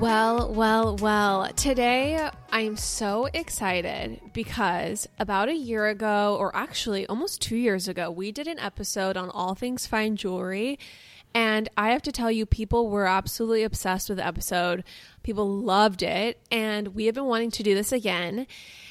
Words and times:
Well, 0.00 0.54
well, 0.54 0.96
well. 0.96 1.52
Today 1.54 2.30
I'm 2.52 2.76
so 2.76 3.28
excited 3.34 4.20
because 4.32 5.08
about 5.18 5.48
a 5.48 5.54
year 5.54 5.88
ago, 5.88 6.36
or 6.38 6.54
actually 6.54 7.04
almost 7.08 7.42
two 7.42 7.56
years 7.56 7.88
ago, 7.88 8.08
we 8.08 8.30
did 8.30 8.46
an 8.46 8.60
episode 8.60 9.16
on 9.16 9.28
all 9.28 9.56
things 9.56 9.88
fine 9.88 10.14
jewelry. 10.14 10.78
And 11.34 11.68
I 11.76 11.90
have 11.90 12.02
to 12.02 12.12
tell 12.12 12.30
you, 12.30 12.46
people 12.46 12.88
were 12.88 13.08
absolutely 13.08 13.64
obsessed 13.64 14.08
with 14.08 14.18
the 14.18 14.26
episode. 14.26 14.84
People 15.24 15.48
loved 15.48 16.04
it. 16.04 16.40
And 16.48 16.94
we 16.94 17.06
have 17.06 17.16
been 17.16 17.26
wanting 17.26 17.50
to 17.50 17.64
do 17.64 17.74
this 17.74 17.90
again. 17.90 18.46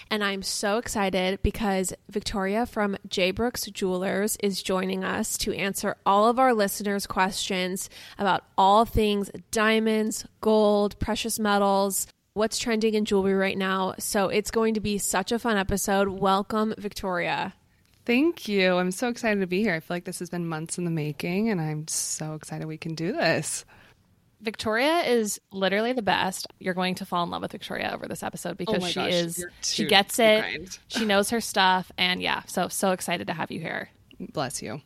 And 0.10 0.24
I'm 0.24 0.42
so 0.42 0.78
excited 0.78 1.42
because 1.44 1.94
Victoria 2.10 2.66
from 2.66 2.98
J. 3.10 3.32
Brooks 3.32 3.66
Jewelers 3.66 4.38
is 4.42 4.64
joining 4.64 5.04
us 5.04 5.38
to 5.40 5.54
answer 5.54 5.98
all 6.06 6.30
of 6.30 6.40
our 6.40 6.54
listeners' 6.54 7.06
questions 7.06 7.90
about 8.18 8.46
all 8.58 8.86
things 8.86 9.30
diamonds, 9.52 10.26
gold, 10.40 10.98
precious 11.00 11.40
metals, 11.40 12.08
what's 12.34 12.58
trending 12.58 12.94
in 12.94 13.04
jewelry 13.04 13.34
right 13.34 13.58
now. 13.58 13.96
So 14.00 14.30
it's 14.30 14.52
going 14.52 14.76
to 14.76 14.80
be 14.80 14.98
such 14.98 15.34
a 15.34 15.40
fun 15.40 15.58
episode. 15.58 16.08
Welcome, 16.08 16.74
Victoria. 16.78 17.54
Thank 18.06 18.48
you. 18.48 18.78
I'm 18.78 18.92
so 18.92 19.10
excited 19.10 19.42
to 19.42 19.48
be 19.48 19.62
here. 19.62 19.74
I 19.74 19.82
feel 19.82 19.96
like 19.96 20.06
this 20.06 20.20
has 20.20 20.30
been 20.30 20.48
months 20.48 20.78
in 20.78 20.86
the 20.86 20.92
making, 20.92 21.50
and 21.50 21.60
I'm 21.60 21.86
so 21.90 22.36
excited 22.36 22.66
we 22.66 22.78
can 22.78 22.96
do 22.96 23.12
this. 23.12 23.66
Victoria 24.42 25.00
is 25.02 25.40
literally 25.52 25.94
the 25.94 26.02
best. 26.02 26.48
You're 26.60 26.74
going 26.74 26.96
to 26.96 27.06
fall 27.06 27.24
in 27.24 27.30
love 27.30 27.42
with 27.42 27.52
Victoria 27.52 27.92
over 27.94 28.08
this 28.08 28.24
episode 28.24 28.52
oh 28.52 28.56
because 28.56 28.84
Oh 28.84 28.88
she 28.88 28.96
gosh, 28.96 29.12
is 29.14 29.46
she 29.62 29.86
gets 29.86 30.20
it. 30.20 30.44
kind. 30.44 30.80
She 30.88 31.06
knows 31.06 31.30
her 31.32 31.42
stuff 31.42 31.92
and 31.98 32.22
yeah, 32.22 32.44
so 32.48 32.68
so 32.68 32.92
excited 32.92 33.28
to 33.28 33.34
have 33.34 33.52
you 33.52 33.60
here. 33.60 33.90
Bless 34.20 34.62
you. 34.62 34.82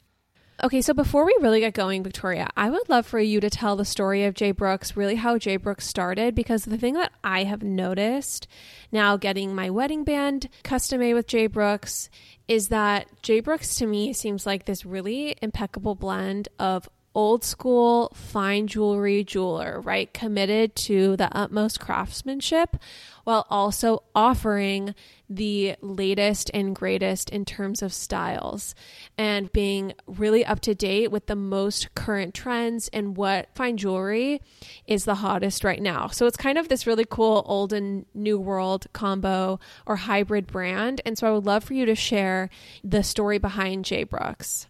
Okay, 0.63 0.83
so 0.83 0.93
before 0.93 1.25
we 1.25 1.35
really 1.41 1.59
get 1.59 1.73
going, 1.73 2.03
Victoria, 2.03 2.47
I 2.55 2.69
would 2.69 2.87
love 2.87 3.07
for 3.07 3.19
you 3.19 3.39
to 3.39 3.49
tell 3.49 3.75
the 3.75 3.83
story 3.85 4.25
of 4.25 4.35
J. 4.35 4.51
Brooks, 4.51 4.95
really 4.95 5.15
how 5.15 5.39
J. 5.39 5.57
Brooks 5.57 5.87
started, 5.87 6.35
because 6.35 6.65
the 6.65 6.77
thing 6.77 6.93
that 6.93 7.11
I 7.23 7.45
have 7.45 7.63
noticed 7.63 8.47
now 8.91 9.17
getting 9.17 9.55
my 9.55 9.71
wedding 9.71 10.03
band 10.03 10.49
custom 10.63 10.99
made 10.99 11.15
with 11.15 11.25
J. 11.25 11.47
Brooks 11.47 12.11
is 12.47 12.67
that 12.67 13.07
J. 13.23 13.39
Brooks 13.39 13.73
to 13.77 13.87
me 13.87 14.13
seems 14.13 14.45
like 14.45 14.65
this 14.65 14.85
really 14.85 15.35
impeccable 15.41 15.95
blend 15.95 16.47
of 16.59 16.87
old 17.13 17.43
school 17.43 18.11
fine 18.15 18.67
jewelry 18.67 19.23
jeweler, 19.23 19.81
right? 19.81 20.13
Committed 20.13 20.75
to 20.75 21.17
the 21.17 21.35
utmost 21.35 21.79
craftsmanship 21.79 22.77
while 23.23 23.45
also 23.49 24.03
offering 24.15 24.95
the 25.29 25.75
latest 25.81 26.49
and 26.53 26.75
greatest 26.75 27.29
in 27.29 27.45
terms 27.45 27.81
of 27.81 27.93
styles 27.93 28.75
and 29.17 29.51
being 29.53 29.93
really 30.05 30.45
up 30.45 30.59
to 30.59 30.75
date 30.75 31.11
with 31.11 31.27
the 31.27 31.35
most 31.35 31.93
current 31.95 32.33
trends 32.33 32.89
and 32.89 33.15
what 33.15 33.49
fine 33.55 33.77
jewelry 33.77 34.41
is 34.87 35.05
the 35.05 35.15
hottest 35.15 35.63
right 35.63 35.81
now. 35.81 36.07
So 36.07 36.25
it's 36.25 36.37
kind 36.37 36.57
of 36.57 36.67
this 36.67 36.87
really 36.87 37.05
cool 37.09 37.43
old 37.45 37.73
and 37.73 38.05
new 38.13 38.39
world 38.39 38.87
combo 38.93 39.59
or 39.85 39.95
hybrid 39.97 40.47
brand. 40.47 41.01
And 41.05 41.17
so 41.17 41.27
I 41.27 41.31
would 41.31 41.45
love 41.45 41.63
for 41.63 41.73
you 41.73 41.85
to 41.85 41.95
share 41.95 42.49
the 42.83 43.03
story 43.03 43.37
behind 43.37 43.85
J. 43.85 44.03
Brooks. 44.03 44.67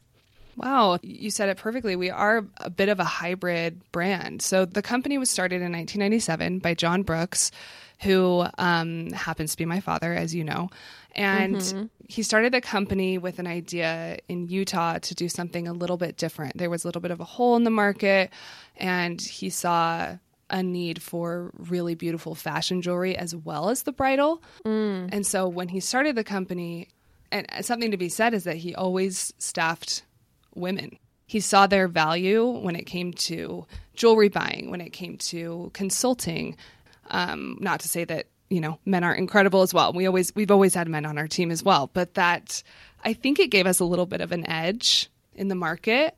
Wow, 0.61 0.99
you 1.01 1.31
said 1.31 1.49
it 1.49 1.57
perfectly. 1.57 1.95
We 1.95 2.11
are 2.11 2.45
a 2.57 2.69
bit 2.69 2.89
of 2.89 2.99
a 2.99 3.03
hybrid 3.03 3.81
brand. 3.91 4.43
So 4.43 4.65
the 4.65 4.83
company 4.83 5.17
was 5.17 5.29
started 5.29 5.55
in 5.55 5.71
1997 5.71 6.59
by 6.59 6.75
John 6.75 7.01
Brooks, 7.01 7.49
who 8.01 8.45
um, 8.59 9.09
happens 9.11 9.51
to 9.51 9.57
be 9.57 9.65
my 9.65 9.79
father, 9.79 10.13
as 10.13 10.35
you 10.35 10.43
know. 10.43 10.69
And 11.15 11.89
he 12.07 12.21
started 12.21 12.53
the 12.53 12.61
company 12.61 13.17
with 13.17 13.39
an 13.39 13.47
idea 13.47 14.19
in 14.29 14.49
Utah 14.49 14.99
to 14.99 15.15
do 15.15 15.27
something 15.29 15.67
a 15.67 15.73
little 15.73 15.97
bit 15.97 16.17
different. 16.17 16.57
There 16.57 16.69
was 16.69 16.83
a 16.83 16.87
little 16.87 17.01
bit 17.01 17.11
of 17.11 17.19
a 17.19 17.25
hole 17.25 17.55
in 17.55 17.63
the 17.63 17.71
market, 17.71 18.29
and 18.77 19.19
he 19.19 19.49
saw 19.49 20.15
a 20.51 20.61
need 20.61 21.01
for 21.01 21.51
really 21.57 21.95
beautiful 21.95 22.35
fashion 22.35 22.83
jewelry 22.83 23.17
as 23.17 23.35
well 23.35 23.69
as 23.69 23.83
the 23.83 23.91
bridal. 23.91 24.43
And 25.11 25.25
so 25.25 25.47
when 25.47 25.69
he 25.69 25.79
started 25.79 26.15
the 26.15 26.23
company, 26.23 26.89
and 27.31 27.47
something 27.61 27.89
to 27.91 27.97
be 27.97 28.09
said 28.09 28.35
is 28.35 28.43
that 28.43 28.57
he 28.57 28.75
always 28.75 29.33
staffed 29.39 30.03
women. 30.55 30.97
He 31.25 31.39
saw 31.39 31.67
their 31.67 31.87
value 31.87 32.45
when 32.45 32.75
it 32.75 32.85
came 32.85 33.13
to 33.13 33.65
jewelry 33.93 34.29
buying, 34.29 34.69
when 34.69 34.81
it 34.81 34.91
came 34.91 35.17
to 35.17 35.71
consulting. 35.73 36.57
Um, 37.09 37.57
not 37.59 37.79
to 37.81 37.87
say 37.87 38.03
that 38.05 38.27
you 38.49 38.59
know 38.59 38.79
men 38.85 39.03
aren't 39.03 39.19
incredible 39.19 39.61
as 39.61 39.73
well. 39.73 39.93
We 39.93 40.05
always 40.05 40.35
we've 40.35 40.51
always 40.51 40.73
had 40.73 40.87
men 40.87 41.05
on 41.05 41.17
our 41.17 41.27
team 41.27 41.51
as 41.51 41.63
well, 41.63 41.89
but 41.93 42.15
that 42.15 42.63
I 43.03 43.13
think 43.13 43.39
it 43.39 43.49
gave 43.49 43.65
us 43.65 43.79
a 43.79 43.85
little 43.85 44.05
bit 44.05 44.21
of 44.21 44.31
an 44.31 44.49
edge 44.49 45.09
in 45.35 45.47
the 45.47 45.55
market 45.55 46.15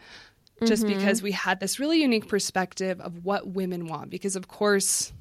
just 0.66 0.88
because 0.88 1.22
we 1.22 1.32
had 1.32 1.60
this 1.60 1.80
really 1.80 2.02
unique 2.02 2.28
perspective 2.28 3.02
of 3.02 3.26
what 3.26 3.48
women 3.48 3.88
want 3.88 4.10
because 4.10 4.36
of 4.36 4.48
course 4.48 5.12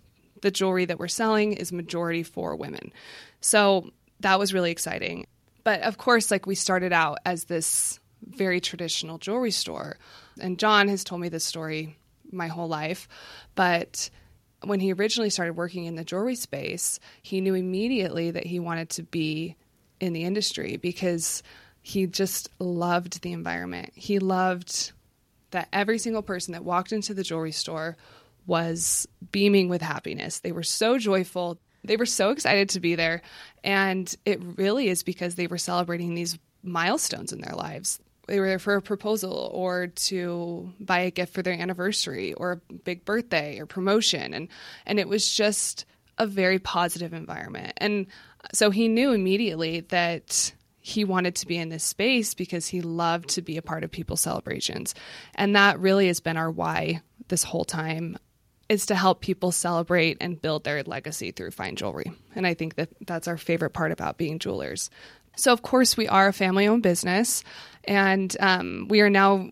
the 0.41 0.51
jewelry 0.51 0.85
that 0.85 0.99
we're 0.99 1.09
selling 1.09 1.53
is 1.53 1.73
majority 1.73 2.23
for 2.23 2.57
women. 2.57 2.93
So 3.41 3.91
that 4.21 4.39
was 4.39 4.55
really 4.55 4.71
exciting. 4.71 5.27
But 5.65 5.83
of 5.83 5.99
course 5.99 6.31
like 6.31 6.47
we 6.47 6.55
started 6.55 6.93
out 6.93 7.19
as 7.25 7.45
this 7.45 7.99
very 8.27 8.61
traditional 8.61 9.19
jewelry 9.19 9.51
store. 9.51 9.99
And 10.41 10.59
John 10.59 10.89
has 10.89 11.05
told 11.05 11.21
me 11.21 11.29
this 11.29 11.45
story 11.45 11.97
my 12.31 12.49
whole 12.49 12.69
life, 12.69 13.09
but 13.55 14.09
when 14.65 14.81
he 14.81 14.93
originally 14.93 15.31
started 15.31 15.55
working 15.55 15.87
in 15.87 15.97
the 15.97 16.05
jewelry 16.05 16.37
space, 16.37 17.01
he 17.23 17.41
knew 17.41 17.55
immediately 17.55 18.31
that 18.31 18.47
he 18.47 18.61
wanted 18.61 18.91
to 18.91 19.03
be 19.03 19.57
in 20.01 20.13
the 20.13 20.25
industry 20.25 20.77
because 20.77 21.43
he 21.83 22.07
just 22.07 22.49
loved 22.59 23.23
the 23.23 23.33
environment. 23.33 23.91
He 23.95 24.19
loved 24.19 24.93
that 25.51 25.69
every 25.73 25.99
single 25.99 26.23
person 26.23 26.53
that 26.53 26.65
walked 26.65 26.93
into 26.93 27.13
the 27.13 27.23
jewelry 27.25 27.53
store 27.53 27.97
was 28.47 29.07
beaming 29.31 29.69
with 29.69 29.83
happiness. 29.83 30.41
They 30.41 30.53
were 30.53 30.63
so 30.63 30.99
joyful. 30.99 31.59
They 31.85 31.97
were 31.97 32.07
so 32.07 32.31
excited 32.31 32.71
to 32.71 32.81
be 32.81 32.95
there. 32.95 33.23
And 33.63 34.13
it 34.25 34.41
really 34.57 34.89
is 34.89 35.03
because 35.03 35.35
they 35.35 35.47
were 35.47 35.59
celebrating 35.59 36.15
these 36.15 36.39
milestones 36.63 37.33
in 37.33 37.41
their 37.41 37.55
lives. 37.55 38.01
They 38.29 38.39
were 38.39 38.47
there 38.47 38.59
for 38.59 38.77
a 38.77 38.83
proposal 38.83 39.51
or 39.53 39.89
to 39.89 40.73
buy 40.79 41.01
a 41.01 41.11
gift 41.11 41.35
for 41.35 41.43
their 41.43 41.55
anniversary 41.55 42.35
or 42.35 42.53
a 42.53 42.73
big 42.73 43.05
birthday 43.05 43.59
or 43.59 43.67
promotion. 43.67 44.33
And, 44.33 44.49
and 44.87 45.01
it 45.01 45.09
was 45.09 45.33
just 45.33 45.85
a 46.19 46.27
very 46.27 46.59
positive 46.59 47.13
environment. 47.13 47.73
And 47.79 48.07
so 48.53 48.71
he 48.71 48.89
knew 48.89 49.13
immediately 49.13 49.81
that 49.81 50.53
he 50.81 51.05
wanted 51.05 51.37
to 51.37 51.47
be 51.47 51.57
in 51.57 51.69
this 51.69 51.85
space 51.85 52.35
because 52.35 52.67
he 52.67 52.81
loved 52.81 53.31
to 53.31 53.43
be 53.43 53.57
a 53.57 53.63
part 53.63 53.85
of 53.85 53.91
people's 53.91 54.21
celebrations. 54.21 54.95
And 55.35 55.57
that 55.57 55.79
really 55.79 56.09
has 56.09 56.21
been 56.21 56.37
our 56.37 56.51
why 56.51 57.03
this 57.29 57.45
whole 57.45 57.65
time 57.65 58.19
is 58.69 58.87
to 58.87 58.95
help 58.95 59.21
people 59.21 59.53
celebrate 59.53 60.17
and 60.21 60.41
build 60.41 60.65
their 60.65 60.83
legacy 60.83 61.31
through 61.31 61.51
fine 61.51 61.77
jewelry. 61.77 62.11
And 62.35 62.47
I 62.47 62.55
think 62.55 62.77
that 62.77 62.89
that's 63.07 63.29
our 63.29 63.37
favorite 63.37 63.71
part 63.71 63.93
about 63.93 64.17
being 64.17 64.39
jewelers. 64.39 64.91
So, 65.37 65.53
of 65.53 65.63
course, 65.63 65.97
we 65.97 66.09
are 66.09 66.29
a 66.29 66.33
family 66.33 66.67
owned 66.67 66.83
business, 66.83 67.43
and 67.85 68.35
um, 68.41 68.87
we 68.89 69.01
are 69.01 69.11
now 69.11 69.51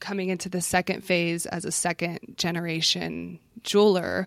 coming 0.00 0.28
into 0.28 0.48
the 0.48 0.60
second 0.60 1.04
phase 1.04 1.46
as 1.46 1.64
a 1.64 1.72
second 1.72 2.34
generation 2.36 3.38
jeweler. 3.62 4.26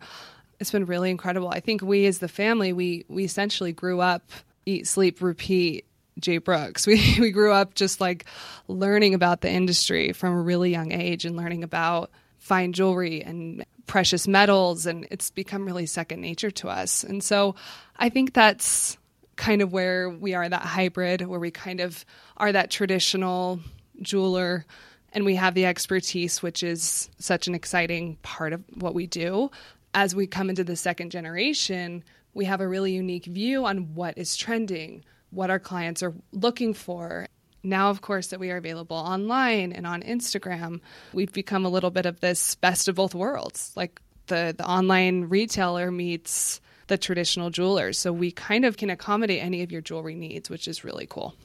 It's 0.59 0.71
been 0.71 0.85
really 0.85 1.09
incredible. 1.09 1.49
I 1.49 1.59
think 1.59 1.81
we, 1.81 2.05
as 2.05 2.19
the 2.19 2.27
family, 2.27 2.73
we 2.73 3.05
we 3.07 3.23
essentially 3.23 3.71
grew 3.71 4.01
up 4.01 4.31
eat, 4.65 4.87
sleep, 4.87 5.21
repeat 5.21 5.85
J. 6.19 6.37
Brooks. 6.37 6.85
We 6.87 7.17
we 7.19 7.31
grew 7.31 7.53
up 7.53 7.73
just 7.73 8.01
like 8.01 8.25
learning 8.67 9.13
about 9.13 9.41
the 9.41 9.49
industry 9.49 10.13
from 10.13 10.33
a 10.33 10.41
really 10.41 10.71
young 10.71 10.91
age 10.91 11.25
and 11.25 11.35
learning 11.35 11.63
about 11.63 12.11
fine 12.37 12.73
jewelry 12.73 13.21
and 13.21 13.65
precious 13.85 14.27
metals 14.27 14.85
and 14.85 15.07
it's 15.09 15.31
become 15.31 15.65
really 15.65 15.85
second 15.87 16.21
nature 16.21 16.51
to 16.51 16.69
us. 16.69 17.03
And 17.03 17.23
so 17.23 17.55
I 17.97 18.09
think 18.09 18.33
that's 18.33 18.98
kind 19.39 19.61
of 19.61 19.71
where 19.71 20.09
we 20.09 20.33
are 20.33 20.49
that 20.49 20.61
hybrid 20.61 21.25
where 21.25 21.39
we 21.39 21.49
kind 21.49 21.79
of 21.79 22.05
are 22.35 22.51
that 22.51 22.69
traditional 22.69 23.57
jeweler 24.01 24.65
and 25.13 25.23
we 25.23 25.35
have 25.35 25.53
the 25.53 25.65
expertise 25.65 26.43
which 26.43 26.61
is 26.61 27.09
such 27.19 27.47
an 27.47 27.55
exciting 27.55 28.17
part 28.21 28.51
of 28.51 28.61
what 28.75 28.93
we 28.93 29.07
do. 29.07 29.49
As 29.93 30.13
we 30.13 30.27
come 30.27 30.49
into 30.49 30.65
the 30.65 30.75
second 30.75 31.09
generation, 31.09 32.03
we 32.33 32.45
have 32.45 32.59
a 32.59 32.67
really 32.67 32.91
unique 32.91 33.25
view 33.25 33.65
on 33.65 33.95
what 33.95 34.17
is 34.17 34.35
trending, 34.35 35.05
what 35.31 35.49
our 35.49 35.57
clients 35.57 36.03
are 36.03 36.13
looking 36.33 36.73
for. 36.73 37.25
Now, 37.63 37.89
of 37.89 38.01
course, 38.01 38.27
that 38.27 38.41
we 38.41 38.51
are 38.51 38.57
available 38.57 38.97
online 38.97 39.71
and 39.71 39.87
on 39.87 40.03
Instagram, 40.03 40.81
we've 41.13 41.33
become 41.33 41.65
a 41.65 41.69
little 41.69 41.91
bit 41.91 42.05
of 42.05 42.19
this 42.19 42.55
best 42.55 42.89
of 42.89 42.95
both 42.95 43.15
worlds. 43.15 43.71
Like 43.75 44.01
the, 44.27 44.53
the 44.55 44.67
online 44.67 45.23
retailer 45.23 45.91
meets 45.91 46.59
the 46.89 46.97
traditional 46.97 47.49
jewelers. 47.49 47.97
So 47.97 48.11
we 48.11 48.31
kind 48.31 48.65
of 48.65 48.75
can 48.75 48.89
accommodate 48.89 49.41
any 49.41 49.63
of 49.63 49.71
your 49.71 49.81
jewelry 49.81 50.15
needs, 50.15 50.49
which 50.49 50.67
is 50.67 50.83
really 50.83 51.07
cool. 51.09 51.35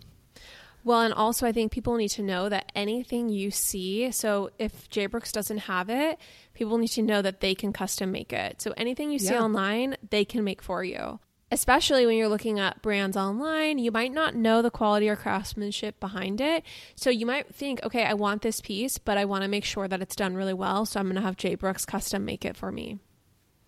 Well, 0.83 1.01
and 1.01 1.15
also 1.15 1.47
I 1.47 1.53
think 1.53 1.73
people 1.73 1.97
need 1.97 2.11
to 2.11 2.23
know 2.23 2.51
that 2.51 2.71
anything 2.75 3.31
you 3.31 3.51
see, 3.51 4.11
so 4.11 4.51
if 4.59 4.91
J. 4.91 5.07
Brooks 5.07 5.33
doesn't 5.33 5.59
have 5.59 5.89
it, 5.89 6.19
people 6.53 6.77
need 6.77 6.89
to 6.89 7.03
know 7.03 7.23
that 7.23 7.41
they 7.41 7.55
can 7.55 7.73
custom 7.73 8.13
make 8.13 8.35
it. 8.35 8.61
So 8.61 8.75
anything 8.77 9.11
you 9.11 9.19
see 9.19 9.33
Yeah. 9.33 9.45
online, 9.45 9.97
they 10.11 10.27
can 10.27 10.45
make 10.45 10.61
for 10.61 10.85
you. 10.85 11.21
Especially 11.51 12.05
when 12.05 12.17
you're 12.17 12.29
looking 12.29 12.59
at 12.59 12.83
brands 12.83 13.17
online, 13.17 13.79
you 13.79 13.93
might 13.93 14.13
not 14.13 14.35
know 14.35 14.61
the 14.61 14.71
quality 14.71 15.09
or 15.09 15.17
craftsmanship 15.17 16.01
behind 16.01 16.41
it. 16.41 16.65
So 16.97 17.09
you 17.09 17.25
might 17.25 17.55
think, 17.55 17.83
okay, 17.83 18.05
I 18.05 18.13
want 18.15 18.43
this 18.43 18.61
piece, 18.61 18.99
but 18.99 19.17
I 19.17 19.25
want 19.25 19.43
to 19.43 19.49
make 19.49 19.65
sure 19.65 19.89
that 19.89 20.03
it's 20.03 20.17
done 20.17 20.35
really 20.35 20.55
well. 20.55 20.85
So 20.85 21.01
I'm 21.01 21.07
going 21.07 21.17
to 21.17 21.23
have 21.23 21.37
J. 21.37 21.55
Brooks 21.55 21.87
custom 21.87 22.25
make 22.25 22.45
it 22.45 22.57
for 22.57 22.73
me. 22.73 22.99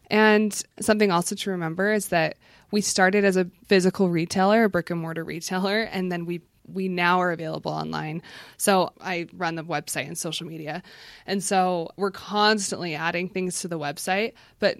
And 0.08 0.62
something 0.80 1.10
also 1.10 1.34
to 1.34 1.50
remember 1.50 1.92
is 1.92 2.08
that 2.08 2.36
we 2.70 2.80
started 2.80 3.24
as 3.24 3.36
a 3.36 3.50
physical 3.66 4.08
retailer, 4.08 4.64
a 4.64 4.68
brick 4.68 4.90
and 4.90 5.00
mortar 5.00 5.24
retailer, 5.24 5.80
and 5.92 6.10
then 6.10 6.26
we 6.26 6.42
we 6.68 6.88
now 6.88 7.20
are 7.20 7.30
available 7.30 7.70
online. 7.70 8.22
So 8.56 8.92
I 9.00 9.28
run 9.32 9.54
the 9.54 9.62
website 9.62 10.08
and 10.08 10.18
social 10.18 10.48
media. 10.48 10.82
And 11.24 11.40
so 11.40 11.90
we're 11.96 12.10
constantly 12.10 12.96
adding 12.96 13.28
things 13.28 13.60
to 13.60 13.68
the 13.68 13.78
website, 13.78 14.32
but 14.58 14.78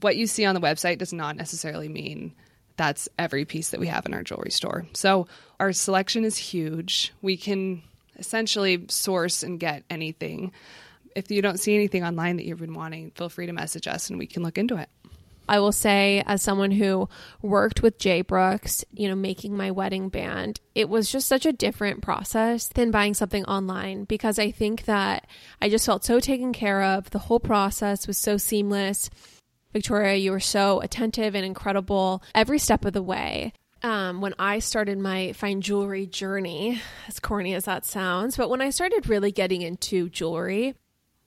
what 0.00 0.16
you 0.16 0.26
see 0.26 0.44
on 0.44 0.54
the 0.54 0.60
website 0.60 0.98
does 0.98 1.14
not 1.14 1.36
necessarily 1.36 1.88
mean 1.88 2.34
that's 2.76 3.08
every 3.18 3.44
piece 3.44 3.70
that 3.70 3.80
we 3.80 3.86
have 3.86 4.06
in 4.06 4.14
our 4.14 4.22
jewelry 4.22 4.50
store. 4.50 4.86
So 4.92 5.26
our 5.58 5.72
selection 5.72 6.24
is 6.24 6.36
huge. 6.36 7.12
We 7.22 7.36
can 7.36 7.82
essentially 8.18 8.84
source 8.88 9.42
and 9.42 9.58
get 9.58 9.84
anything. 9.90 10.52
If 11.16 11.30
you 11.30 11.40
don't 11.40 11.58
see 11.58 11.74
anything 11.74 12.04
online 12.04 12.36
that 12.36 12.44
you've 12.44 12.60
been 12.60 12.74
wanting, 12.74 13.10
feel 13.12 13.30
free 13.30 13.46
to 13.46 13.52
message 13.52 13.88
us 13.88 14.10
and 14.10 14.18
we 14.18 14.26
can 14.26 14.42
look 14.42 14.58
into 14.58 14.76
it. 14.76 14.90
I 15.48 15.60
will 15.60 15.72
say, 15.72 16.22
as 16.26 16.42
someone 16.42 16.72
who 16.72 17.08
worked 17.40 17.82
with 17.82 17.98
J. 17.98 18.22
Brooks, 18.22 18.84
you 18.92 19.08
know, 19.08 19.14
making 19.14 19.56
my 19.56 19.70
wedding 19.70 20.08
band, 20.08 20.60
it 20.74 20.88
was 20.88 21.10
just 21.10 21.28
such 21.28 21.46
a 21.46 21.52
different 21.52 22.02
process 22.02 22.68
than 22.68 22.90
buying 22.90 23.14
something 23.14 23.44
online 23.44 24.04
because 24.04 24.38
I 24.38 24.50
think 24.50 24.84
that 24.84 25.26
I 25.62 25.68
just 25.68 25.86
felt 25.86 26.04
so 26.04 26.20
taken 26.20 26.52
care 26.52 26.82
of. 26.82 27.10
The 27.10 27.20
whole 27.20 27.40
process 27.40 28.06
was 28.06 28.18
so 28.18 28.36
seamless. 28.36 29.08
Victoria, 29.72 30.16
you 30.16 30.32
were 30.32 30.40
so 30.40 30.80
attentive 30.80 31.34
and 31.34 31.44
incredible 31.44 32.22
every 32.34 32.58
step 32.58 32.84
of 32.84 32.92
the 32.92 33.02
way. 33.02 33.52
Um, 33.82 34.20
when 34.20 34.34
I 34.38 34.58
started 34.58 34.98
my 34.98 35.32
fine 35.32 35.60
jewelry 35.60 36.06
journey, 36.06 36.80
as 37.06 37.20
corny 37.20 37.54
as 37.54 37.66
that 37.66 37.84
sounds, 37.84 38.36
but 38.36 38.50
when 38.50 38.60
I 38.60 38.70
started 38.70 39.08
really 39.08 39.30
getting 39.30 39.62
into 39.62 40.08
jewelry, 40.08 40.74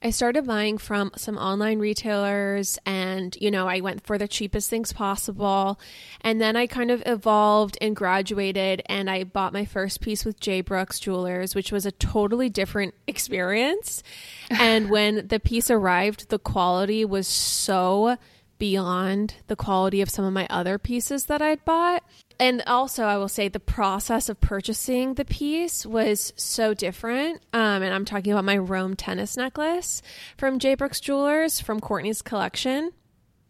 I 0.02 0.10
started 0.10 0.46
buying 0.46 0.78
from 0.78 1.10
some 1.16 1.36
online 1.36 1.78
retailers 1.78 2.78
and, 2.86 3.36
you 3.38 3.50
know, 3.50 3.68
I 3.68 3.80
went 3.80 4.06
for 4.06 4.16
the 4.16 4.26
cheapest 4.26 4.70
things 4.70 4.94
possible. 4.94 5.78
And 6.22 6.40
then 6.40 6.56
I 6.56 6.66
kind 6.66 6.90
of 6.90 7.02
evolved 7.04 7.76
and 7.82 7.94
graduated 7.94 8.80
and 8.86 9.10
I 9.10 9.24
bought 9.24 9.52
my 9.52 9.66
first 9.66 10.00
piece 10.00 10.24
with 10.24 10.40
J. 10.40 10.62
Brooks 10.62 11.00
Jewelers, 11.00 11.54
which 11.54 11.70
was 11.70 11.84
a 11.84 11.92
totally 11.92 12.48
different 12.48 12.94
experience. 13.06 14.02
And 14.48 14.88
when 14.90 15.26
the 15.28 15.38
piece 15.38 15.70
arrived, 15.70 16.30
the 16.30 16.38
quality 16.38 17.04
was 17.04 17.26
so 17.26 18.16
beyond 18.58 19.34
the 19.48 19.56
quality 19.56 20.00
of 20.00 20.08
some 20.08 20.24
of 20.24 20.32
my 20.32 20.46
other 20.48 20.78
pieces 20.78 21.26
that 21.26 21.42
I'd 21.42 21.62
bought. 21.66 22.02
And 22.40 22.62
also, 22.66 23.04
I 23.04 23.18
will 23.18 23.28
say 23.28 23.48
the 23.48 23.60
process 23.60 24.30
of 24.30 24.40
purchasing 24.40 25.12
the 25.12 25.26
piece 25.26 25.84
was 25.84 26.32
so 26.36 26.72
different. 26.72 27.42
Um, 27.52 27.82
and 27.82 27.92
I'm 27.92 28.06
talking 28.06 28.32
about 28.32 28.46
my 28.46 28.56
Rome 28.56 28.96
tennis 28.96 29.36
necklace 29.36 30.00
from 30.38 30.58
J. 30.58 30.74
Brooks 30.74 31.00
Jewelers 31.00 31.60
from 31.60 31.80
Courtney's 31.80 32.22
collection. 32.22 32.92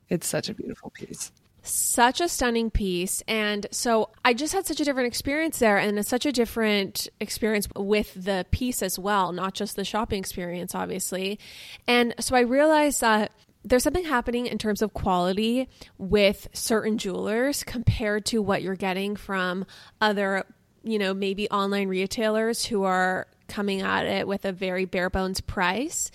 It's 0.08 0.26
such 0.26 0.48
a 0.48 0.54
beautiful 0.54 0.90
piece. 0.90 1.30
Such 1.62 2.20
a 2.20 2.28
stunning 2.28 2.68
piece. 2.68 3.22
And 3.28 3.68
so 3.70 4.10
I 4.24 4.34
just 4.34 4.54
had 4.54 4.66
such 4.66 4.80
a 4.80 4.84
different 4.84 5.06
experience 5.06 5.60
there 5.60 5.78
and 5.78 6.04
such 6.04 6.26
a 6.26 6.32
different 6.32 7.06
experience 7.20 7.68
with 7.76 8.12
the 8.14 8.44
piece 8.50 8.82
as 8.82 8.98
well, 8.98 9.30
not 9.30 9.54
just 9.54 9.76
the 9.76 9.84
shopping 9.84 10.18
experience, 10.18 10.74
obviously. 10.74 11.38
And 11.86 12.12
so 12.18 12.34
I 12.34 12.40
realized 12.40 13.02
that 13.02 13.30
there's 13.64 13.82
something 13.82 14.04
happening 14.04 14.46
in 14.46 14.58
terms 14.58 14.82
of 14.82 14.94
quality 14.94 15.68
with 15.98 16.48
certain 16.52 16.98
jewelers 16.98 17.62
compared 17.64 18.24
to 18.26 18.40
what 18.40 18.62
you're 18.62 18.74
getting 18.74 19.16
from 19.16 19.66
other, 20.00 20.44
you 20.82 20.98
know, 20.98 21.12
maybe 21.12 21.48
online 21.50 21.88
retailers 21.88 22.64
who 22.64 22.84
are 22.84 23.26
coming 23.50 23.82
at 23.82 24.06
it 24.06 24.26
with 24.26 24.46
a 24.46 24.52
very 24.52 24.86
bare 24.86 25.10
bones 25.10 25.40
price. 25.42 26.10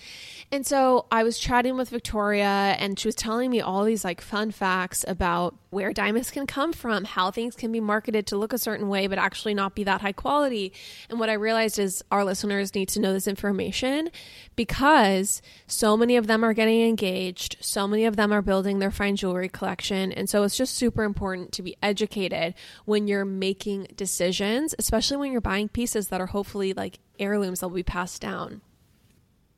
And 0.50 0.66
so 0.66 1.06
I 1.12 1.22
was 1.22 1.38
chatting 1.38 1.76
with 1.76 1.90
Victoria 1.90 2.76
and 2.78 2.98
she 2.98 3.06
was 3.06 3.14
telling 3.14 3.50
me 3.50 3.60
all 3.60 3.84
these 3.84 4.04
like 4.04 4.20
fun 4.20 4.50
facts 4.50 5.04
about 5.06 5.54
where 5.70 5.92
diamonds 5.92 6.30
can 6.30 6.46
come 6.46 6.72
from, 6.72 7.04
how 7.04 7.30
things 7.30 7.54
can 7.54 7.70
be 7.70 7.80
marketed 7.80 8.26
to 8.28 8.36
look 8.36 8.52
a 8.52 8.58
certain 8.58 8.88
way 8.88 9.06
but 9.06 9.18
actually 9.18 9.54
not 9.54 9.74
be 9.74 9.84
that 9.84 10.00
high 10.00 10.12
quality. 10.12 10.72
And 11.10 11.20
what 11.20 11.28
I 11.28 11.34
realized 11.34 11.78
is 11.78 12.02
our 12.10 12.24
listeners 12.24 12.74
need 12.74 12.88
to 12.90 13.00
know 13.00 13.12
this 13.12 13.28
information 13.28 14.10
because 14.56 15.42
so 15.66 15.96
many 15.96 16.16
of 16.16 16.26
them 16.26 16.44
are 16.44 16.54
getting 16.54 16.82
engaged, 16.82 17.56
so 17.60 17.86
many 17.86 18.06
of 18.06 18.16
them 18.16 18.32
are 18.32 18.42
building 18.42 18.78
their 18.78 18.90
fine 18.90 19.16
jewelry 19.16 19.48
collection, 19.48 20.12
and 20.12 20.28
so 20.28 20.42
it's 20.42 20.56
just 20.56 20.74
super 20.74 21.04
important 21.04 21.52
to 21.52 21.62
be 21.62 21.76
educated 21.82 22.54
when 22.84 23.06
you're 23.06 23.24
making 23.24 23.88
decisions, 23.96 24.74
especially 24.78 25.18
when 25.18 25.32
you're 25.32 25.40
buying 25.40 25.68
pieces 25.68 26.08
that 26.08 26.20
are 26.20 26.26
hopefully 26.26 26.72
like 26.72 26.98
heirlooms 27.18 27.60
that 27.60 27.68
will 27.68 27.76
be 27.76 27.82
passed 27.82 28.20
down. 28.20 28.60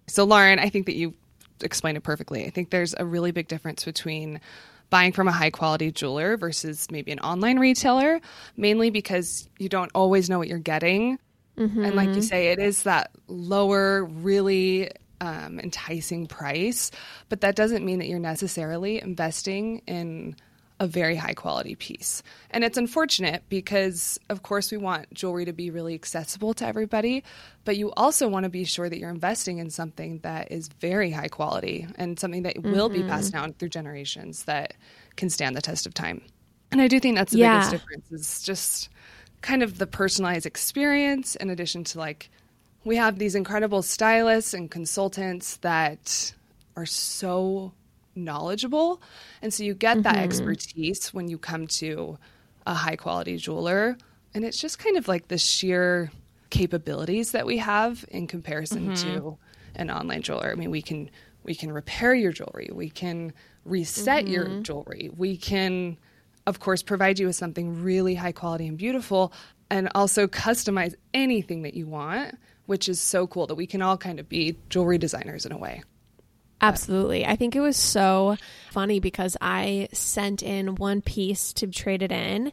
So, 0.07 0.25
Lauren, 0.25 0.59
I 0.59 0.69
think 0.69 0.87
that 0.87 0.95
you 0.95 1.15
explained 1.62 1.97
it 1.97 2.03
perfectly. 2.03 2.47
I 2.47 2.50
think 2.50 2.71
there's 2.71 2.95
a 2.99 3.05
really 3.05 3.31
big 3.31 3.49
difference 3.49 3.85
between 3.85 4.41
buying 4.91 5.12
from 5.12 5.29
a 5.29 5.33
high 5.33 5.50
quality 5.50 5.93
jeweler 5.93 6.37
versus 6.37 6.91
maybe 6.91 7.12
an 7.12 7.19
online 7.21 7.59
retailer, 7.59 8.21
mainly 8.57 8.91
because 8.91 9.49
you 9.59 9.69
don't 9.69 9.91
always 9.95 10.31
know 10.31 10.38
what 10.38 10.49
you're 10.49 10.59
getting. 10.59 11.19
And 11.85 11.95
like 11.97 12.15
you 12.15 12.23
say, 12.23 12.49
it 12.49 12.59
is 12.59 12.85
that 12.85 13.11
lower, 13.27 14.05
really 14.05 14.91
um, 15.21 15.59
enticing 15.59 16.27
price, 16.27 16.91
but 17.29 17.41
that 17.41 17.57
doesn't 17.57 17.85
mean 17.85 17.99
that 17.99 18.07
you're 18.07 18.21
necessarily 18.21 19.03
investing 19.03 19.83
in 19.87 20.37
a 20.81 20.87
very 20.87 21.17
high 21.17 21.35
quality 21.35 21.75
piece. 21.75 22.23
And 22.51 22.63
it's 22.63 22.79
unfortunate 22.79 23.43
because, 23.49 24.19
of 24.29 24.43
course, 24.43 24.71
we 24.71 24.79
want 24.79 25.13
jewelry 25.13 25.45
to 25.45 25.53
be 25.53 25.71
really 25.71 25.95
accessible 25.95 26.55
to 26.55 26.67
everybody, 26.67 27.25
but 27.65 27.77
you 27.77 27.93
also 27.93 28.29
want 28.29 28.45
to 28.45 28.49
be 28.49 28.65
sure 28.65 28.89
that 28.89 28.99
you're 28.99 29.11
investing 29.11 29.59
in 29.59 29.71
something 29.71 30.21
that 30.21 30.53
is 30.53 30.69
very 30.69 31.11
high 31.11 31.29
quality 31.29 31.87
and 31.97 32.19
something 32.19 32.45
that 32.45 32.63
will 32.63 32.89
be 32.89 33.03
passed 33.03 33.33
mm-hmm. 33.33 33.43
down 33.43 33.53
through 33.55 33.71
generations 33.71 34.45
that 34.45 34.75
can 35.17 35.31
stand 35.31 35.57
the 35.57 35.63
test 35.63 35.87
of 35.87 35.95
time. 35.95 36.23
And 36.71 36.81
I 36.81 36.89
do 36.89 37.01
think 37.01 37.17
that's 37.17 37.33
the 37.33 37.39
Yeah. 37.39 37.55
biggest 37.55 37.71
difference 37.73 38.13
is 38.13 38.43
just 38.43 38.89
kind 39.41 39.63
of 39.63 39.79
the 39.79 39.87
personalized 39.87 40.47
experience 40.47 41.37
in 41.37 41.51
addition 41.51 41.85
to 41.85 41.99
like 41.99 42.31
we 42.85 42.97
have 42.97 43.19
these 43.19 43.35
incredible 43.35 43.83
stylists 43.83 44.55
and 44.55 44.71
consultants 44.71 45.57
that 45.59 46.33
are 46.77 46.87
so 46.87 47.73
knowledgeable. 48.25 49.01
And 49.43 49.53
so 49.53 49.63
you 49.63 49.75
get 49.75 50.03
that 50.03 50.15
mm-hmm. 50.15 50.25
expertise 50.25 51.15
when 51.15 51.29
you 51.29 51.39
come 51.39 51.67
to 51.69 52.19
a 52.67 52.75
high 52.75 52.97
quality 52.97 53.37
jeweler. 53.37 53.97
And 54.35 54.45
it's 54.45 54.59
just 54.59 54.79
kind 54.79 54.97
of 54.97 55.09
like 55.09 55.29
the 55.29 55.39
sheer 55.39 56.11
capabilities 56.51 57.33
that 57.33 57.47
we 57.47 57.59
have 57.59 58.05
in 58.09 58.27
comparison 58.27 58.91
mm-hmm. 58.91 59.19
to 59.19 59.39
an 59.75 59.91
online 59.91 60.23
jeweler. 60.23 60.51
I 60.51 60.55
mean 60.55 60.71
we 60.71 60.83
can 60.83 61.11
we 61.45 61.55
can 61.55 61.73
repair 61.73 62.15
your 62.15 62.33
jewelry. 62.33 62.69
We 62.73 62.91
can 62.91 63.33
reset 63.65 64.29
your 64.29 64.47
mm-hmm. 64.47 64.63
jewelry. 64.63 65.11
We 65.17 65.37
can 65.37 65.97
of 66.49 66.61
course, 66.61 66.83
provide 66.83 67.19
you 67.19 67.27
with 67.27 67.37
something 67.37 67.83
really 67.83 68.15
high 68.15 68.33
quality 68.33 68.67
and 68.67 68.79
beautiful, 68.79 69.35
and 69.69 69.91
also 69.95 70.27
customize 70.27 70.95
anything 71.13 71.61
that 71.63 71.75
you 71.75 71.87
want, 71.87 72.39
which 72.65 72.89
is 72.89 72.99
so 72.99 73.27
cool 73.27 73.47
that 73.47 73.55
we 73.55 73.67
can 73.67 73.83
all 73.83 73.99
kind 73.99 74.19
of 74.19 74.31
be 74.31 74.57
jewelry 74.71 74.97
designers 74.97 75.45
in 75.45 75.53
a 75.53 75.59
way. 75.59 75.83
Absolutely. 76.61 77.25
I 77.25 77.37
think 77.37 77.55
it 77.55 77.61
was 77.61 77.77
so 77.77 78.37
funny 78.71 78.99
because 78.99 79.37
I 79.41 79.88
sent 79.93 80.43
in 80.43 80.75
one 80.75 81.00
piece 81.03 81.53
to 81.55 81.69
trade 81.69 82.03
it 82.03 82.12
in. 82.12 82.53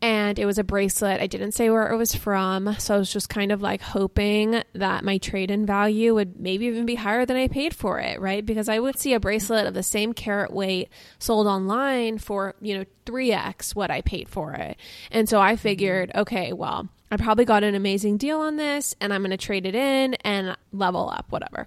and 0.00 0.38
it 0.38 0.46
was 0.46 0.58
a 0.58 0.64
bracelet. 0.64 1.20
I 1.20 1.26
didn't 1.26 1.52
say 1.52 1.70
where 1.70 1.90
it 1.90 1.96
was 1.96 2.14
from, 2.14 2.76
so 2.78 2.94
I 2.94 2.98
was 2.98 3.12
just 3.12 3.28
kind 3.28 3.50
of 3.50 3.60
like 3.62 3.80
hoping 3.80 4.62
that 4.74 5.04
my 5.04 5.18
trade 5.18 5.50
in 5.50 5.66
value 5.66 6.14
would 6.14 6.38
maybe 6.38 6.66
even 6.66 6.86
be 6.86 6.94
higher 6.94 7.26
than 7.26 7.36
I 7.36 7.48
paid 7.48 7.74
for 7.74 7.98
it, 7.98 8.20
right? 8.20 8.44
Because 8.44 8.68
I 8.68 8.78
would 8.78 8.98
see 8.98 9.14
a 9.14 9.20
bracelet 9.20 9.66
of 9.66 9.74
the 9.74 9.82
same 9.82 10.12
carat 10.12 10.52
weight 10.52 10.90
sold 11.18 11.46
online 11.46 12.18
for, 12.18 12.54
you 12.60 12.78
know, 12.78 12.84
3x 13.06 13.74
what 13.74 13.90
I 13.90 14.02
paid 14.02 14.28
for 14.28 14.52
it. 14.52 14.76
And 15.10 15.28
so 15.28 15.40
I 15.40 15.54
mm-hmm. 15.54 15.62
figured, 15.62 16.12
okay, 16.14 16.52
well, 16.52 16.88
I 17.10 17.16
probably 17.16 17.44
got 17.44 17.64
an 17.64 17.74
amazing 17.74 18.18
deal 18.18 18.38
on 18.38 18.56
this 18.56 18.94
and 19.00 19.12
I'm 19.12 19.22
going 19.22 19.30
to 19.30 19.36
trade 19.36 19.66
it 19.66 19.74
in 19.74 20.14
and 20.16 20.56
level 20.72 21.10
up, 21.10 21.26
whatever. 21.30 21.66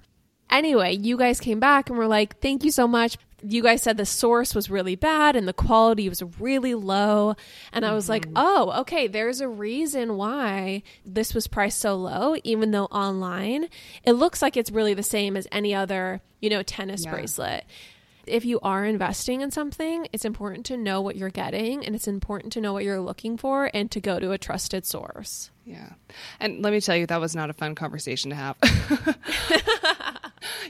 Anyway, 0.51 0.95
you 0.97 1.17
guys 1.17 1.39
came 1.39 1.59
back 1.59 1.89
and 1.89 1.97
were 1.97 2.07
like, 2.07 2.39
thank 2.41 2.63
you 2.63 2.71
so 2.71 2.87
much 2.87 3.17
you 3.43 3.63
guys 3.63 3.81
said 3.81 3.97
the 3.97 4.05
source 4.05 4.53
was 4.53 4.69
really 4.69 4.95
bad 4.95 5.35
and 5.35 5.47
the 5.47 5.53
quality 5.53 6.07
was 6.07 6.21
really 6.39 6.75
low. 6.75 7.35
And 7.73 7.85
I 7.85 7.93
was 7.93 8.07
like, 8.07 8.25
Mm-hmm. 8.25 8.33
oh, 8.35 8.81
okay, 8.81 9.07
there's 9.07 9.41
a 9.41 9.47
reason 9.47 10.15
why 10.15 10.83
this 11.05 11.33
was 11.33 11.47
priced 11.47 11.79
so 11.79 11.95
low, 11.95 12.35
even 12.43 12.69
though 12.71 12.85
online 12.85 13.67
it 14.03 14.11
looks 14.13 14.41
like 14.41 14.55
it's 14.57 14.69
really 14.71 14.93
the 14.93 15.01
same 15.03 15.35
as 15.35 15.47
any 15.51 15.73
other, 15.73 16.21
you 16.39 16.49
know, 16.51 16.61
tennis 16.61 17.03
Yeah. 17.05 17.11
bracelet. 17.11 17.65
If 18.27 18.45
you 18.45 18.59
are 18.61 18.85
investing 18.85 19.41
in 19.41 19.49
something, 19.49 20.07
it's 20.13 20.25
important 20.25 20.67
to 20.67 20.77
know 20.77 21.01
what 21.01 21.15
you're 21.15 21.29
getting 21.31 21.83
and 21.83 21.95
it's 21.95 22.07
important 22.07 22.53
to 22.53 22.61
know 22.61 22.73
what 22.73 22.83
you're 22.83 23.01
looking 23.01 23.37
for 23.37 23.71
and 23.73 23.89
to 23.91 23.99
go 23.99 24.19
to 24.19 24.31
a 24.33 24.37
trusted 24.37 24.85
source. 24.85 25.49
Yeah. 25.65 25.93
And 26.39 26.63
let 26.63 26.73
me 26.73 26.81
tell 26.81 26.95
you, 26.95 27.05
that 27.07 27.21
was 27.21 27.35
not 27.35 27.49
a 27.49 27.53
fun 27.53 27.75
conversation 27.75 28.31
to 28.31 28.35
have. 28.35 28.57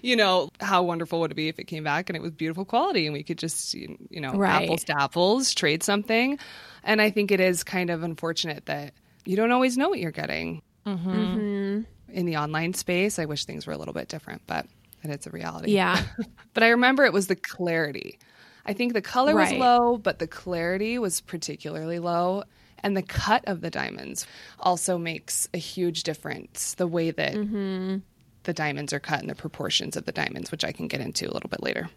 you 0.01 0.15
know, 0.15 0.50
how 0.60 0.83
wonderful 0.83 1.19
would 1.21 1.31
it 1.31 1.36
be 1.36 1.48
if 1.48 1.60
it 1.60 1.65
came 1.65 1.83
back 1.83 2.10
and 2.10 2.15
it 2.15 2.21
was 2.21 2.31
beautiful 2.31 2.65
quality 2.65 3.05
and 3.05 3.13
we 3.13 3.24
could 3.24 3.38
just, 3.38 3.74
you 3.74 3.98
know, 4.12 4.33
Right. 4.33 4.63
apples 4.63 4.83
to 4.86 5.01
apples, 5.01 5.53
trade 5.53 5.83
something. 5.83 6.38
And 6.83 7.01
I 7.01 7.10
think 7.10 7.31
it 7.31 7.39
is 7.39 7.63
kind 7.63 7.89
of 7.89 8.03
unfortunate 8.03 8.65
that 8.65 8.93
you 9.25 9.36
don't 9.36 9.51
always 9.51 9.77
know 9.77 9.89
what 9.89 10.00
you're 10.00 10.12
getting 10.12 10.62
mm-hmm. 10.86 11.10
Mm-hmm. 11.10 11.81
in 12.12 12.25
the 12.25 12.38
online 12.38 12.74
space. 12.74 13.19
I 13.19 13.25
wish 13.25 13.45
things 13.45 13.65
were 13.65 13.74
a 13.74 13.77
little 13.77 13.93
bit 13.93 14.07
different, 14.07 14.41
but 14.48 14.65
it's 15.03 15.27
a 15.27 15.31
reality. 15.31 15.71
Yeah. 15.71 16.03
But 16.53 16.63
I 16.63 16.69
remember 16.71 17.05
it 17.05 17.13
was 17.13 17.27
the 17.27 17.38
clarity. 17.38 18.19
I 18.65 18.74
think 18.74 18.91
the 18.91 19.01
color 19.01 19.33
was 19.33 19.53
low, 19.53 19.98
but 19.98 20.19
the 20.19 20.27
clarity 20.27 21.00
was 21.00 21.21
particularly 21.21 21.98
low. 21.98 22.43
And 22.83 22.97
the 22.97 23.01
cut 23.01 23.43
of 23.45 23.61
the 23.61 23.69
diamonds 23.69 24.25
also 24.59 24.97
makes 24.97 25.47
a 25.53 25.57
huge 25.57 26.03
difference. 26.03 26.73
The 26.75 26.88
way 26.88 27.11
that 27.11 27.33
mm-hmm. 27.33 27.97
the 28.43 28.53
diamonds 28.53 28.93
are 28.93 29.00
cut 29.00 29.21
and 29.21 29.29
the 29.29 29.35
proportions 29.35 29.95
of 29.95 30.05
the 30.05 30.11
diamonds, 30.11 30.51
which 30.51 30.65
I 30.65 30.71
can 30.71 30.88
get 30.88 31.01
into 31.01 31.29
a 31.29 31.33
little 31.33 31.50
bit 31.50 31.63
later. 31.63 31.89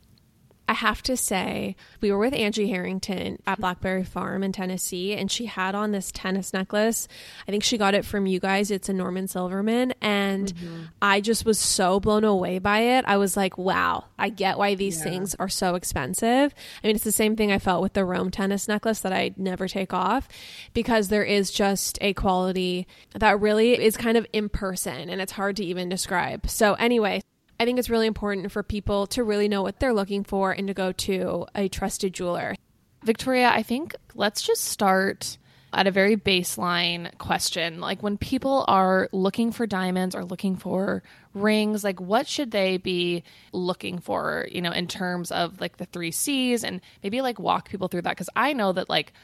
I 0.67 0.73
have 0.73 1.03
to 1.03 1.17
say, 1.17 1.77
we 2.01 2.11
were 2.11 2.19
with 2.19 2.35
Angie 2.35 2.69
Harrington 2.69 3.39
at 3.47 3.61
Blackberry 3.61 4.05
Farm 4.05 4.43
in 4.43 4.53
Tennessee, 4.53 5.13
and 5.13 5.31
she 5.31 5.45
had 5.45 5.75
on 5.75 5.91
this 5.91 6.11
tennis 6.11 6.55
necklace. 6.55 7.07
I 7.47 7.51
think 7.51 7.63
she 7.63 7.77
got 7.77 7.95
it 7.95 8.05
from 8.05 8.27
you 8.27 8.41
guys. 8.41 8.71
It's 8.71 8.89
a 8.89 8.95
Norman 8.95 9.29
Silverman. 9.29 9.93
And 10.01 10.55
mm-hmm. 10.55 10.83
I 11.03 11.21
just 11.21 11.45
was 11.45 11.59
so 11.59 12.01
blown 12.01 12.25
away 12.25 12.59
by 12.61 12.79
it. 12.81 13.05
I 13.07 13.19
was 13.19 13.37
like, 13.37 13.59
wow, 13.59 14.05
I 14.19 14.31
get 14.31 14.57
why 14.57 14.75
these 14.75 15.03
things 15.03 15.35
are 15.35 15.51
so 15.51 15.75
expensive. 15.75 16.55
I 16.83 16.87
mean, 16.87 16.97
it's 16.97 17.05
the 17.05 17.13
same 17.13 17.37
thing 17.37 17.53
I 17.53 17.59
felt 17.59 17.83
with 17.83 17.93
the 17.93 18.05
Rome 18.05 18.31
tennis 18.31 18.67
necklace 18.67 19.01
that 19.01 19.13
I 19.13 19.35
never 19.37 19.69
take 19.69 19.93
off 19.93 20.29
because 20.73 21.09
there 21.09 21.25
is 21.25 21.51
just 21.51 21.99
a 22.01 22.15
quality 22.15 22.87
that 23.15 23.41
really 23.41 23.75
is 23.75 23.97
kind 23.99 24.17
of 24.17 24.27
in 24.33 24.49
person 24.49 25.11
and 25.11 25.21
it's 25.21 25.33
hard 25.33 25.57
to 25.57 25.65
even 25.65 25.91
describe. 25.91 26.49
So, 26.49 26.75
anyway, 26.75 27.21
I 27.65 27.67
think 27.67 27.79
it's 27.79 27.89
really 27.89 28.07
important 28.07 28.53
for 28.53 28.63
people 28.63 29.07
to 29.07 29.25
really 29.25 29.49
know 29.49 29.63
what 29.63 29.81
they're 29.81 29.95
looking 29.95 30.23
for 30.23 30.53
and 30.53 30.69
to 30.69 30.75
go 30.75 30.93
to 30.93 31.47
a 31.55 31.69
trusted 31.69 32.13
jeweler. 32.13 32.57
Victoria, 33.05 33.49
I 33.49 33.63
think 33.63 33.97
let's 34.15 34.43
just 34.43 34.67
start 34.67 35.39
at 35.73 35.87
a 35.87 35.91
very 35.91 36.15
baseline 36.15 37.17
question. 37.17 37.81
Like 37.81 38.03
when 38.03 38.19
people 38.19 38.67
are 38.69 39.09
looking 39.13 39.51
for 39.51 39.67
diamonds 39.67 40.15
or 40.15 40.27
looking 40.27 40.57
for 40.57 41.03
rings, 41.33 41.83
like 41.83 42.03
what 42.03 42.27
should 42.27 42.51
they 42.51 42.77
be 42.77 43.25
looking 43.55 43.99
for, 43.99 44.47
you 44.53 44.61
know, 44.61 44.71
in 44.71 44.87
terms 44.87 45.33
of 45.33 45.59
like 45.59 45.79
the 45.79 45.87
three 45.87 46.11
C's 46.11 46.65
and 46.65 46.83
maybe 47.03 47.23
like 47.23 47.39
walk 47.39 47.71
people 47.71 47.89
through 47.89 48.03
that? 48.03 48.11
Because 48.11 48.29
I 48.37 48.53
know 48.53 48.73
that 48.73 48.91
like 48.91 49.15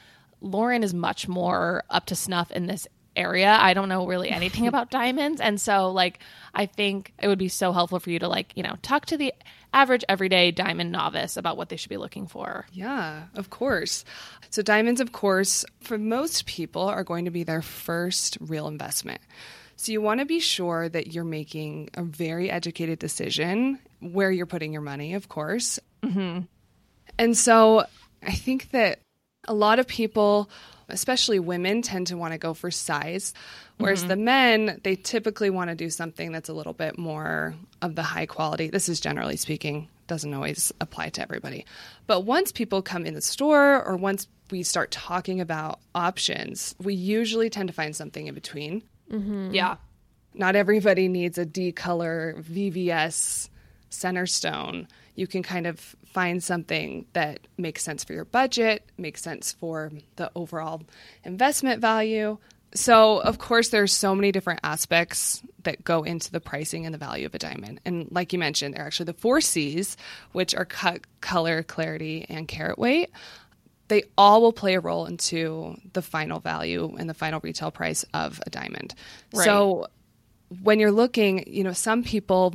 Lauren 0.41 0.81
is 0.81 0.95
much 0.95 1.27
more 1.27 1.83
up 1.91 2.07
to 2.07 2.15
snuff 2.15 2.49
in 2.49 2.65
this 2.65 2.87
area. 3.15 3.57
I 3.59 3.73
don't 3.73 3.89
know 3.89 4.05
really 4.05 4.29
anything 4.29 4.67
about 4.69 4.89
diamonds. 4.89 5.41
And 5.41 5.59
so 5.59 5.91
like 5.91 6.19
I 6.53 6.65
think 6.65 7.13
it 7.21 7.27
would 7.27 7.39
be 7.39 7.49
so 7.49 7.71
helpful 7.71 7.99
for 7.99 8.09
you 8.09 8.19
to 8.19 8.27
like, 8.27 8.53
you 8.55 8.63
know, 8.63 8.75
talk 8.81 9.05
to 9.07 9.17
the 9.17 9.33
average 9.73 10.03
everyday 10.09 10.51
diamond 10.51 10.91
novice 10.91 11.37
about 11.37 11.57
what 11.57 11.69
they 11.69 11.75
should 11.75 11.89
be 11.89 11.97
looking 11.97 12.27
for. 12.27 12.65
Yeah, 12.71 13.23
of 13.35 13.49
course. 13.49 14.03
So, 14.49 14.61
diamonds, 14.61 15.01
of 15.01 15.11
course, 15.11 15.65
for 15.81 15.97
most 15.97 16.45
people 16.45 16.83
are 16.83 17.03
going 17.03 17.25
to 17.25 17.31
be 17.31 17.43
their 17.43 17.61
first 17.61 18.37
real 18.41 18.67
investment. 18.67 19.21
So, 19.77 19.91
you 19.91 20.01
want 20.01 20.19
to 20.19 20.25
be 20.25 20.39
sure 20.39 20.89
that 20.89 21.13
you're 21.13 21.23
making 21.23 21.89
a 21.93 22.03
very 22.03 22.49
educated 22.51 22.99
decision 22.99 23.79
where 23.99 24.31
you're 24.31 24.45
putting 24.45 24.73
your 24.73 24.81
money, 24.81 25.13
of 25.13 25.29
course. 25.29 25.79
Mm-hmm. 26.03 26.41
And 27.17 27.37
so, 27.37 27.85
I 28.23 28.33
think 28.33 28.71
that 28.71 28.99
a 29.47 29.53
lot 29.53 29.79
of 29.79 29.87
people, 29.87 30.49
especially 30.91 31.39
women, 31.39 31.81
tend 31.81 32.07
to 32.07 32.17
want 32.17 32.33
to 32.33 32.37
go 32.37 32.53
for 32.53 32.71
size, 32.71 33.33
whereas 33.77 33.99
mm-hmm. 33.99 34.09
the 34.09 34.15
men, 34.15 34.81
they 34.83 34.95
typically 34.95 35.49
want 35.49 35.69
to 35.69 35.75
do 35.75 35.89
something 35.89 36.31
that's 36.31 36.49
a 36.49 36.53
little 36.53 36.73
bit 36.73 36.97
more 36.97 37.55
of 37.81 37.95
the 37.95 38.03
high 38.03 38.25
quality. 38.25 38.69
This 38.69 38.89
is 38.89 38.99
generally 38.99 39.37
speaking, 39.37 39.87
doesn't 40.07 40.33
always 40.33 40.71
apply 40.81 41.09
to 41.09 41.21
everybody. 41.21 41.65
But 42.07 42.21
once 42.21 42.51
people 42.51 42.81
come 42.81 43.05
in 43.05 43.13
the 43.13 43.21
store 43.21 43.83
or 43.83 43.95
once 43.95 44.27
we 44.51 44.63
start 44.63 44.91
talking 44.91 45.41
about 45.41 45.79
options, 45.95 46.75
we 46.81 46.93
usually 46.93 47.49
tend 47.49 47.69
to 47.69 47.73
find 47.73 47.95
something 47.95 48.27
in 48.27 48.35
between. 48.35 48.83
Mm-hmm. 49.11 49.53
Yeah. 49.53 49.77
Not 50.33 50.55
everybody 50.55 51.07
needs 51.07 51.37
a 51.37 51.45
D 51.45 51.71
color 51.71 52.35
VVS 52.39 53.49
center 53.89 54.25
stone. 54.25 54.87
You 55.15 55.27
can 55.27 55.43
kind 55.43 55.67
of 55.67 55.95
find 56.13 56.43
something 56.43 57.05
that 57.13 57.39
makes 57.57 57.83
sense 57.83 58.03
for 58.03 58.13
your 58.13 58.25
budget, 58.25 58.85
makes 58.97 59.21
sense 59.21 59.51
for 59.53 59.91
the 60.15 60.31
overall 60.35 60.81
investment 61.23 61.81
value. 61.81 62.37
So, 62.73 63.19
of 63.19 63.37
course, 63.37 63.69
there's 63.69 63.91
so 63.91 64.15
many 64.15 64.31
different 64.31 64.61
aspects 64.63 65.41
that 65.63 65.83
go 65.83 66.03
into 66.03 66.31
the 66.31 66.39
pricing 66.39 66.85
and 66.85 66.93
the 66.93 66.99
value 66.99 67.25
of 67.25 67.35
a 67.35 67.39
diamond. 67.39 67.81
And 67.85 68.07
like 68.11 68.31
you 68.31 68.39
mentioned, 68.39 68.75
they're 68.75 68.85
actually 68.85 69.07
the 69.07 69.13
four 69.13 69.41
C's, 69.41 69.97
which 70.31 70.55
are 70.55 70.63
cut, 70.63 71.01
color, 71.19 71.63
clarity, 71.63 72.25
and 72.29 72.47
carat 72.47 72.79
weight 72.79 73.09
they 73.91 74.03
all 74.17 74.41
will 74.41 74.53
play 74.53 74.75
a 74.75 74.79
role 74.79 75.05
into 75.05 75.75
the 75.91 76.01
final 76.01 76.39
value 76.39 76.95
and 76.97 77.09
the 77.09 77.13
final 77.13 77.41
retail 77.43 77.71
price 77.71 78.05
of 78.13 78.41
a 78.47 78.49
diamond. 78.49 78.95
So 79.33 79.87
when 80.63 80.79
you're 80.79 80.93
looking, 80.93 81.43
you 81.45 81.65
know, 81.65 81.73
some 81.73 82.01
people 82.01 82.53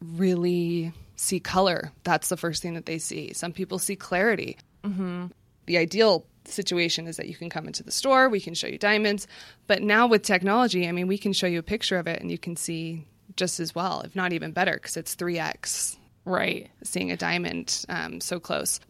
really 0.00 0.94
see 1.18 1.40
color. 1.40 1.92
That's 2.04 2.28
the 2.30 2.36
first 2.38 2.62
thing 2.62 2.72
that 2.74 2.86
they 2.86 2.98
see. 2.98 3.32
Some 3.34 3.52
people 3.52 3.78
see 3.78 3.96
clarity. 3.96 4.56
The 4.82 5.76
ideal 5.76 6.24
situation 6.46 7.06
is 7.06 7.18
that 7.18 7.28
you 7.28 7.34
can 7.34 7.50
come 7.50 7.66
into 7.66 7.82
the 7.82 7.90
store, 7.90 8.30
we 8.30 8.40
can 8.40 8.54
show 8.54 8.66
you 8.68 8.78
diamonds. 8.78 9.26
But 9.66 9.82
now 9.82 10.06
with 10.06 10.22
technology, 10.22 10.88
I 10.88 10.92
mean, 10.92 11.06
we 11.08 11.18
can 11.18 11.34
show 11.34 11.46
you 11.46 11.58
a 11.58 11.62
picture 11.62 11.98
of 11.98 12.06
it 12.06 12.22
and 12.22 12.30
you 12.30 12.38
can 12.38 12.56
see 12.56 13.04
just 13.36 13.60
as 13.60 13.74
well, 13.74 14.00
if 14.00 14.16
not 14.16 14.32
even 14.32 14.52
better, 14.52 14.72
because 14.72 14.96
it's 14.96 15.14
3x 15.14 15.98
Right. 16.24 16.70
seeing 16.84 17.10
a 17.12 17.16
diamond 17.18 17.84
um, 17.90 18.20
so 18.22 18.40
close. 18.40 18.80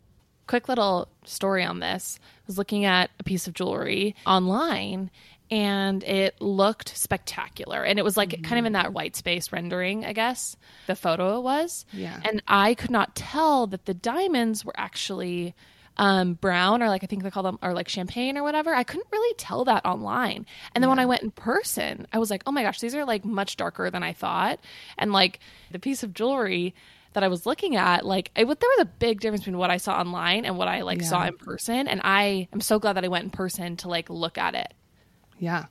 quick 0.46 0.68
little 0.68 1.08
story 1.24 1.64
on 1.64 1.80
this. 1.80 2.18
I 2.22 2.42
was 2.46 2.58
looking 2.58 2.84
at 2.84 3.10
a 3.18 3.24
piece 3.24 3.48
of 3.48 3.54
jewelry 3.54 4.14
online 4.24 5.10
and 5.50 6.04
it 6.04 6.40
looked 6.40 6.96
spectacular. 6.96 7.82
And 7.82 7.98
it 7.98 8.02
was 8.04 8.16
like 8.16 8.42
kind 8.42 8.58
of 8.58 8.66
in 8.66 8.72
that 8.72 8.92
white 8.92 9.16
space 9.16 9.52
rendering, 9.52 10.04
I 10.04 10.12
guess, 10.12 10.56
the 10.86 10.96
photo 10.96 11.40
was. 11.40 11.86
Yeah. 11.92 12.20
And 12.24 12.42
I 12.46 12.74
could 12.74 12.90
not 12.90 13.14
tell 13.14 13.66
that 13.68 13.86
the 13.86 13.94
diamonds 13.94 14.64
were 14.64 14.74
actually 14.76 15.54
um, 15.96 16.34
brown 16.34 16.82
or 16.82 16.88
like 16.88 17.02
I 17.02 17.06
think 17.06 17.22
they 17.22 17.30
call 17.30 17.42
them 17.42 17.58
or 17.60 17.72
like 17.74 17.88
champagne 17.88 18.38
or 18.38 18.42
whatever. 18.42 18.74
I 18.74 18.84
couldn't 18.84 19.08
really 19.10 19.34
tell 19.34 19.64
that 19.64 19.84
online. 19.84 20.46
And 20.74 20.82
then 20.82 20.88
when 20.88 20.98
I 20.98 21.06
went 21.06 21.22
in 21.22 21.30
person, 21.30 22.06
I 22.12 22.18
was 22.18 22.30
like, 22.30 22.42
oh 22.46 22.52
my 22.52 22.62
gosh, 22.62 22.80
these 22.80 22.94
are 22.94 23.04
like 23.04 23.24
much 23.24 23.56
darker 23.56 23.90
than 23.90 24.02
I 24.02 24.12
thought. 24.12 24.60
And 24.96 25.12
like 25.12 25.40
the 25.70 25.78
piece 25.78 26.02
of 26.02 26.14
jewelry 26.14 26.74
that 27.14 27.24
I 27.24 27.28
was 27.28 27.46
looking 27.46 27.74
at, 27.74 28.04
like 28.04 28.30
was- 28.36 28.58
there 28.58 28.70
was 28.76 28.80
a 28.82 28.84
big 28.84 29.20
difference 29.20 29.40
between 29.42 29.58
what 29.58 29.70
I 29.70 29.78
saw 29.78 29.98
online 29.98 30.44
and 30.44 30.56
what 30.56 30.68
I 30.68 30.82
like 30.82 31.02
saw 31.02 31.24
in 31.26 31.36
person. 31.36 31.88
And 31.88 32.00
I 32.04 32.48
am 32.52 32.60
so 32.60 32.78
glad 32.78 32.92
that 32.92 33.04
I 33.04 33.08
went 33.08 33.24
in 33.24 33.30
person 33.30 33.76
to 33.78 33.88
like 33.88 34.08
look 34.08 34.38
at 34.38 34.54
it. 34.54 34.74
Yeah. 35.38 35.66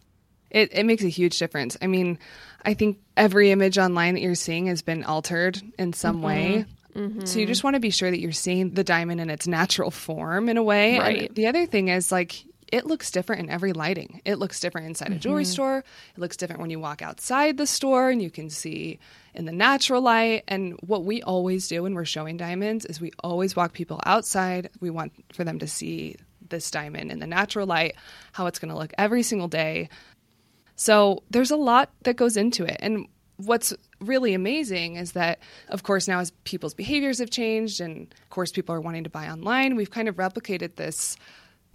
It, 0.49 0.69
it 0.73 0.85
makes 0.85 1.03
a 1.03 1.09
huge 1.09 1.37
difference. 1.37 1.77
I 1.81 1.87
mean, 1.87 2.19
I 2.63 2.73
think 2.73 2.99
every 3.15 3.51
image 3.51 3.77
online 3.77 4.13
that 4.13 4.21
you're 4.21 4.35
seeing 4.35 4.67
has 4.67 4.81
been 4.81 5.03
altered 5.03 5.61
in 5.77 5.93
some 5.93 6.21
way. 6.21 6.65
Mm-hmm. 6.95 7.25
So 7.25 7.39
you 7.39 7.45
just 7.45 7.63
want 7.63 7.75
to 7.75 7.79
be 7.79 7.91
sure 7.91 8.09
that 8.09 8.19
you're 8.19 8.31
seeing 8.31 8.71
the 8.71 8.83
diamond 8.83 9.21
in 9.21 9.29
its 9.29 9.47
natural 9.47 9.91
form 9.91 10.49
in 10.49 10.57
a 10.57 10.63
way. 10.63 10.97
Right. 10.97 11.27
And 11.27 11.35
the 11.35 11.47
other 11.47 11.65
thing 11.65 11.89
is 11.89 12.11
like 12.11 12.43
it 12.71 12.85
looks 12.85 13.11
different 13.11 13.43
in 13.43 13.49
every 13.49 13.73
lighting. 13.73 14.21
It 14.25 14.35
looks 14.35 14.59
different 14.59 14.87
inside 14.87 15.11
a 15.11 15.15
jewelry 15.15 15.43
mm-hmm. 15.43 15.51
store. 15.51 15.77
It 15.79 16.19
looks 16.19 16.37
different 16.37 16.61
when 16.61 16.69
you 16.69 16.79
walk 16.79 17.01
outside 17.01 17.57
the 17.57 17.67
store 17.67 18.09
and 18.09 18.21
you 18.21 18.29
can 18.29 18.49
see 18.49 18.99
in 19.33 19.45
the 19.45 19.51
natural 19.51 20.01
light. 20.01 20.43
And 20.47 20.73
what 20.81 21.05
we 21.05 21.21
always 21.21 21.67
do 21.67 21.83
when 21.83 21.93
we're 21.93 22.05
showing 22.05 22.37
diamonds 22.37 22.85
is 22.85 22.99
we 22.99 23.11
always 23.23 23.55
walk 23.55 23.73
people 23.73 24.01
outside. 24.05 24.69
We 24.79 24.89
want 24.89 25.13
for 25.33 25.43
them 25.43 25.59
to 25.59 25.67
see 25.67 26.17
this 26.49 26.69
diamond 26.71 27.11
in 27.11 27.19
the 27.19 27.27
natural 27.27 27.67
light, 27.67 27.95
how 28.33 28.47
it's 28.47 28.59
going 28.59 28.71
to 28.71 28.77
look 28.77 28.93
every 28.97 29.23
single 29.23 29.47
day. 29.47 29.89
So 30.75 31.23
there's 31.29 31.51
a 31.51 31.55
lot 31.57 31.91
that 32.03 32.15
goes 32.15 32.37
into 32.37 32.63
it. 32.63 32.77
And 32.79 33.07
what's 33.37 33.73
really 33.99 34.33
amazing 34.33 34.95
is 34.95 35.13
that, 35.13 35.39
of 35.69 35.83
course, 35.83 36.07
now 36.07 36.19
as 36.19 36.31
people's 36.43 36.73
behaviors 36.73 37.19
have 37.19 37.29
changed, 37.29 37.81
and 37.81 38.13
of 38.21 38.29
course, 38.29 38.51
people 38.51 38.73
are 38.75 38.81
wanting 38.81 39.03
to 39.03 39.09
buy 39.09 39.27
online, 39.29 39.75
we've 39.75 39.91
kind 39.91 40.07
of 40.07 40.15
replicated 40.15 40.75
this 40.75 41.17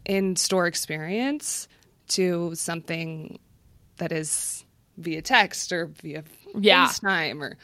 in 0.05 0.37
store 0.37 0.67
experience 0.67 1.69
to 2.09 2.55
something 2.55 3.39
that 3.99 4.13
is 4.13 4.65
via 4.99 5.23
text 5.23 5.73
or 5.73 5.87
via 5.87 6.25
Yeah. 6.59 6.89
FaceTime 6.89 7.41
or 7.41 7.57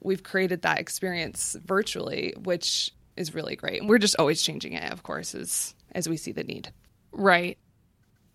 we've 0.00 0.22
created 0.22 0.62
that 0.62 0.78
experience 0.78 1.56
virtually, 1.64 2.34
which 2.44 2.92
is 3.16 3.34
really 3.34 3.56
great. 3.56 3.80
And 3.80 3.88
we're 3.88 3.98
just 3.98 4.16
always 4.18 4.42
changing 4.42 4.74
it, 4.74 4.92
of 4.92 5.02
course, 5.02 5.34
as 5.34 5.74
as 5.92 6.08
we 6.08 6.16
see 6.16 6.32
the 6.32 6.44
need. 6.44 6.72
Right. 7.12 7.58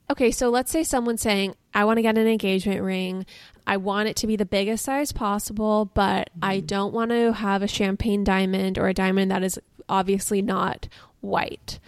Okay, 0.09 0.31
so 0.31 0.49
let's 0.49 0.71
say 0.71 0.83
someone's 0.83 1.21
saying, 1.21 1.55
I 1.73 1.85
want 1.85 1.97
to 1.97 2.01
get 2.01 2.17
an 2.17 2.27
engagement 2.27 2.81
ring. 2.81 3.25
I 3.65 3.77
want 3.77 4.09
it 4.09 4.17
to 4.17 4.27
be 4.27 4.35
the 4.35 4.45
biggest 4.45 4.83
size 4.83 5.11
possible, 5.11 5.85
but 5.93 6.29
I 6.41 6.57
mm-hmm. 6.57 6.65
don't 6.65 6.93
want 6.93 7.11
to 7.11 7.31
have 7.33 7.61
a 7.61 7.67
champagne 7.67 8.23
diamond 8.23 8.77
or 8.77 8.87
a 8.87 8.93
diamond 8.93 9.31
that 9.31 9.43
is 9.43 9.59
obviously 9.87 10.41
not 10.41 10.87
white. 11.21 11.79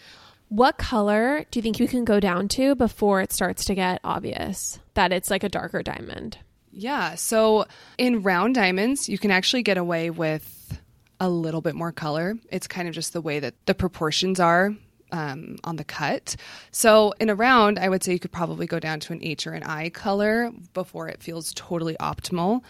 What 0.47 0.77
color 0.77 1.45
do 1.51 1.59
you 1.59 1.61
think 1.61 1.79
you 1.79 1.87
can 1.87 2.05
go 2.05 2.19
down 2.19 2.47
to 2.49 2.75
before 2.75 3.21
it 3.21 3.33
starts 3.33 3.65
to 3.65 3.75
get 3.75 3.99
obvious 4.03 4.79
that 4.93 5.11
it's 5.11 5.29
like 5.29 5.43
a 5.43 5.49
darker 5.49 5.83
diamond? 5.83 6.37
Yeah. 6.71 7.15
So 7.15 7.65
in 7.97 8.21
round 8.21 8.55
diamonds, 8.55 9.09
you 9.09 9.17
can 9.17 9.31
actually 9.31 9.63
get 9.63 9.77
away 9.77 10.09
with 10.09 10.81
a 11.19 11.29
little 11.29 11.61
bit 11.61 11.75
more 11.75 11.91
color. 11.91 12.35
It's 12.49 12.67
kind 12.67 12.87
of 12.87 12.93
just 12.93 13.13
the 13.13 13.21
way 13.21 13.39
that 13.39 13.55
the 13.65 13.73
proportions 13.73 14.39
are 14.39 14.75
um, 15.15 15.55
on 15.63 15.77
the 15.77 15.83
cut. 15.85 16.35
So 16.71 17.13
in 17.19 17.29
a 17.29 17.35
round, 17.35 17.79
I 17.79 17.87
would 17.87 18.03
say 18.03 18.11
you 18.11 18.19
could 18.19 18.33
probably 18.33 18.67
go 18.67 18.79
down 18.79 18.99
to 19.01 19.13
an 19.13 19.23
H 19.23 19.47
or 19.47 19.53
an 19.53 19.63
I 19.63 19.89
color 19.89 20.51
before 20.73 21.07
it 21.07 21.23
feels 21.23 21.53
totally 21.53 21.95
optimal. 21.99 22.63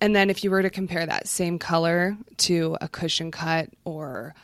And 0.00 0.16
then 0.16 0.30
if 0.30 0.42
you 0.42 0.50
were 0.50 0.62
to 0.62 0.70
compare 0.70 1.04
that 1.04 1.28
same 1.28 1.58
color 1.58 2.16
to 2.38 2.76
a 2.80 2.88
cushion 2.88 3.30
cut 3.30 3.68
or 3.84 4.34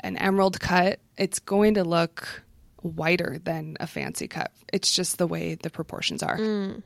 an 0.00 0.16
emerald 0.16 0.58
cut, 0.60 0.98
it's 1.16 1.38
going 1.38 1.74
to 1.74 1.84
look 1.84 2.42
whiter 2.82 3.38
than 3.42 3.76
a 3.80 3.86
fancy 3.86 4.28
cut. 4.28 4.50
It's 4.72 4.94
just 4.94 5.18
the 5.18 5.26
way 5.26 5.54
the 5.54 5.70
proportions 5.70 6.22
are. 6.22 6.36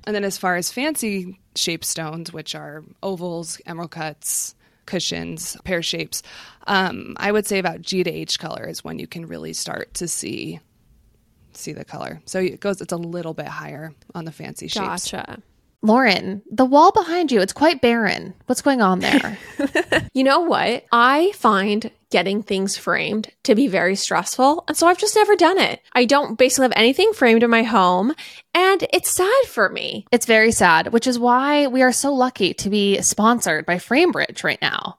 And 0.04 0.14
then 0.14 0.24
as 0.24 0.38
far 0.38 0.56
as 0.56 0.70
fancy 0.70 1.38
shaped 1.56 1.84
stones, 1.84 2.32
which 2.32 2.54
are 2.54 2.84
ovals, 3.02 3.60
emerald 3.66 3.90
cuts, 3.90 4.54
cushions, 4.86 5.56
pear 5.64 5.82
shapes, 5.82 6.22
um, 6.66 7.14
I 7.18 7.32
would 7.32 7.46
say 7.46 7.58
about 7.58 7.82
G 7.82 8.02
to 8.04 8.10
H 8.10 8.38
color 8.38 8.66
is 8.66 8.84
when 8.84 8.98
you 8.98 9.06
can 9.06 9.26
really 9.26 9.52
start 9.52 9.94
to 9.94 10.08
see 10.08 10.60
see 11.54 11.72
the 11.72 11.84
color. 11.84 12.20
So 12.24 12.40
it 12.40 12.60
goes 12.60 12.80
it's 12.80 12.92
a 12.92 12.96
little 12.96 13.34
bit 13.34 13.46
higher 13.46 13.92
on 14.14 14.24
the 14.24 14.32
fancy 14.32 14.68
shapes. 14.68 15.10
Gotcha. 15.10 15.42
Lauren, 15.82 16.42
the 16.50 16.64
wall 16.64 16.92
behind 16.92 17.32
you, 17.32 17.40
it's 17.40 17.52
quite 17.52 17.80
barren. 17.80 18.34
What's 18.46 18.62
going 18.62 18.80
on 18.80 19.00
there? 19.00 19.38
You 20.14 20.24
know 20.24 20.40
what? 20.40 20.84
I 20.92 21.32
find 21.36 21.90
getting 22.12 22.42
things 22.42 22.76
framed 22.76 23.30
to 23.42 23.56
be 23.56 23.66
very 23.66 23.96
stressful. 23.96 24.64
And 24.68 24.76
so 24.76 24.86
I've 24.86 24.98
just 24.98 25.16
never 25.16 25.34
done 25.34 25.58
it. 25.58 25.80
I 25.92 26.04
don't 26.04 26.38
basically 26.38 26.64
have 26.64 26.72
anything 26.76 27.12
framed 27.12 27.42
in 27.42 27.50
my 27.50 27.64
home. 27.64 28.14
And 28.54 28.86
it's 28.92 29.10
sad 29.10 29.44
for 29.48 29.68
me. 29.68 30.06
it's 30.12 30.26
very 30.26 30.52
sad, 30.52 30.92
which 30.92 31.08
is 31.08 31.18
why 31.18 31.66
we 31.66 31.82
are 31.82 31.92
so 31.92 32.12
lucky 32.12 32.54
to 32.54 32.70
be 32.70 33.00
sponsored 33.02 33.66
by 33.66 33.76
Framebridge 33.76 34.44
right 34.44 34.60
now. 34.62 34.98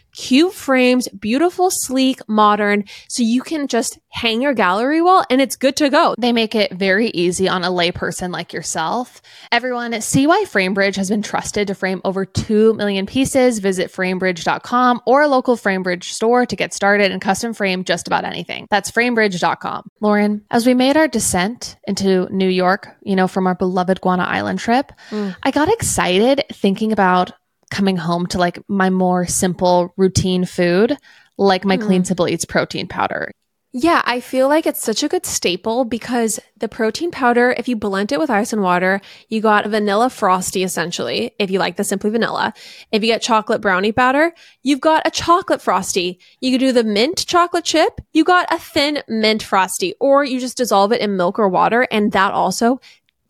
cute 0.13 0.53
frames, 0.53 1.07
beautiful, 1.09 1.69
sleek, 1.71 2.19
modern, 2.27 2.85
so 3.07 3.23
you 3.23 3.41
can 3.41 3.67
just 3.67 3.99
hang 4.09 4.41
your 4.41 4.53
gallery 4.53 5.01
wall 5.01 5.23
and 5.29 5.41
it's 5.41 5.55
good 5.55 5.75
to 5.77 5.89
go. 5.89 6.15
They 6.17 6.33
make 6.33 6.53
it 6.53 6.73
very 6.73 7.07
easy 7.09 7.47
on 7.47 7.63
a 7.63 7.69
layperson 7.69 8.31
like 8.31 8.53
yourself. 8.53 9.21
Everyone, 9.51 9.99
see 10.01 10.27
why 10.27 10.45
FrameBridge 10.45 10.95
has 10.95 11.09
been 11.09 11.21
trusted 11.21 11.67
to 11.67 11.75
frame 11.75 12.01
over 12.03 12.25
2 12.25 12.73
million 12.73 13.05
pieces. 13.05 13.59
Visit 13.59 13.91
framebridge.com 13.91 15.01
or 15.05 15.21
a 15.21 15.27
local 15.27 15.55
FrameBridge 15.55 16.03
store 16.03 16.45
to 16.45 16.55
get 16.55 16.73
started 16.73 17.11
and 17.11 17.21
custom 17.21 17.53
frame 17.53 17.83
just 17.83 18.07
about 18.07 18.25
anything. 18.25 18.67
That's 18.69 18.91
framebridge.com. 18.91 19.89
Lauren, 20.01 20.43
as 20.51 20.65
we 20.65 20.73
made 20.73 20.97
our 20.97 21.07
descent 21.07 21.77
into 21.87 22.27
New 22.33 22.49
York, 22.49 22.89
you 23.03 23.15
know, 23.15 23.27
from 23.27 23.47
our 23.47 23.55
beloved 23.55 24.01
Guana 24.01 24.23
Island 24.23 24.59
trip, 24.59 24.91
mm. 25.09 25.35
I 25.43 25.51
got 25.51 25.71
excited 25.71 26.43
thinking 26.51 26.91
about 26.91 27.31
coming 27.71 27.97
home 27.97 28.27
to 28.27 28.37
like 28.37 28.59
my 28.67 28.91
more 28.91 29.25
simple 29.25 29.93
routine 29.97 30.45
food, 30.45 30.95
like 31.37 31.65
my 31.65 31.77
Clean 31.77 32.01
hmm. 32.01 32.05
Simple 32.05 32.27
Eats 32.27 32.45
protein 32.45 32.87
powder. 32.87 33.31
Yeah, 33.73 34.01
I 34.03 34.19
feel 34.19 34.49
like 34.49 34.67
it's 34.67 34.83
such 34.83 35.01
a 35.01 35.07
good 35.07 35.25
staple 35.25 35.85
because 35.85 36.41
the 36.57 36.67
protein 36.67 37.09
powder, 37.09 37.55
if 37.57 37.69
you 37.69 37.77
blend 37.77 38.11
it 38.11 38.19
with 38.19 38.29
ice 38.29 38.51
and 38.51 38.61
water, 38.61 38.99
you 39.29 39.39
got 39.39 39.65
a 39.65 39.69
vanilla 39.69 40.09
frosty 40.09 40.63
essentially, 40.63 41.31
if 41.39 41.49
you 41.49 41.57
like 41.57 41.77
the 41.77 41.85
simply 41.85 42.09
vanilla. 42.09 42.53
If 42.91 43.01
you 43.01 43.07
get 43.07 43.21
chocolate 43.21 43.61
brownie 43.61 43.93
powder, 43.93 44.33
you've 44.61 44.81
got 44.81 45.07
a 45.07 45.09
chocolate 45.09 45.61
frosty. 45.61 46.19
You 46.41 46.51
could 46.51 46.59
do 46.59 46.73
the 46.73 46.83
mint 46.83 47.25
chocolate 47.25 47.63
chip, 47.63 48.01
you 48.11 48.25
got 48.25 48.53
a 48.53 48.59
thin 48.59 49.03
mint 49.07 49.41
frosty, 49.41 49.95
or 50.01 50.25
you 50.25 50.41
just 50.41 50.57
dissolve 50.57 50.91
it 50.91 50.99
in 50.99 51.15
milk 51.15 51.39
or 51.39 51.47
water, 51.47 51.87
and 51.91 52.11
that 52.11 52.33
also 52.33 52.81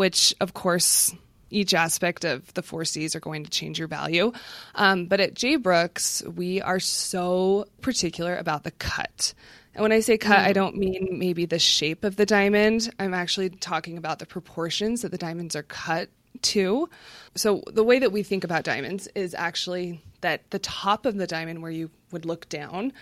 which 0.00 0.34
of 0.40 0.54
course 0.54 1.14
each 1.50 1.74
aspect 1.74 2.24
of 2.24 2.54
the 2.54 2.62
four 2.62 2.86
C's 2.86 3.14
are 3.14 3.20
going 3.20 3.44
to 3.44 3.50
change 3.50 3.78
your 3.78 3.86
value. 3.86 4.32
Um, 4.74 5.04
but 5.04 5.20
at 5.20 5.34
J. 5.34 5.56
Brooks, 5.56 6.22
we 6.24 6.62
are 6.62 6.80
so 6.80 7.66
particular 7.82 8.34
about 8.34 8.64
the 8.64 8.70
cut. 8.70 9.34
And 9.74 9.82
when 9.82 9.92
I 9.92 10.00
say 10.00 10.16
cut, 10.16 10.38
I 10.38 10.54
don't 10.54 10.78
mean 10.78 11.18
maybe 11.18 11.44
the 11.44 11.58
shape 11.58 12.02
of 12.02 12.16
the 12.16 12.24
diamond. 12.24 12.88
I'm 12.98 13.12
actually 13.12 13.50
talking 13.50 13.98
about 13.98 14.20
the 14.20 14.24
proportions 14.24 15.02
that 15.02 15.10
the 15.10 15.18
diamonds 15.18 15.54
are 15.54 15.64
cut 15.64 16.08
to. 16.54 16.88
So 17.36 17.62
the 17.66 17.84
way 17.84 17.98
that 17.98 18.10
we 18.10 18.22
think 18.22 18.42
about 18.42 18.64
diamonds 18.64 19.06
is 19.14 19.34
actually 19.34 20.00
that 20.22 20.50
the 20.50 20.60
top 20.60 21.04
of 21.04 21.16
the 21.16 21.26
diamond 21.26 21.60
where 21.60 21.70
you 21.70 21.90
would 22.10 22.24
look 22.24 22.48
down 22.48 22.94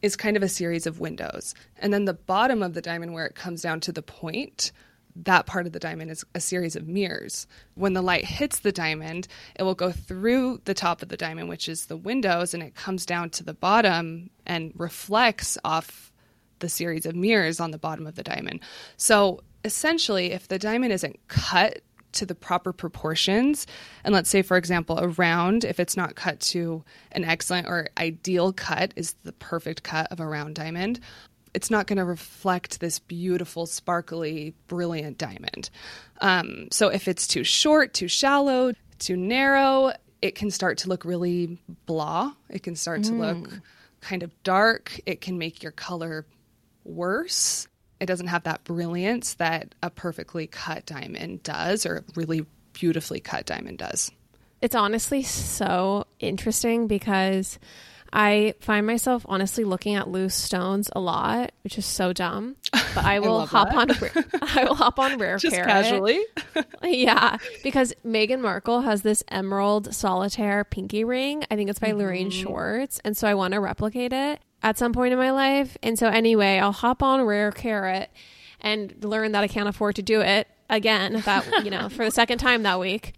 is 0.00 0.14
kind 0.14 0.36
of 0.36 0.44
a 0.44 0.48
series 0.48 0.86
of 0.86 1.00
windows. 1.00 1.56
And 1.80 1.92
then 1.92 2.04
the 2.04 2.14
bottom 2.14 2.62
of 2.62 2.74
the 2.74 2.82
diamond 2.82 3.14
where 3.14 3.26
it 3.26 3.34
comes 3.34 3.62
down 3.62 3.80
to 3.80 3.90
the 3.90 4.02
point, 4.02 4.70
that 5.24 5.46
part 5.46 5.66
of 5.66 5.72
the 5.72 5.78
diamond 5.78 6.10
is 6.10 6.24
a 6.34 6.40
series 6.40 6.76
of 6.76 6.86
mirrors. 6.86 7.46
When 7.74 7.94
the 7.94 8.02
light 8.02 8.24
hits 8.24 8.58
the 8.58 8.72
diamond, 8.72 9.28
it 9.54 9.62
will 9.62 9.74
go 9.74 9.90
through 9.90 10.60
the 10.64 10.74
top 10.74 11.02
of 11.02 11.08
the 11.08 11.16
diamond, 11.16 11.48
which 11.48 11.68
is 11.68 11.86
the 11.86 11.96
windows, 11.96 12.52
and 12.52 12.62
it 12.62 12.74
comes 12.74 13.06
down 13.06 13.30
to 13.30 13.44
the 13.44 13.54
bottom 13.54 14.30
and 14.46 14.72
reflects 14.76 15.56
off 15.64 16.12
the 16.58 16.68
series 16.68 17.06
of 17.06 17.14
mirrors 17.14 17.60
on 17.60 17.70
the 17.70 17.78
bottom 17.78 18.06
of 18.06 18.14
the 18.14 18.22
diamond. 18.22 18.60
So 18.96 19.42
essentially, 19.64 20.32
if 20.32 20.48
the 20.48 20.58
diamond 20.58 20.92
isn't 20.92 21.18
cut 21.28 21.80
to 22.12 22.26
the 22.26 22.34
proper 22.34 22.72
proportions, 22.72 23.66
and 24.04 24.14
let's 24.14 24.30
say, 24.30 24.42
for 24.42 24.56
example, 24.56 24.98
a 24.98 25.08
round, 25.08 25.64
if 25.64 25.78
it's 25.78 25.96
not 25.96 26.14
cut 26.14 26.40
to 26.40 26.82
an 27.12 27.24
excellent 27.24 27.66
or 27.68 27.88
ideal 27.98 28.52
cut, 28.52 28.92
is 28.96 29.14
the 29.24 29.32
perfect 29.32 29.82
cut 29.82 30.10
of 30.10 30.20
a 30.20 30.26
round 30.26 30.54
diamond, 30.54 31.00
it's 31.56 31.70
not 31.70 31.86
going 31.86 31.96
to 31.96 32.04
reflect 32.04 32.80
this 32.80 32.98
beautiful, 32.98 33.64
sparkly, 33.64 34.54
brilliant 34.68 35.16
diamond. 35.16 35.70
Um, 36.20 36.68
so 36.70 36.88
if 36.88 37.08
it's 37.08 37.26
too 37.26 37.44
short, 37.44 37.94
too 37.94 38.08
shallow, 38.08 38.74
too 38.98 39.16
narrow, 39.16 39.94
it 40.20 40.34
can 40.34 40.50
start 40.50 40.76
to 40.78 40.90
look 40.90 41.06
really 41.06 41.58
blah. 41.86 42.34
It 42.50 42.62
can 42.62 42.76
start 42.76 43.04
to 43.04 43.14
look 43.14 43.48
kind 44.02 44.22
of 44.22 44.30
dark. 44.42 45.00
It 45.06 45.22
can 45.22 45.38
make 45.38 45.62
your 45.62 45.72
color 45.72 46.26
worse. 46.84 47.68
It 48.00 48.06
doesn't 48.06 48.26
have 48.26 48.42
that 48.42 48.62
brilliance 48.64 49.32
that 49.34 49.74
a 49.82 49.88
perfectly 49.88 50.46
cut 50.46 50.84
diamond 50.84 51.42
does, 51.42 51.86
or 51.86 51.96
a 51.96 52.04
really 52.16 52.44
beautifully 52.74 53.20
cut 53.20 53.46
diamond 53.46 53.78
does. 53.78 54.10
It's 54.60 54.74
honestly 54.74 55.22
so 55.22 56.06
interesting 56.18 56.86
because 56.86 57.58
I 58.18 58.54
find 58.60 58.86
myself 58.86 59.26
honestly 59.28 59.62
looking 59.64 59.94
at 59.94 60.08
loose 60.08 60.34
stones 60.34 60.88
a 60.96 61.00
lot, 61.00 61.52
which 61.64 61.76
is 61.76 61.84
so 61.84 62.14
dumb. 62.14 62.56
But 62.72 62.96
I 63.04 63.18
will 63.20 63.34
love 63.36 63.50
hop 63.50 63.68
that. 63.68 64.16
on. 64.16 64.40
I 64.56 64.64
will 64.64 64.74
hop 64.74 64.98
on 64.98 65.18
rare 65.18 65.36
Just 65.36 65.54
casually. 65.54 66.24
Yeah, 66.82 67.36
because 67.62 67.92
Meghan 68.06 68.40
Markle 68.40 68.80
has 68.80 69.02
this 69.02 69.22
emerald 69.28 69.94
solitaire 69.94 70.64
pinky 70.64 71.04
ring. 71.04 71.44
I 71.50 71.56
think 71.56 71.68
it's 71.68 71.78
by 71.78 71.92
Lorraine 71.92 72.30
Mm-hmm. 72.30 72.42
Schwartz, 72.42 73.00
and 73.04 73.14
so 73.14 73.28
I 73.28 73.34
want 73.34 73.52
to 73.52 73.60
replicate 73.60 74.14
it 74.14 74.40
at 74.62 74.78
some 74.78 74.94
point 74.94 75.12
in 75.12 75.18
my 75.18 75.30
life. 75.32 75.76
And 75.82 75.98
so 75.98 76.08
anyway, 76.08 76.58
I'll 76.58 76.72
hop 76.72 77.02
on 77.02 77.20
Rare 77.22 77.52
Carat 77.52 78.10
and 78.62 78.94
learn 79.04 79.32
that 79.32 79.44
I 79.44 79.48
can't 79.48 79.68
afford 79.68 79.96
to 79.96 80.02
do 80.02 80.22
it 80.22 80.48
again. 80.70 81.20
That 81.26 81.64
you 81.66 81.70
know, 81.70 81.90
for 81.90 82.06
the 82.06 82.10
second 82.10 82.38
time 82.38 82.62
that 82.62 82.80
week. 82.80 83.12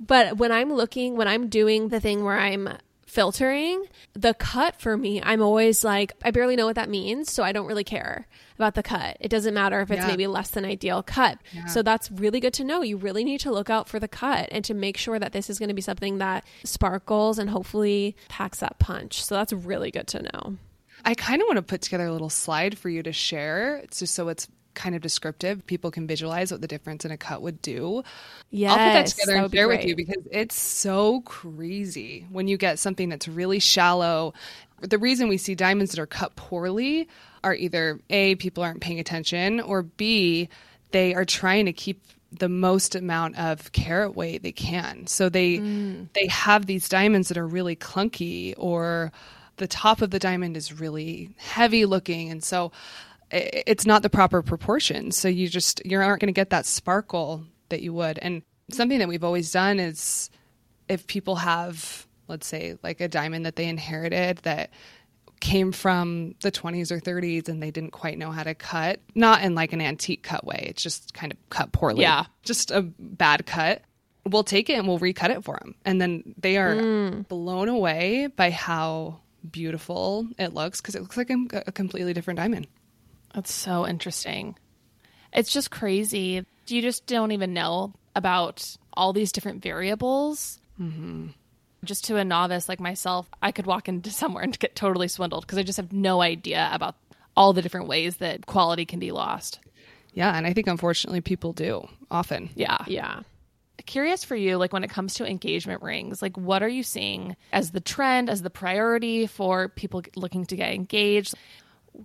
But 0.00 0.38
when 0.38 0.50
I'm 0.50 0.72
looking, 0.72 1.16
when 1.16 1.28
I'm 1.28 1.48
doing 1.48 1.88
the 1.88 2.00
thing 2.00 2.24
where 2.24 2.38
I'm 2.38 2.70
filtering, 3.12 3.84
the 4.14 4.32
cut 4.32 4.80
for 4.80 4.96
me, 4.96 5.20
I'm 5.22 5.42
always 5.42 5.84
like, 5.84 6.12
I 6.24 6.30
barely 6.30 6.56
know 6.56 6.64
what 6.64 6.76
that 6.76 6.88
means. 6.88 7.30
So 7.30 7.42
I 7.42 7.52
don't 7.52 7.66
really 7.66 7.84
care 7.84 8.26
about 8.56 8.74
the 8.74 8.82
cut. 8.82 9.18
It 9.20 9.28
doesn't 9.28 9.52
matter 9.52 9.80
if 9.82 9.90
it's 9.90 10.00
Yeah. 10.00 10.06
maybe 10.06 10.26
less 10.26 10.48
than 10.48 10.64
ideal 10.64 11.02
cut. 11.02 11.38
So 11.68 11.82
that's 11.82 12.10
really 12.10 12.40
good 12.40 12.54
to 12.54 12.64
know. 12.64 12.80
You 12.80 12.96
really 12.96 13.22
need 13.22 13.40
to 13.40 13.52
look 13.52 13.68
out 13.68 13.86
for 13.86 14.00
the 14.00 14.08
cut 14.08 14.48
and 14.50 14.64
to 14.64 14.72
make 14.72 14.96
sure 14.96 15.18
that 15.18 15.32
this 15.32 15.50
is 15.50 15.58
going 15.58 15.68
to 15.68 15.74
be 15.74 15.82
something 15.82 16.18
that 16.18 16.44
sparkles 16.64 17.38
and 17.38 17.50
hopefully 17.50 18.16
packs 18.28 18.60
that 18.60 18.78
punch. 18.78 19.22
So 19.22 19.34
that's 19.34 19.52
really 19.52 19.90
good 19.90 20.06
to 20.08 20.22
know. 20.22 20.56
I 21.04 21.14
kind 21.14 21.42
of 21.42 21.46
want 21.48 21.56
to 21.56 21.62
put 21.62 21.82
together 21.82 22.06
a 22.06 22.12
little 22.12 22.30
slide 22.30 22.78
for 22.78 22.88
you 22.88 23.02
to 23.02 23.12
share. 23.12 23.76
It's 23.76 23.98
just 23.98 24.14
so 24.14 24.28
it's 24.28 24.48
kind 24.74 24.94
of 24.94 25.02
descriptive. 25.02 25.66
People 25.66 25.90
can 25.90 26.06
visualize 26.06 26.50
what 26.50 26.60
the 26.60 26.68
difference 26.68 27.04
in 27.04 27.10
a 27.10 27.16
cut 27.16 27.42
would 27.42 27.60
do. 27.62 28.02
Yes, 28.50 28.72
I'll 28.72 28.78
put 28.78 28.92
that 28.92 29.06
together 29.06 29.36
and 29.36 29.52
share 29.52 29.68
with 29.68 29.84
you 29.84 29.96
because 29.96 30.22
it's 30.30 30.58
so 30.58 31.20
crazy 31.22 32.26
when 32.30 32.48
you 32.48 32.56
get 32.56 32.78
something 32.78 33.08
that's 33.08 33.28
really 33.28 33.58
shallow. 33.58 34.34
The 34.80 34.98
reason 34.98 35.28
we 35.28 35.38
see 35.38 35.54
diamonds 35.54 35.92
that 35.92 36.00
are 36.00 36.06
cut 36.06 36.34
poorly 36.36 37.08
are 37.44 37.54
either 37.54 38.00
A, 38.10 38.34
people 38.36 38.62
aren't 38.62 38.80
paying 38.80 39.00
attention, 39.00 39.60
or 39.60 39.82
B, 39.82 40.48
they 40.90 41.14
are 41.14 41.24
trying 41.24 41.66
to 41.66 41.72
keep 41.72 42.00
the 42.30 42.48
most 42.48 42.94
amount 42.94 43.38
of 43.38 43.72
carat 43.72 44.16
weight 44.16 44.42
they 44.42 44.52
can. 44.52 45.06
So 45.06 45.28
they 45.28 45.58
Mm. 45.58 46.08
they 46.14 46.26
have 46.28 46.66
these 46.66 46.88
diamonds 46.88 47.28
that 47.28 47.36
are 47.36 47.46
really 47.46 47.76
clunky 47.76 48.54
or 48.56 49.12
the 49.58 49.66
top 49.66 50.00
of 50.00 50.10
the 50.10 50.18
diamond 50.18 50.56
is 50.56 50.80
really 50.80 51.30
heavy 51.36 51.84
looking 51.84 52.30
and 52.30 52.42
so 52.42 52.72
it's 53.32 53.86
not 53.86 54.02
the 54.02 54.10
proper 54.10 54.42
proportions. 54.42 55.16
So 55.16 55.28
you 55.28 55.48
just 55.48 55.84
you 55.84 55.98
aren't 55.98 56.20
going 56.20 56.32
to 56.32 56.38
get 56.38 56.50
that 56.50 56.66
sparkle 56.66 57.44
that 57.70 57.82
you 57.82 57.92
would. 57.94 58.18
And 58.18 58.42
something 58.70 58.98
that 58.98 59.08
we've 59.08 59.24
always 59.24 59.50
done 59.50 59.80
is 59.80 60.30
if 60.88 61.06
people 61.06 61.36
have 61.36 62.06
let's 62.28 62.46
say 62.46 62.76
like 62.82 63.00
a 63.00 63.08
diamond 63.08 63.46
that 63.46 63.56
they 63.56 63.68
inherited 63.68 64.38
that 64.38 64.70
came 65.40 65.72
from 65.72 66.34
the 66.40 66.52
20s 66.52 66.92
or 66.92 67.00
30s 67.00 67.48
and 67.48 67.60
they 67.60 67.72
didn't 67.72 67.90
quite 67.90 68.16
know 68.16 68.30
how 68.30 68.44
to 68.44 68.54
cut 68.54 69.00
not 69.14 69.42
in 69.42 69.54
like 69.54 69.72
an 69.72 69.80
antique 69.80 70.22
cut 70.22 70.44
way 70.44 70.66
it's 70.68 70.82
just 70.82 71.12
kind 71.14 71.32
of 71.32 71.38
cut 71.50 71.72
poorly 71.72 72.02
Yeah. 72.02 72.26
just 72.42 72.70
a 72.70 72.82
bad 72.82 73.44
cut 73.44 73.82
we'll 74.24 74.44
take 74.44 74.70
it 74.70 74.74
and 74.74 74.86
we'll 74.86 74.98
recut 74.98 75.32
it 75.32 75.42
for 75.42 75.58
them 75.60 75.74
and 75.84 76.00
then 76.00 76.34
they 76.38 76.58
are 76.58 76.76
mm. 76.76 77.28
blown 77.28 77.68
away 77.68 78.28
by 78.28 78.50
how 78.50 79.18
beautiful 79.50 80.28
it 80.38 80.54
looks 80.54 80.80
because 80.80 80.94
it 80.94 81.02
looks 81.02 81.16
like 81.16 81.30
a 81.30 81.72
completely 81.72 82.12
different 82.12 82.38
diamond 82.38 82.68
That's 83.34 83.52
so 83.52 83.86
interesting. 83.86 84.56
It's 85.32 85.52
just 85.52 85.70
crazy. 85.70 86.44
You 86.66 86.82
just 86.82 87.06
don't 87.06 87.32
even 87.32 87.54
know 87.54 87.94
about 88.14 88.76
all 88.92 89.12
these 89.12 89.32
different 89.32 89.62
variables. 89.62 90.60
Mm-hmm. 90.80 91.28
Just 91.84 92.04
to 92.06 92.16
a 92.16 92.24
novice 92.24 92.68
like 92.68 92.80
myself, 92.80 93.28
I 93.42 93.50
could 93.52 93.66
walk 93.66 93.88
into 93.88 94.10
somewhere 94.22 94.44
and 94.44 94.58
get 94.58 94.76
totally 94.76 95.08
swindled 95.08 95.44
because 95.46 95.58
I 95.58 95.62
just 95.62 95.78
have 95.78 95.92
no 95.92 96.20
idea 96.20 96.68
about 96.72 96.94
all 97.36 97.52
the 97.54 97.62
different 97.62 97.88
ways 97.88 98.18
that 98.18 98.44
quality 98.46 98.84
can 98.84 98.98
be 98.98 99.10
lost. 99.10 99.58
yeah 100.12 100.36
and 100.36 100.46
i 100.46 100.52
think 100.52 100.66
unfortunately 100.66 101.22
people 101.22 101.54
do 101.54 101.88
often 102.10 102.50
Yeah. 102.54 102.84
Yeah. 102.86 103.20
Curious 103.86 104.22
for 104.22 104.36
you, 104.36 104.58
like 104.58 104.72
when 104.72 104.84
it 104.84 104.90
comes 104.90 105.14
to 105.14 105.26
engagement 105.26 105.82
rings, 105.82 106.20
like 106.22 106.36
what 106.36 106.62
are 106.62 106.68
you 106.68 106.82
seeing 106.84 107.34
as 107.52 107.70
the 107.72 107.80
trend, 107.80 108.28
as 108.30 108.42
the 108.42 108.50
priority 108.50 109.26
for 109.26 109.70
people 109.70 110.02
looking 110.14 110.44
to 110.46 110.56
get 110.56 110.72
engaged? 110.74 111.34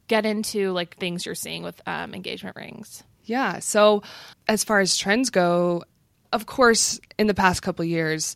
Get 0.07 0.25
into 0.25 0.71
like 0.71 0.97
things 0.97 1.25
you're 1.25 1.35
seeing 1.35 1.63
with 1.63 1.81
um, 1.85 2.13
engagement 2.13 2.55
rings. 2.55 3.03
Yeah. 3.23 3.59
So, 3.59 4.03
as 4.47 4.63
far 4.63 4.79
as 4.79 4.97
trends 4.97 5.29
go, 5.29 5.83
of 6.31 6.45
course, 6.45 6.99
in 7.17 7.27
the 7.27 7.33
past 7.33 7.61
couple 7.61 7.83
of 7.83 7.89
years, 7.89 8.35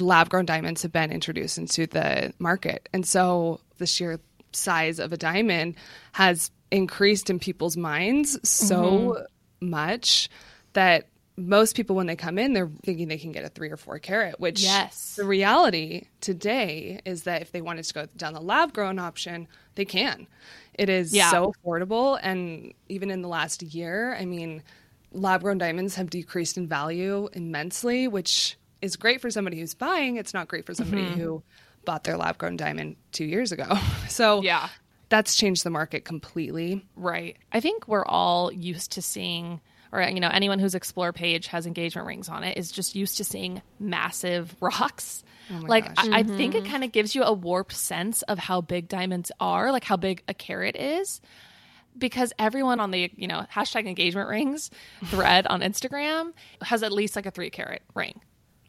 lab 0.00 0.28
grown 0.28 0.44
diamonds 0.44 0.82
have 0.82 0.92
been 0.92 1.10
introduced 1.10 1.58
into 1.58 1.86
the 1.86 2.32
market. 2.38 2.88
And 2.92 3.06
so, 3.06 3.60
the 3.78 3.86
sheer 3.86 4.20
size 4.52 4.98
of 4.98 5.12
a 5.12 5.16
diamond 5.16 5.76
has 6.12 6.50
increased 6.70 7.30
in 7.30 7.38
people's 7.38 7.76
minds 7.76 8.38
so 8.48 9.24
much 9.60 10.28
that 10.74 11.08
most 11.38 11.76
people, 11.76 11.94
when 11.94 12.06
they 12.06 12.16
come 12.16 12.36
in, 12.38 12.52
they're 12.52 12.70
thinking 12.84 13.06
they 13.08 13.16
can 13.16 13.30
get 13.32 13.44
a 13.44 13.48
three 13.48 13.70
or 13.70 13.76
four 13.76 13.98
carat, 14.00 14.40
which 14.40 14.60
Yes. 14.60 15.14
the 15.16 15.24
reality 15.24 16.08
today 16.20 17.00
is 17.04 17.22
that 17.22 17.42
if 17.42 17.52
they 17.52 17.60
wanted 17.60 17.84
to 17.84 17.94
go 17.94 18.06
down 18.16 18.34
the 18.34 18.40
lab 18.40 18.72
grown 18.72 18.98
option, 18.98 19.46
they 19.76 19.84
can. 19.84 20.26
It 20.74 20.88
is 20.88 21.14
Yeah. 21.14 21.30
so 21.30 21.52
affordable. 21.64 22.18
And 22.20 22.74
even 22.88 23.10
in 23.10 23.22
the 23.22 23.28
last 23.28 23.62
year, 23.62 24.14
I 24.14 24.24
mean, 24.24 24.62
lab 25.12 25.42
grown 25.42 25.58
diamonds 25.58 25.94
have 25.94 26.10
decreased 26.10 26.56
in 26.58 26.66
value 26.66 27.28
immensely, 27.32 28.08
which 28.08 28.58
is 28.82 28.96
great 28.96 29.20
for 29.20 29.30
somebody 29.30 29.60
who's 29.60 29.74
buying. 29.74 30.16
It's 30.16 30.34
not 30.34 30.48
great 30.48 30.66
for 30.66 30.74
somebody 30.74 31.02
mm-hmm. 31.04 31.20
who 31.20 31.42
bought 31.84 32.04
their 32.04 32.16
lab 32.16 32.38
grown 32.38 32.56
diamond 32.56 32.96
two 33.12 33.24
years 33.24 33.52
ago. 33.52 33.78
So, 34.08 34.42
Yeah. 34.42 34.68
that's 35.08 35.36
changed 35.36 35.62
the 35.64 35.70
market 35.70 36.04
completely. 36.04 36.84
Right. 36.96 37.36
I 37.52 37.60
think 37.60 37.86
we're 37.86 38.04
all 38.04 38.52
used 38.52 38.92
to 38.92 39.02
seeing, 39.02 39.60
or, 39.92 40.02
you 40.02 40.20
know, 40.20 40.28
anyone 40.28 40.58
whose 40.58 40.74
Explore 40.74 41.12
page 41.12 41.46
has 41.48 41.66
engagement 41.66 42.06
rings 42.06 42.28
on 42.28 42.44
it 42.44 42.56
is 42.56 42.70
just 42.70 42.94
used 42.94 43.16
to 43.18 43.24
seeing 43.24 43.62
massive 43.78 44.54
rocks. 44.60 45.22
Oh 45.50 45.62
like, 45.66 45.94
gosh. 45.94 46.08
I, 46.08 46.18
I 46.18 46.22
think 46.22 46.54
it 46.54 46.62
mm-hmm. 46.62 46.72
kind 46.72 46.84
of 46.84 46.92
gives 46.92 47.14
you 47.14 47.22
a 47.22 47.32
warped 47.32 47.74
sense 47.74 48.22
of 48.22 48.38
how 48.38 48.60
big 48.60 48.88
diamonds 48.88 49.32
are, 49.40 49.72
like 49.72 49.84
how 49.84 49.96
big 49.96 50.22
a 50.28 50.34
carat 50.34 50.76
is. 50.76 51.20
Because 51.96 52.32
everyone 52.38 52.78
on 52.78 52.92
the, 52.92 53.10
you 53.16 53.26
know, 53.26 53.44
hashtag 53.52 53.88
engagement 53.88 54.28
rings 54.28 54.70
thread 55.06 55.48
on 55.48 55.62
Instagram 55.62 56.32
has 56.62 56.84
at 56.84 56.92
least 56.92 57.16
like 57.16 57.26
a 57.26 57.32
three 57.32 57.50
carat 57.50 57.82
ring. 57.94 58.20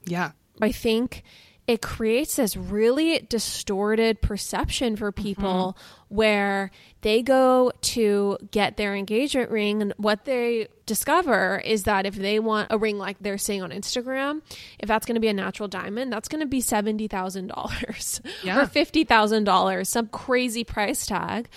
Yeah. 0.05 0.31
I 0.61 0.71
think 0.71 1.23
it 1.69 1.83
creates 1.83 2.37
this 2.37 2.57
really 2.57 3.19
distorted 3.29 4.23
perception 4.23 4.95
for 4.95 5.11
mm-hmm. 5.11 5.21
people 5.21 5.77
where 6.07 6.71
they 7.01 7.21
go 7.21 7.71
to 7.81 8.39
get 8.49 8.75
their 8.75 8.95
engagement 8.95 9.51
ring 9.51 9.83
and 9.83 9.93
what 9.97 10.25
they 10.25 10.67
discover 10.87 11.61
is 11.63 11.83
that 11.83 12.07
if 12.07 12.15
they 12.15 12.39
want 12.39 12.71
a 12.71 12.77
ring 12.79 12.97
like 12.97 13.17
they're 13.21 13.37
saying 13.37 13.61
on 13.61 13.69
Instagram, 13.69 14.41
if 14.79 14.87
that's 14.87 15.05
going 15.05 15.13
to 15.13 15.21
be 15.21 15.27
a 15.27 15.33
natural 15.33 15.69
diamond, 15.69 16.11
that's 16.11 16.27
going 16.27 16.41
to 16.41 16.47
be 16.47 16.59
$70,000 16.59 18.21
Yeah. 18.43 18.61
or 18.61 18.65
$50,000, 18.65 19.85
some 19.85 20.07
crazy 20.07 20.63
price 20.63 21.05
tag 21.05 21.49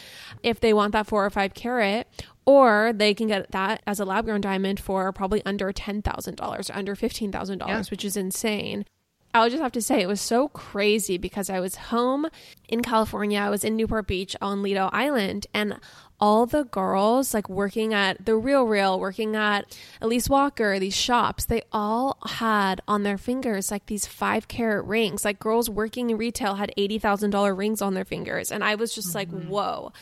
if 0.42 0.60
they 0.60 0.74
want 0.74 0.92
that 0.92 1.06
4 1.06 1.24
or 1.24 1.30
5 1.30 1.54
carat 1.54 2.06
or 2.44 2.92
they 2.94 3.14
can 3.14 3.28
get 3.28 3.50
that 3.52 3.80
as 3.86 3.98
a 3.98 4.04
lab 4.04 4.26
grown 4.26 4.42
diamond 4.42 4.78
for 4.78 5.10
probably 5.12 5.42
under 5.46 5.72
$10,000 5.72 6.70
or 6.70 6.76
under 6.76 6.94
$15,000, 6.94 7.66
Yeah. 7.66 7.82
which 7.90 8.04
is 8.04 8.18
insane. 8.18 8.84
I 9.34 9.40
would 9.40 9.50
just 9.50 9.62
have 9.62 9.72
to 9.72 9.82
say 9.82 10.02
it 10.02 10.08
was 10.08 10.20
so 10.20 10.48
crazy 10.48 11.16
because 11.16 11.48
I 11.48 11.58
was 11.58 11.76
home 11.76 12.26
in 12.68 12.82
California. 12.82 13.40
I 13.40 13.48
was 13.48 13.64
in 13.64 13.76
Newport 13.76 14.06
Beach 14.06 14.36
on 14.42 14.62
Lido 14.62 14.90
Island 14.92 15.46
and 15.54 15.78
all 16.20 16.44
the 16.44 16.64
girls 16.64 17.32
like 17.32 17.48
working 17.48 17.94
at 17.94 18.24
the 18.24 18.36
Real 18.36 18.64
Real, 18.64 19.00
working 19.00 19.34
at 19.34 19.76
Elyse 20.00 20.28
Walker, 20.28 20.78
these 20.78 20.94
shops, 20.94 21.46
they 21.46 21.62
all 21.72 22.18
had 22.26 22.80
on 22.86 23.02
their 23.02 23.18
fingers 23.18 23.70
like 23.70 23.86
these 23.86 24.06
five 24.06 24.48
carat 24.48 24.84
rings. 24.84 25.24
Like 25.24 25.40
girls 25.40 25.68
working 25.68 26.10
in 26.10 26.18
retail 26.18 26.56
had 26.56 26.72
$80,000 26.76 27.56
rings 27.56 27.82
on 27.82 27.94
their 27.94 28.04
fingers. 28.04 28.52
And 28.52 28.62
I 28.62 28.74
was 28.74 28.94
just 28.94 29.14
like, 29.14 29.30
mm-hmm. 29.30 29.48
whoa 29.48 29.92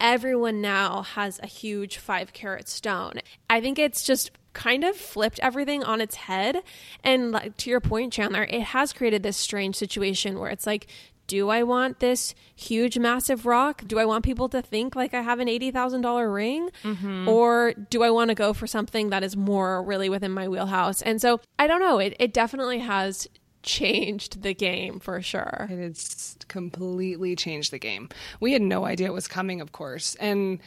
everyone 0.00 0.60
now 0.60 1.02
has 1.02 1.38
a 1.42 1.46
huge 1.46 1.98
five 1.98 2.32
carat 2.32 2.68
stone. 2.68 3.14
I 3.48 3.60
think 3.60 3.78
it's 3.78 4.02
just 4.02 4.32
kind 4.54 4.84
of 4.84 4.96
flipped 4.96 5.38
everything 5.40 5.84
on 5.84 6.00
its 6.00 6.14
head. 6.14 6.62
And 7.02 7.32
like 7.32 7.56
to 7.58 7.70
your 7.70 7.80
point, 7.80 8.12
Chandler, 8.12 8.44
it 8.44 8.62
has 8.62 8.92
created 8.92 9.22
this 9.22 9.36
strange 9.36 9.76
situation 9.76 10.38
where 10.38 10.50
it's 10.50 10.66
like, 10.66 10.86
do 11.26 11.48
I 11.48 11.62
want 11.62 12.00
this 12.00 12.34
huge, 12.54 12.98
massive 12.98 13.46
rock? 13.46 13.82
Do 13.86 13.98
I 13.98 14.04
want 14.04 14.24
people 14.24 14.48
to 14.50 14.60
think 14.60 14.94
like 14.94 15.14
I 15.14 15.22
have 15.22 15.40
an 15.40 15.48
$80,000 15.48 16.32
ring? 16.32 16.70
Mm-hmm. 16.82 17.28
Or 17.28 17.72
do 17.72 18.02
I 18.02 18.10
want 18.10 18.28
to 18.28 18.34
go 18.34 18.52
for 18.52 18.66
something 18.66 19.10
that 19.10 19.22
is 19.22 19.36
more 19.36 19.82
really 19.82 20.08
within 20.08 20.32
my 20.32 20.48
wheelhouse? 20.48 21.02
And 21.02 21.20
so 21.20 21.40
I 21.58 21.66
don't 21.66 21.80
know. 21.80 21.98
It, 21.98 22.16
it 22.18 22.34
definitely 22.34 22.80
has 22.80 23.26
changed 23.62 24.42
the 24.42 24.52
game 24.52 25.00
for 25.00 25.22
sure. 25.22 25.66
It 25.70 25.78
has 25.78 26.36
completely 26.48 27.36
changed 27.36 27.70
the 27.70 27.78
game. 27.78 28.10
We 28.40 28.52
had 28.52 28.62
no 28.62 28.84
idea 28.84 29.06
it 29.06 29.14
was 29.14 29.28
coming, 29.28 29.62
of 29.62 29.72
course. 29.72 30.16
And 30.16 30.60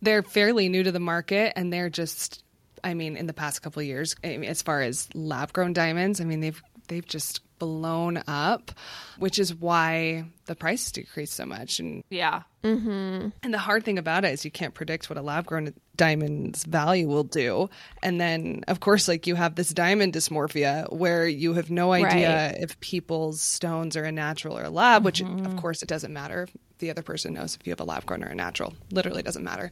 they're 0.00 0.22
fairly 0.22 0.68
new 0.68 0.84
to 0.84 0.92
the 0.92 1.00
market 1.00 1.54
and 1.56 1.72
they're 1.72 1.90
just 1.90 2.43
I 2.84 2.94
mean, 2.94 3.16
in 3.16 3.26
the 3.26 3.34
past 3.34 3.62
couple 3.62 3.80
of 3.80 3.86
years, 3.86 4.14
I 4.22 4.36
mean, 4.36 4.50
as 4.50 4.62
far 4.62 4.82
as 4.82 5.08
lab 5.14 5.52
grown 5.52 5.72
diamonds, 5.72 6.20
I 6.20 6.24
mean, 6.24 6.40
they've 6.40 6.62
they've 6.88 7.06
just 7.06 7.40
blown 7.58 8.22
up, 8.28 8.72
which 9.18 9.38
is 9.38 9.54
why 9.54 10.24
the 10.46 10.54
price 10.54 10.90
decreased 10.92 11.34
so 11.34 11.46
much. 11.46 11.78
And 11.80 12.04
Yeah. 12.10 12.42
Mm-hmm. 12.62 13.28
and 13.42 13.54
the 13.54 13.58
hard 13.58 13.84
thing 13.84 13.98
about 13.98 14.24
it 14.24 14.32
is 14.32 14.44
you 14.44 14.50
can't 14.50 14.74
predict 14.74 15.08
what 15.10 15.18
a 15.18 15.22
lab 15.22 15.46
grown 15.46 15.72
diamond's 15.96 16.64
value 16.64 17.06
will 17.06 17.24
do. 17.24 17.68
And 18.02 18.20
then, 18.20 18.64
of 18.68 18.80
course, 18.80 19.06
like 19.06 19.26
you 19.26 19.34
have 19.34 19.54
this 19.54 19.70
diamond 19.70 20.14
dysmorphia 20.14 20.90
where 20.92 21.26
you 21.26 21.54
have 21.54 21.70
no 21.70 21.92
idea 21.92 22.48
Right. 22.52 22.56
if 22.60 22.78
people's 22.80 23.40
stones 23.40 23.96
are 23.96 24.04
a 24.04 24.12
natural 24.12 24.58
or 24.58 24.64
a 24.64 24.70
lab, 24.70 25.04
which 25.04 25.20
of 25.20 25.28
mm-hmm. 25.28 25.58
course 25.58 25.82
it 25.82 25.88
doesn't 25.88 26.12
matter 26.12 26.42
if 26.42 26.50
the 26.78 26.90
other 26.90 27.02
person 27.02 27.34
knows 27.34 27.54
if 27.54 27.66
you 27.66 27.70
have 27.70 27.80
a 27.80 27.84
lab 27.84 28.04
grown 28.04 28.24
or 28.24 28.28
a 28.28 28.34
natural. 28.34 28.74
Literally 28.90 29.22
doesn't 29.22 29.44
matter. 29.44 29.70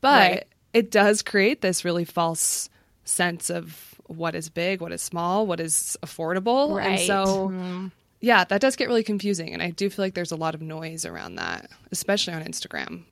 But 0.00 0.30
Right. 0.30 0.44
It 0.78 0.90
does 0.90 1.22
create 1.22 1.60
this 1.60 1.84
really 1.84 2.04
false 2.04 2.68
sense 3.04 3.50
of 3.50 3.94
what 4.06 4.34
is 4.34 4.48
big, 4.48 4.80
what 4.80 4.92
is 4.92 5.02
small, 5.02 5.46
what 5.46 5.60
is 5.60 5.96
affordable. 6.02 6.68
And 6.68 6.76
Right. 6.76 7.06
so 7.06 7.48
mm-hmm. 7.48 7.86
yeah, 8.20 8.44
that 8.44 8.60
does 8.60 8.76
get 8.76 8.88
really 8.88 9.02
confusing. 9.02 9.52
And 9.52 9.62
I 9.62 9.70
do 9.70 9.90
feel 9.90 10.04
like 10.04 10.14
there's 10.14 10.32
a 10.32 10.36
lot 10.36 10.54
of 10.54 10.62
noise 10.62 11.04
around 11.04 11.34
that, 11.36 11.68
especially 11.92 12.34
on 12.34 12.42
Instagram. 12.44 13.04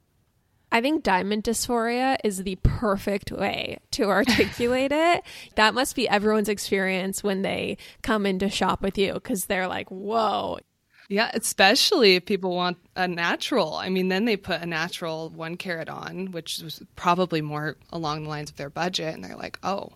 I 0.72 0.80
think 0.80 1.02
diamond 1.04 1.44
dysphoria 1.44 2.16
is 2.24 2.42
the 2.42 2.56
perfect 2.62 3.30
way 3.30 3.78
to 3.92 4.04
articulate 4.10 4.92
it. 4.92 5.22
That 5.54 5.74
must 5.74 5.94
be 5.96 6.08
everyone's 6.08 6.48
experience 6.48 7.22
when 7.22 7.42
they 7.42 7.78
come 8.02 8.26
in 8.26 8.38
to 8.40 8.48
shop 8.48 8.82
with 8.82 8.98
you 8.98 9.14
because 9.14 9.46
they're 9.46 9.68
like, 9.68 9.90
whoa. 9.90 10.58
Yeah, 11.08 11.30
especially 11.34 12.16
if 12.16 12.26
people 12.26 12.54
want 12.54 12.78
a 12.96 13.06
natural. 13.06 13.74
I 13.74 13.88
mean, 13.88 14.08
then 14.08 14.24
they 14.24 14.36
put 14.36 14.60
a 14.60 14.66
natural 14.66 15.30
one 15.30 15.56
carat 15.56 15.88
on, 15.88 16.32
which 16.32 16.58
was 16.60 16.82
probably 16.96 17.40
more 17.40 17.76
along 17.92 18.24
the 18.24 18.28
lines 18.28 18.50
of 18.50 18.56
their 18.56 18.70
budget. 18.70 19.14
And 19.14 19.22
they're 19.22 19.36
like, 19.36 19.58
oh, 19.62 19.92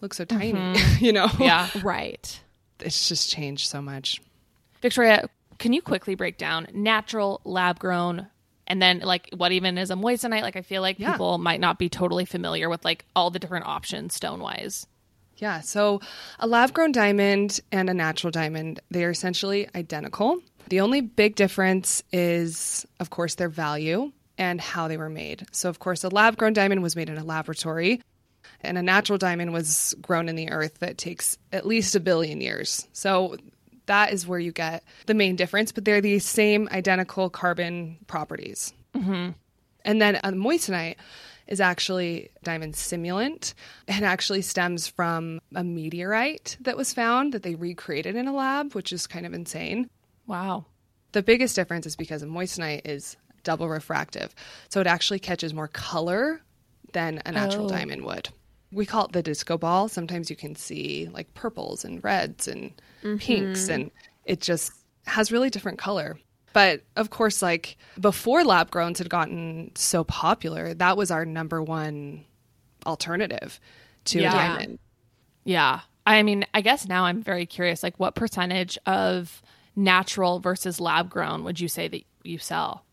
looks 0.00 0.16
so 0.16 0.24
tiny. 0.24 0.52
Mm-hmm. 0.54 1.04
you 1.04 1.12
know? 1.12 1.28
Yeah. 1.38 1.68
Right. 1.82 2.40
It's 2.80 3.08
just 3.08 3.28
changed 3.30 3.68
so 3.68 3.82
much. 3.82 4.20
Victoria, 4.80 5.28
can 5.58 5.72
you 5.72 5.82
quickly 5.82 6.14
break 6.14 6.38
down 6.38 6.68
natural, 6.72 7.40
lab 7.44 7.78
grown, 7.80 8.28
and 8.68 8.80
then 8.80 9.00
like 9.00 9.28
what 9.36 9.50
even 9.52 9.76
is 9.76 9.90
a 9.90 9.94
moissanite? 9.94 10.42
Like 10.42 10.54
I 10.56 10.62
feel 10.62 10.82
like 10.82 10.98
Yeah. 10.98 11.12
people 11.12 11.38
might 11.38 11.58
not 11.60 11.78
be 11.78 11.88
totally 11.88 12.24
familiar 12.24 12.68
with 12.68 12.84
like 12.84 13.04
all 13.16 13.30
the 13.30 13.38
different 13.40 13.66
options 13.66 14.14
stone 14.14 14.40
wise. 14.40 14.86
Yeah, 15.38 15.60
so 15.60 16.00
a 16.38 16.46
lab 16.46 16.72
grown 16.72 16.92
diamond 16.92 17.60
and 17.70 17.88
a 17.88 17.94
natural 17.94 18.30
diamond, 18.30 18.80
they 18.90 19.04
are 19.04 19.10
essentially 19.10 19.68
identical. 19.74 20.40
The 20.68 20.80
only 20.80 21.00
big 21.00 21.36
difference 21.36 22.02
is, 22.12 22.86
of 23.00 23.10
course, 23.10 23.36
their 23.36 23.48
value 23.48 24.12
and 24.36 24.60
how 24.60 24.88
they 24.88 24.96
were 24.96 25.08
made. 25.08 25.46
So, 25.52 25.68
of 25.68 25.78
course, 25.78 26.04
a 26.04 26.08
lab 26.08 26.36
grown 26.36 26.52
diamond 26.52 26.82
was 26.82 26.96
made 26.96 27.08
in 27.08 27.18
a 27.18 27.24
laboratory, 27.24 28.02
and 28.60 28.76
a 28.76 28.82
natural 28.82 29.18
diamond 29.18 29.52
was 29.52 29.94
grown 30.02 30.28
in 30.28 30.36
the 30.36 30.50
earth 30.50 30.78
that 30.80 30.98
takes 30.98 31.38
at 31.52 31.66
least 31.66 31.94
a 31.94 32.00
billion 32.00 32.40
years. 32.40 32.86
So, 32.92 33.36
that 33.86 34.12
is 34.12 34.26
where 34.26 34.38
you 34.38 34.52
get 34.52 34.84
the 35.06 35.14
main 35.14 35.34
difference, 35.34 35.72
but 35.72 35.84
they're 35.84 36.02
the 36.02 36.18
same 36.18 36.68
identical 36.70 37.30
carbon 37.30 37.96
properties. 38.06 38.74
Mm-hmm. 38.94 39.30
And 39.84 40.02
then 40.02 40.16
a 40.16 40.32
moissanite 40.32 40.96
is 41.48 41.60
actually 41.60 42.30
diamond 42.44 42.74
simulant 42.74 43.54
and 43.88 44.04
actually 44.04 44.42
stems 44.42 44.86
from 44.86 45.40
a 45.54 45.64
meteorite 45.64 46.56
that 46.60 46.76
was 46.76 46.92
found 46.92 47.32
that 47.32 47.42
they 47.42 47.54
recreated 47.54 48.14
in 48.14 48.28
a 48.28 48.34
lab, 48.34 48.74
which 48.74 48.92
is 48.92 49.06
kind 49.06 49.26
of 49.26 49.32
insane. 49.32 49.88
Wow. 50.26 50.66
The 51.12 51.22
biggest 51.22 51.56
difference 51.56 51.86
is 51.86 51.96
because 51.96 52.22
a 52.22 52.26
moissanite 52.26 52.82
is 52.84 53.16
double 53.44 53.68
refractive. 53.68 54.34
So 54.68 54.80
it 54.80 54.86
actually 54.86 55.20
catches 55.20 55.54
more 55.54 55.68
color 55.68 56.42
than 56.92 57.22
a 57.24 57.32
natural 57.32 57.64
Oh. 57.64 57.70
diamond 57.70 58.04
would. 58.04 58.28
We 58.70 58.84
call 58.84 59.06
it 59.06 59.12
the 59.12 59.22
disco 59.22 59.56
ball. 59.56 59.88
Sometimes 59.88 60.28
you 60.28 60.36
can 60.36 60.54
see 60.54 61.08
like 61.10 61.32
purples 61.32 61.84
and 61.84 62.04
reds 62.04 62.46
and 62.46 62.72
mm-hmm. 63.02 63.16
pinks, 63.16 63.68
and 63.68 63.90
it 64.26 64.42
just 64.42 64.72
has 65.06 65.32
really 65.32 65.48
different 65.48 65.78
color. 65.78 66.18
But 66.52 66.82
of 66.96 67.10
course, 67.10 67.42
like 67.42 67.76
before 68.00 68.44
lab 68.44 68.70
growns 68.70 68.98
had 68.98 69.10
gotten 69.10 69.70
so 69.74 70.04
popular, 70.04 70.74
that 70.74 70.96
was 70.96 71.10
our 71.10 71.24
number 71.24 71.62
one 71.62 72.24
alternative 72.86 73.60
to 74.06 74.20
Yeah. 74.20 74.30
a 74.30 74.32
diamond. 74.32 74.78
Yeah. 75.44 75.80
I 76.06 76.22
mean, 76.22 76.46
I 76.54 76.62
guess 76.62 76.88
now 76.88 77.04
I'm 77.04 77.22
very 77.22 77.44
curious 77.46 77.82
like 77.82 77.98
what 77.98 78.14
percentage 78.14 78.78
of 78.86 79.42
natural 79.76 80.40
versus 80.40 80.80
lab 80.80 81.10
grown 81.10 81.44
would 81.44 81.60
you 81.60 81.68
say 81.68 81.86
that 81.88 82.02
you 82.24 82.38
sell? 82.38 82.84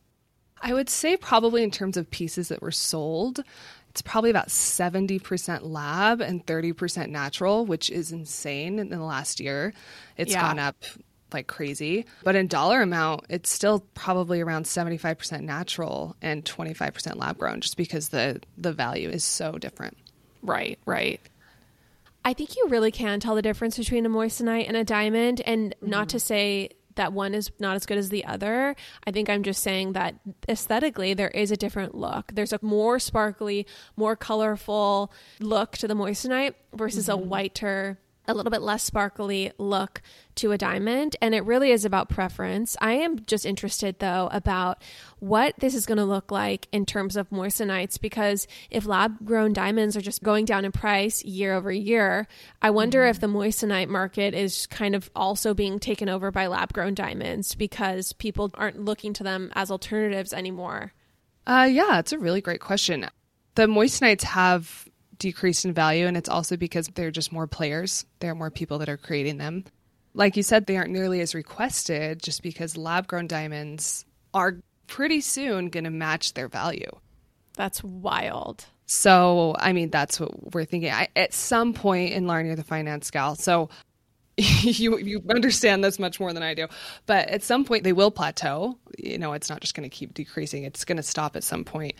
I 0.62 0.74
would 0.74 0.90
say 0.90 1.16
probably 1.18 1.64
in 1.64 1.72
terms 1.72 1.96
of 1.98 2.10
pieces 2.12 2.50
that 2.50 2.62
were 2.62 2.72
sold, 2.72 3.42
it's 3.90 4.02
probably 4.02 4.30
about 4.30 4.50
70% 4.50 5.62
lab 5.64 6.22
and 6.22 6.46
30% 6.46 7.10
natural, 7.10 7.66
which 7.66 7.90
is 7.90 8.12
insane 8.12 8.80
in 8.80 8.90
the 8.90 9.00
last 9.00 9.40
year. 9.40 9.74
It's 10.18 10.32
Yeah. 10.34 10.42
gone 10.42 10.60
up 10.60 10.76
like 11.36 11.48
crazy. 11.48 12.06
But 12.24 12.36
in 12.36 12.48
dollar 12.48 12.82
amount, 12.82 13.26
it's 13.30 13.50
still 13.50 13.82
probably 13.94 14.42
around 14.42 14.66
75% 14.66 15.42
natural 15.42 16.16
and 16.22 16.44
25% 16.44 17.18
lab 17.18 17.38
grown 17.38 17.62
just 17.62 17.78
because 17.78 18.10
the 18.10 18.42
the 18.58 18.74
value 18.74 19.10
is 19.10 19.24
so 19.24 19.58
different. 19.58 19.98
Right, 20.42 20.80
right. 20.86 21.20
I 22.24 22.34
think 22.34 22.56
you 22.56 22.68
really 22.70 22.92
can 22.92 23.20
tell 23.20 23.36
the 23.36 23.42
difference 23.44 23.78
between 23.78 24.06
a 24.06 24.10
moissanite 24.10 24.68
and 24.68 24.76
a 24.76 24.84
diamond, 24.84 25.42
and 25.46 25.76
mm-hmm. 25.76 25.90
not 25.90 26.10
to 26.10 26.20
say 26.20 26.72
that 26.96 27.14
one 27.14 27.34
is 27.36 27.52
not 27.60 27.76
as 27.76 27.86
good 27.86 27.98
as 27.98 28.10
the 28.10 28.26
other. 28.26 28.76
I 29.06 29.12
think 29.12 29.30
I'm 29.30 29.44
just 29.44 29.62
saying 29.62 29.94
that 29.94 30.16
aesthetically, 30.50 31.14
there 31.14 31.30
is 31.30 31.52
a 31.52 31.58
different 31.58 31.94
look. 31.94 32.32
There's 32.34 32.54
a 32.54 32.60
more 32.62 33.00
sparkly, 33.00 33.68
more 33.96 34.16
colorful 34.16 35.12
look 35.40 35.74
to 35.78 35.88
the 35.88 35.94
moissanite 35.94 36.56
versus 36.74 37.10
a 37.10 37.14
mm-hmm. 37.14 37.30
whiter, 37.30 38.00
a 38.28 38.34
little 38.34 38.50
bit 38.50 38.62
less 38.62 38.84
sparkly 38.84 39.52
look 39.58 40.02
to 40.36 40.52
a 40.52 40.58
diamond. 40.58 41.16
And 41.22 41.34
it 41.34 41.46
really 41.46 41.72
is 41.72 41.86
about 41.86 42.10
preference. 42.10 42.76
I 42.82 42.94
am 42.94 43.26
just 43.26 43.46
interested, 43.46 44.00
though, 44.00 44.30
about 44.32 44.82
what 45.20 45.56
this 45.60 45.74
is 45.74 45.86
going 45.86 45.98
to 45.98 46.06
look 46.06 46.32
like 46.32 46.68
in 46.72 46.86
terms 46.86 47.16
of 47.16 47.30
moissanites 47.30 48.00
because 48.00 48.48
if 48.70 48.86
lab 48.86 49.26
grown 49.26 49.54
diamonds 49.54 49.96
are 49.96 50.02
just 50.02 50.24
going 50.24 50.46
down 50.46 50.66
in 50.66 50.72
price 50.72 51.24
year 51.24 51.54
over 51.54 51.72
year, 51.72 52.28
I 52.62 52.70
wonder 52.70 53.06
if 53.06 53.20
the 53.20 53.28
moissanite 53.28 53.90
market 53.90 54.34
is 54.34 54.68
kind 54.68 54.96
of 54.96 55.10
also 55.16 55.54
being 55.54 55.80
taken 55.80 56.10
over 56.10 56.32
by 56.32 56.48
lab 56.48 56.74
grown 56.74 56.94
diamonds 56.94 57.56
because 57.56 58.14
people 58.14 58.52
aren't 58.56 58.84
looking 58.84 59.14
to 59.14 59.24
them 59.24 59.52
as 59.56 59.72
alternatives 59.72 60.34
anymore. 60.34 60.94
Uh, 61.48 61.68
yeah, 61.70 62.00
it's 62.00 62.12
a 62.12 62.20
really 62.20 62.42
great 62.42 62.60
question. 62.60 63.08
The 63.56 63.68
moissanites 63.68 64.24
have 64.24 64.88
decreased 65.18 65.66
in 65.66 65.74
value, 65.74 66.08
and 66.08 66.18
it's 66.18 66.30
also 66.30 66.58
because 66.58 66.88
there 66.90 67.08
are 67.08 67.12
just 67.12 67.32
more 67.32 67.48
players. 67.48 68.06
There 68.20 68.32
are 68.32 68.36
more 68.36 68.52
people 68.52 68.80
that 68.80 68.90
are 68.90 68.98
creating 68.98 69.38
them. 69.38 69.66
Like 70.14 70.38
you 70.38 70.44
said, 70.44 70.66
they 70.66 70.78
aren't 70.78 70.92
nearly 70.92 71.22
as 71.22 71.36
requested 71.36 72.24
just 72.24 72.42
because 72.42 72.78
lab 72.78 73.08
grown 73.08 73.28
diamonds 73.28 74.06
are 74.34 74.58
pretty 74.88 75.22
soon 75.22 75.70
going 75.70 75.84
to 75.84 75.90
match 75.90 76.34
their 76.34 76.48
value. 76.48 76.90
That's 77.56 77.84
wild. 77.84 78.66
So, 78.86 79.56
I 79.58 79.74
mean, 79.74 79.90
that's 79.90 80.20
what 80.20 80.54
we're 80.54 80.66
thinking. 80.66 80.92
I, 80.92 81.08
at 81.16 81.34
some 81.34 81.74
point 81.74 82.14
in 82.14 82.28
you're 82.28 82.56
the 82.56 82.64
finance 82.64 83.10
gal. 83.10 83.36
So 83.36 83.70
you 84.38 84.98
you 84.98 85.24
understand 85.30 85.84
this 85.84 85.98
much 85.98 86.20
more 86.20 86.34
than 86.34 86.44
I 86.44 86.54
do. 86.54 86.68
But 87.06 87.30
at 87.30 87.42
some 87.42 87.64
point 87.64 87.84
they 87.84 87.94
will 87.94 88.12
plateau. 88.12 88.78
You 88.98 89.18
know, 89.18 89.34
it's 89.34 89.50
not 89.50 89.62
just 89.62 89.76
going 89.76 89.90
to 89.90 89.96
keep 89.96 90.14
decreasing. 90.14 90.64
It's 90.66 90.86
going 90.86 90.98
to 90.98 91.04
stop 91.04 91.36
at 91.36 91.44
some 91.44 91.64
point. 91.64 91.96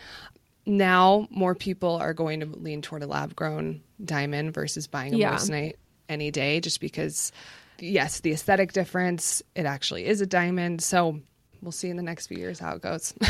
Now 0.66 1.28
more 1.30 1.54
people 1.54 1.96
are 1.96 2.12
going 2.12 2.40
to 2.40 2.46
lean 2.46 2.82
toward 2.82 3.02
a 3.02 3.06
lab 3.06 3.36
grown 3.36 3.82
diamond 4.04 4.52
versus 4.52 4.86
buying 4.86 5.14
a 5.14 5.18
Yeah. 5.18 5.34
moissanite 5.36 5.74
any 6.08 6.30
day 6.30 6.60
just 6.60 6.80
because 6.80 7.32
yes, 7.78 8.20
the 8.20 8.32
aesthetic 8.32 8.72
difference, 8.72 9.42
it 9.54 9.66
actually 9.66 10.06
is 10.06 10.20
a 10.20 10.26
diamond. 10.26 10.82
So 10.82 11.20
we'll 11.62 11.72
see 11.72 11.88
in 11.90 11.96
the 11.96 12.02
next 12.02 12.26
few 12.26 12.38
years 12.38 12.58
how 12.58 12.74
it 12.74 12.82
goes. 12.82 13.14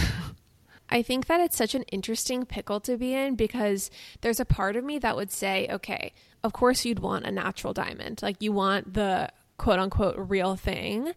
I 0.89 1.03
think 1.03 1.27
that 1.27 1.41
it's 1.41 1.57
such 1.57 1.75
an 1.75 1.83
interesting 1.85 2.47
pickle 2.47 2.79
to 2.81 2.97
be 2.97 3.13
in 3.13 3.35
because 3.35 3.91
there's 4.21 4.39
a 4.39 4.45
part 4.45 4.77
of 4.77 4.85
me 4.85 4.99
that 5.01 5.17
would 5.17 5.33
say, 5.33 5.67
okay, 5.69 6.13
of 6.45 6.53
course 6.53 6.85
you'd 6.85 7.01
want 7.01 7.27
a 7.27 7.33
natural 7.33 7.73
diamond. 7.73 8.23
Like 8.23 8.41
you 8.41 8.53
want 8.53 8.95
the 8.95 9.31
quote 9.59 9.81
unquote 9.81 10.15
real 10.17 10.55
thing. 10.55 11.13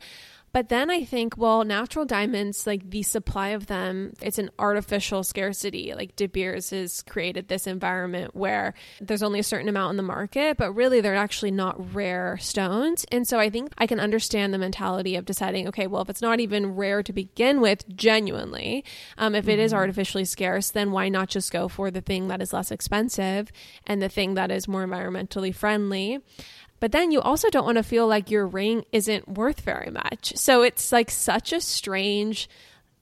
But 0.52 0.70
then 0.70 0.90
I 0.90 1.04
think, 1.04 1.38
well, 1.38 1.64
natural 1.64 2.06
diamonds, 2.06 2.66
like 2.66 2.90
the 2.90 3.04
supply 3.04 3.50
of 3.50 3.68
them, 3.68 4.14
it's 4.22 4.40
an 4.40 4.50
artificial 4.58 5.24
scarcity. 5.24 5.94
Like 5.96 6.16
De 6.16 6.28
Beers 6.28 6.72
has 6.72 7.04
created 7.04 7.48
this 7.48 7.68
environment 7.68 8.36
where 8.36 8.74
there's 9.00 9.24
only 9.24 9.40
a 9.40 9.44
certain 9.44 9.70
amount 9.70 9.92
in 9.92 9.98
the 9.98 10.04
market, 10.04 10.58
but 10.58 10.74
really 10.74 11.02
they're 11.02 11.16
actually 11.16 11.52
not 11.52 11.94
rare 11.94 12.38
stones. 12.40 13.06
And 13.12 13.28
so 13.28 13.40
I 13.40 13.50
think 13.50 13.74
I 13.78 13.86
can 13.86 14.00
understand 14.00 14.54
the 14.54 14.58
mentality 14.58 15.16
of 15.16 15.26
deciding, 15.26 15.68
okay, 15.68 15.88
well, 15.88 16.02
if 16.02 16.10
it's 16.10 16.22
not 16.22 16.40
even 16.40 16.76
rare 16.76 17.04
to 17.04 17.14
begin 17.14 17.62
with, 17.62 17.88
genuinely, 17.96 18.84
um, 19.18 19.36
if 19.36 19.48
it 19.48 19.60
is 19.60 19.74
artificially 19.74 20.26
scarce, 20.26 20.72
then 20.72 20.92
why 20.92 21.10
not 21.10 21.30
just 21.30 21.52
go 21.52 21.68
for 21.68 21.92
the 21.92 22.02
thing 22.02 22.28
that 22.28 22.42
is 22.42 22.54
less 22.54 22.72
expensive 22.72 23.52
and 23.86 24.02
the 24.02 24.10
thing 24.10 24.34
that 24.34 24.52
is 24.52 24.68
more 24.68 24.86
environmentally 24.86 25.54
friendly? 25.54 26.20
But 26.80 26.92
then 26.92 27.12
you 27.12 27.22
also 27.22 27.50
don't 27.50 27.66
want 27.66 27.78
to 27.78 27.84
feel 27.84 28.08
like 28.08 28.32
your 28.32 28.48
ring 28.48 28.86
isn't 28.92 29.28
worth 29.28 29.62
very 29.62 29.92
much. 29.92 30.34
So 30.38 30.62
it's 30.62 30.92
like 30.92 31.12
such 31.12 31.52
a 31.52 31.60
strange 31.62 32.50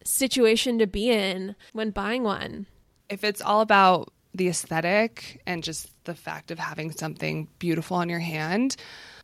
situation 0.04 0.80
to 0.80 0.88
be 0.88 1.10
in 1.12 1.56
when 1.74 1.92
buying 1.92 2.24
one. 2.24 2.66
if 3.10 3.24
it's 3.24 3.42
all 3.42 3.62
about 3.62 4.12
the 4.34 4.48
aesthetic 4.50 5.42
and 5.48 5.64
just 5.64 5.90
the 6.06 6.14
fact 6.14 6.52
of 6.52 6.60
having 6.60 6.92
something 6.92 7.48
beautiful 7.60 7.98
on 7.98 8.10
your 8.10 8.20
hand, 8.20 8.76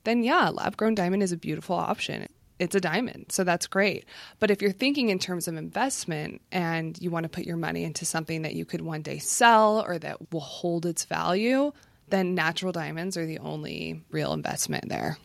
then 0.05 0.23
yeah, 0.23 0.49
lab 0.49 0.77
grown 0.77 0.95
diamond 0.95 1.23
is 1.23 1.31
a 1.31 1.37
beautiful 1.37 1.75
option. 1.75 2.27
It's 2.59 2.75
a 2.75 2.81
diamond, 2.81 3.25
so 3.29 3.43
that's 3.43 3.67
great. 3.67 4.05
But 4.39 4.51
if 4.51 4.61
you're 4.61 4.71
thinking 4.71 5.09
in 5.09 5.19
terms 5.19 5.47
of 5.47 5.55
investment 5.55 6.41
and 6.51 6.99
you 7.01 7.11
want 7.11 7.23
to 7.23 7.29
put 7.29 7.45
your 7.45 7.57
money 7.57 7.83
into 7.83 8.05
something 8.05 8.43
that 8.43 8.53
you 8.53 8.63
could 8.63 8.81
one 8.81 9.01
day 9.01 9.17
sell 9.17 9.83
or 9.85 9.97
that 9.99 10.31
will 10.31 10.39
hold 10.39 10.85
its 10.85 11.03
value, 11.05 11.71
then 12.09 12.35
natural 12.35 12.71
diamonds 12.71 13.17
are 13.17 13.25
the 13.25 13.39
only 13.39 14.03
real 14.11 14.33
investment 14.33 14.89
there. 14.89 15.17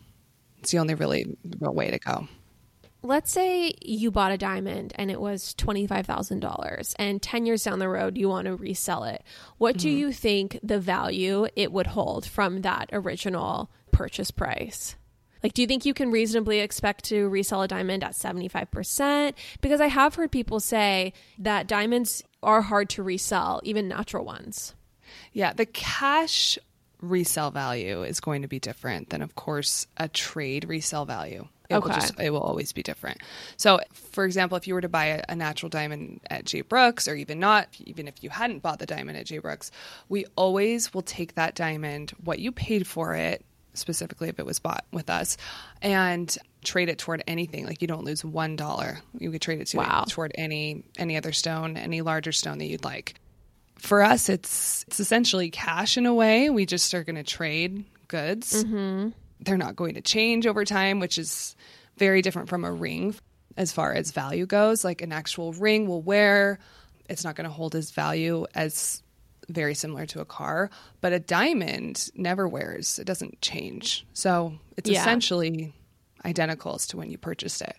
It's 0.59 0.71
the 0.71 0.79
only 0.79 0.95
really 0.95 1.37
real 1.59 1.73
way 1.73 1.91
to 1.91 1.99
go 1.99 2.27
let's 3.01 3.31
say 3.31 3.73
you 3.81 4.11
bought 4.11 4.31
a 4.31 4.37
diamond 4.37 4.93
and 4.95 5.09
it 5.09 5.21
was 5.21 5.55
$25,000 5.55 6.95
and 6.97 7.21
10 7.21 7.45
years 7.45 7.63
down 7.63 7.79
the 7.79 7.89
road 7.89 8.17
you 8.17 8.29
want 8.29 8.45
to 8.45 8.55
resell 8.55 9.03
it. 9.03 9.23
What 9.57 9.75
mm-hmm. 9.75 9.83
do 9.83 9.89
you 9.89 10.11
think 10.11 10.59
the 10.61 10.79
value 10.79 11.47
it 11.55 11.71
would 11.71 11.87
hold 11.87 12.25
from 12.25 12.61
that 12.61 12.89
original 12.91 13.69
purchase 13.91 14.31
price? 14.31 14.95
Like, 15.41 15.53
do 15.53 15.61
you 15.61 15.67
think 15.67 15.85
you 15.85 15.93
can 15.93 16.11
reasonably 16.11 16.59
expect 16.59 17.05
to 17.05 17.29
resell 17.29 17.61
a 17.61 17.67
diamond 17.67 18.03
at 18.03 18.11
75%? 18.11 19.33
Because 19.61 19.79
I 19.79 19.87
have 19.87 20.15
heard 20.15 20.31
people 20.31 20.59
say 20.59 21.13
that 21.37 21.67
diamonds 21.67 22.23
are 22.43 22.61
hard 22.61 22.89
to 22.89 23.03
resell, 23.03 23.61
even 23.63 23.87
natural 23.87 24.25
ones. 24.25 24.75
Yeah, 25.31 25.53
the 25.53 25.65
cash 25.65 26.59
resale 27.01 27.51
value 27.51 28.03
is 28.03 28.19
going 28.19 28.41
to 28.41 28.47
be 28.47 28.59
different 28.59 29.09
than, 29.09 29.21
of 29.21 29.35
course, 29.35 29.87
a 29.97 30.07
trade 30.07 30.65
resale 30.67 31.05
value. 31.05 31.47
It 31.69 31.75
okay. 31.75 31.87
will 31.87 31.93
just 31.93 32.19
it 32.19 32.29
will 32.31 32.41
always 32.41 32.73
be 32.73 32.81
different. 32.81 33.19
So, 33.57 33.79
for 33.93 34.25
example, 34.25 34.57
if 34.57 34.67
you 34.67 34.73
were 34.73 34.81
to 34.81 34.89
buy 34.89 35.05
a, 35.05 35.23
a, 35.29 35.35
natural 35.35 35.69
diamond 35.69 36.19
at 36.27 36.45
J. 36.45 36.61
Brooks, 36.61 37.07
or 37.07 37.13
even 37.15 37.39
not, 37.39 37.67
even 37.85 38.07
if 38.07 38.23
you 38.23 38.31
hadn't 38.31 38.63
bought 38.63 38.79
the 38.79 38.87
diamond 38.87 39.19
at 39.19 39.27
J. 39.27 39.37
Brooks, 39.37 39.69
we 40.09 40.25
always 40.35 40.93
will 40.95 41.03
take 41.03 41.35
that 41.35 41.53
diamond, 41.53 42.11
what 42.23 42.39
you 42.39 42.51
paid 42.51 42.87
for 42.87 43.13
it, 43.13 43.45
specifically 43.75 44.29
if 44.29 44.39
it 44.39 44.47
was 44.47 44.57
bought 44.57 44.83
with 44.91 45.11
us, 45.11 45.37
and 45.83 46.35
trade 46.63 46.89
it 46.89 46.97
toward 46.97 47.23
anything. 47.27 47.67
Like 47.67 47.83
you 47.83 47.87
don't 47.87 48.03
lose 48.03 48.25
one 48.25 48.55
dollar. 48.55 48.99
You 49.19 49.29
could 49.29 49.41
trade 49.41 49.61
it 49.61 49.67
to 49.67 49.77
wow. 49.77 50.05
toward 50.07 50.31
any 50.33 50.85
any 50.97 51.17
other 51.17 51.31
stone, 51.31 51.77
any 51.77 52.01
larger 52.01 52.31
stone 52.31 52.57
that 52.57 52.65
you'd 52.65 52.83
like. 52.83 53.13
For 53.79 54.03
us, 54.03 54.29
it's 54.29 54.83
it's 54.87 54.99
essentially 54.99 55.49
cash 55.49 55.97
in 55.97 56.05
a 56.05 56.13
way. 56.13 56.49
We 56.49 56.65
just 56.65 56.93
are 56.93 57.03
going 57.03 57.15
to 57.15 57.23
trade 57.23 57.85
goods. 58.07 58.63
Mm-hmm 58.63 59.09
they're 59.39 59.57
not 59.57 59.75
going 59.75 59.95
to 59.95 60.01
change 60.01 60.45
over 60.45 60.65
time, 60.65 60.99
which 60.99 61.17
is 61.17 61.55
very 61.97 62.21
different 62.21 62.49
from 62.49 62.65
a 62.65 62.71
ring 62.71 63.15
as 63.57 63.71
far 63.71 63.93
as 63.93 64.11
value 64.11 64.45
goes. 64.45 64.83
Like 64.83 65.01
an 65.01 65.11
actual 65.11 65.53
ring 65.53 65.87
will 65.87 66.01
wear, 66.01 66.59
it's 67.09 67.23
not 67.23 67.35
going 67.35 67.47
to 67.47 67.53
hold 67.53 67.75
as 67.75 67.91
value 67.91 68.45
as 68.53 69.01
very 69.47 69.73
similar 69.73 70.05
to 70.07 70.21
a 70.21 70.25
car, 70.25 70.69
but 71.01 71.13
a 71.13 71.19
diamond 71.19 72.09
never 72.15 72.47
wears. 72.47 72.99
It 72.99 73.05
doesn't 73.05 73.41
change. 73.41 74.05
So 74.13 74.53
it's 74.77 74.89
yeah. 74.89 75.01
essentially 75.01 75.73
identical 76.23 76.75
as 76.75 76.87
to 76.87 76.97
when 76.97 77.09
you 77.09 77.17
purchased 77.17 77.61
it. 77.61 77.75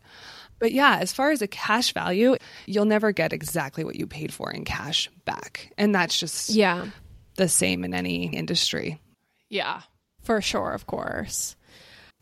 But 0.61 0.73
yeah, 0.73 0.99
as 1.01 1.13
far 1.13 1.33
as 1.33 1.43
a 1.43 1.49
cash 1.49 1.93
value, 1.93 2.37
you'll 2.67 2.85
never 2.85 3.11
get 3.11 3.33
exactly 3.33 3.83
what 3.83 3.97
you 3.97 4.07
paid 4.07 4.33
for 4.33 4.53
in 4.53 4.65
cash 4.65 5.11
back. 5.25 5.73
And 5.77 5.93
that's 5.93 6.17
just 6.17 6.51
yeah, 6.51 6.87
the 7.37 7.49
same 7.49 7.83
in 7.83 7.95
any 7.95 8.27
industry. 8.27 9.01
Yeah. 9.49 9.81
For 10.23 10.41
sure, 10.41 10.73
of 10.73 10.87
course. 10.87 11.57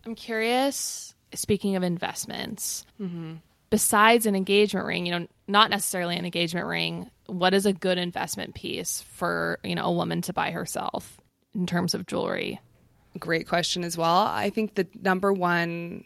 I'm 0.06 0.14
curious, 0.14 1.14
speaking 1.34 1.74
of 1.74 1.82
investments, 1.82 2.86
mm-hmm. 3.00 3.34
besides 3.70 4.24
an 4.24 4.36
engagement 4.36 4.86
ring, 4.86 5.04
you 5.04 5.18
know, 5.18 5.26
not 5.48 5.70
necessarily 5.70 6.16
an 6.16 6.24
engagement 6.24 6.66
ring, 6.66 7.10
what 7.26 7.54
is 7.54 7.66
a 7.66 7.72
good 7.72 7.98
investment 7.98 8.54
piece 8.54 9.02
for, 9.14 9.58
you 9.64 9.74
know, 9.74 9.84
a 9.84 9.92
woman 9.92 10.22
to 10.22 10.32
buy 10.32 10.52
herself 10.52 11.20
in 11.54 11.66
terms 11.66 11.92
of 11.92 12.06
jewelry? 12.06 12.60
Great 13.18 13.48
question 13.48 13.82
as 13.82 13.98
well. 13.98 14.26
I 14.26 14.50
think 14.50 14.76
the 14.76 14.86
number 15.02 15.32
one 15.32 16.04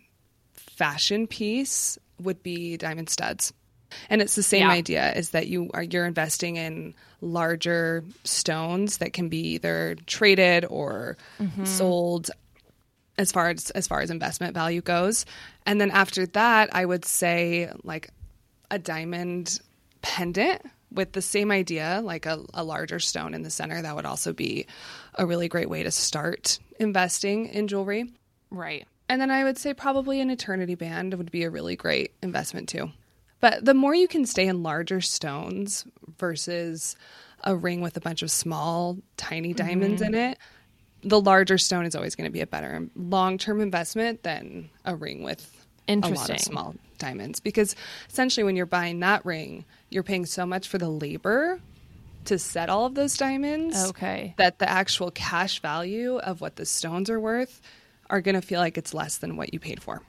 fashion 0.55 1.27
piece 1.27 1.99
would 2.23 2.43
be 2.43 2.77
diamond 2.77 3.09
studs. 3.09 3.53
And 4.09 4.23
it's 4.23 4.35
the 4.35 4.43
same 4.43 4.63
yeah. 4.63 4.71
idea 4.71 5.13
is 5.13 5.31
that 5.31 5.49
you 5.49 5.71
are 5.75 5.83
you're 5.83 6.07
investing 6.07 6.57
in 6.57 6.95
larger 7.21 8.05
stones 8.25 8.99
that 8.99 9.13
can 9.13 9.29
be 9.29 9.55
either 9.55 9.97
traded 10.07 10.65
or 10.65 11.17
mm-hmm. 11.39 11.65
sold 11.65 12.31
as 13.19 13.33
far 13.33 13.51
as 13.51 13.71
as 13.71 13.87
far 13.87 14.01
as 14.01 14.11
investment 14.11 14.55
value 14.55 14.81
goes. 14.81 15.27
And 15.67 15.81
then 15.81 15.91
after 15.91 16.27
that, 16.27 16.75
I 16.75 16.85
would 16.85 17.05
say 17.05 17.71
like 17.85 18.11
a 18.71 18.79
diamond 18.79 19.61
pendant 20.01 20.63
with 20.91 21.13
the 21.13 21.23
same 21.23 21.51
idea, 21.51 22.01
like 22.03 22.27
a, 22.27 22.43
a 22.55 22.65
larger 22.65 22.99
stone 22.99 23.35
in 23.35 23.43
the 23.43 23.51
center. 23.51 23.81
That 23.81 23.97
would 23.97 24.07
also 24.07 24.33
be 24.33 24.67
a 25.15 25.27
really 25.27 25.49
great 25.49 25.69
way 25.69 25.83
to 25.83 25.91
start 25.91 26.59
investing 26.79 27.47
in 27.47 27.69
jewelry. 27.69 28.11
Right. 28.51 28.87
And 29.09 29.21
then 29.21 29.31
I 29.31 29.45
would 29.45 29.59
say 29.59 29.75
probably 29.75 30.21
an 30.21 30.31
eternity 30.31 30.75
band 30.75 31.15
would 31.15 31.31
be 31.31 31.45
a 31.45 31.51
really 31.51 31.77
great 31.77 32.13
investment 32.23 32.69
too. 32.69 32.91
But 33.41 33.65
the 33.65 33.75
more 33.75 33.95
you 33.95 34.09
can 34.09 34.25
stay 34.25 34.47
in 34.47 34.63
larger 34.63 35.01
stones 35.01 35.85
versus 36.17 36.97
a 37.43 37.57
ring 37.57 37.81
with 37.81 37.97
a 37.97 38.01
bunch 38.01 38.23
of 38.23 38.31
small, 38.31 38.99
tiny 39.17 39.53
diamonds 39.53 40.01
mm-hmm. 40.01 40.15
in 40.15 40.31
it, 40.31 40.39
the 41.03 41.21
larger 41.21 41.59
stone 41.59 41.85
is 41.85 41.97
always 41.97 42.15
going 42.15 42.27
to 42.29 42.33
be 42.33 42.41
a 42.41 42.47
better 42.47 42.87
long 42.95 43.39
term 43.39 43.61
investment 43.61 44.23
than 44.23 44.71
a 44.85 44.95
ring 44.95 45.25
with 45.25 45.67
a 45.89 45.97
lot 45.97 46.31
of 46.31 46.41
small 46.41 46.77
diamonds. 46.99 47.41
Because 47.41 47.75
essentially, 48.09 48.45
when 48.45 48.55
you're 48.55 48.67
buying 48.67 49.01
that 49.01 49.27
ring, 49.27 49.65
you're 49.91 50.05
paying 50.05 50.25
so 50.25 50.47
much 50.47 50.69
for 50.69 50.79
the 50.79 50.89
labor 50.89 51.61
to 52.27 52.39
set 52.39 52.71
all 52.71 52.87
of 52.87 52.95
those 52.95 53.17
diamonds. 53.17 53.91
Okay. 53.91 54.35
That 54.39 54.61
the 54.61 54.71
actual 54.71 55.11
cash 55.11 55.61
value 55.61 56.19
of 56.19 56.41
what 56.41 56.57
the 56.57 56.65
stones 56.65 57.11
are 57.11 57.19
worth 57.21 57.61
are 58.13 58.21
going 58.21 58.37
to 58.37 58.43
feel 58.43 58.61
like 58.61 58.79
it's 58.79 58.95
less 58.95 59.17
than 59.19 59.37
what 59.37 59.53
you 59.53 59.59
paid 59.59 59.83
for. 59.83 60.03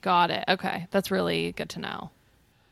Got 0.00 0.30
it. 0.30 0.44
Okay. 0.48 0.88
That's 0.90 1.10
really 1.10 1.52
good 1.52 1.68
to 1.70 1.80
know. 1.80 2.10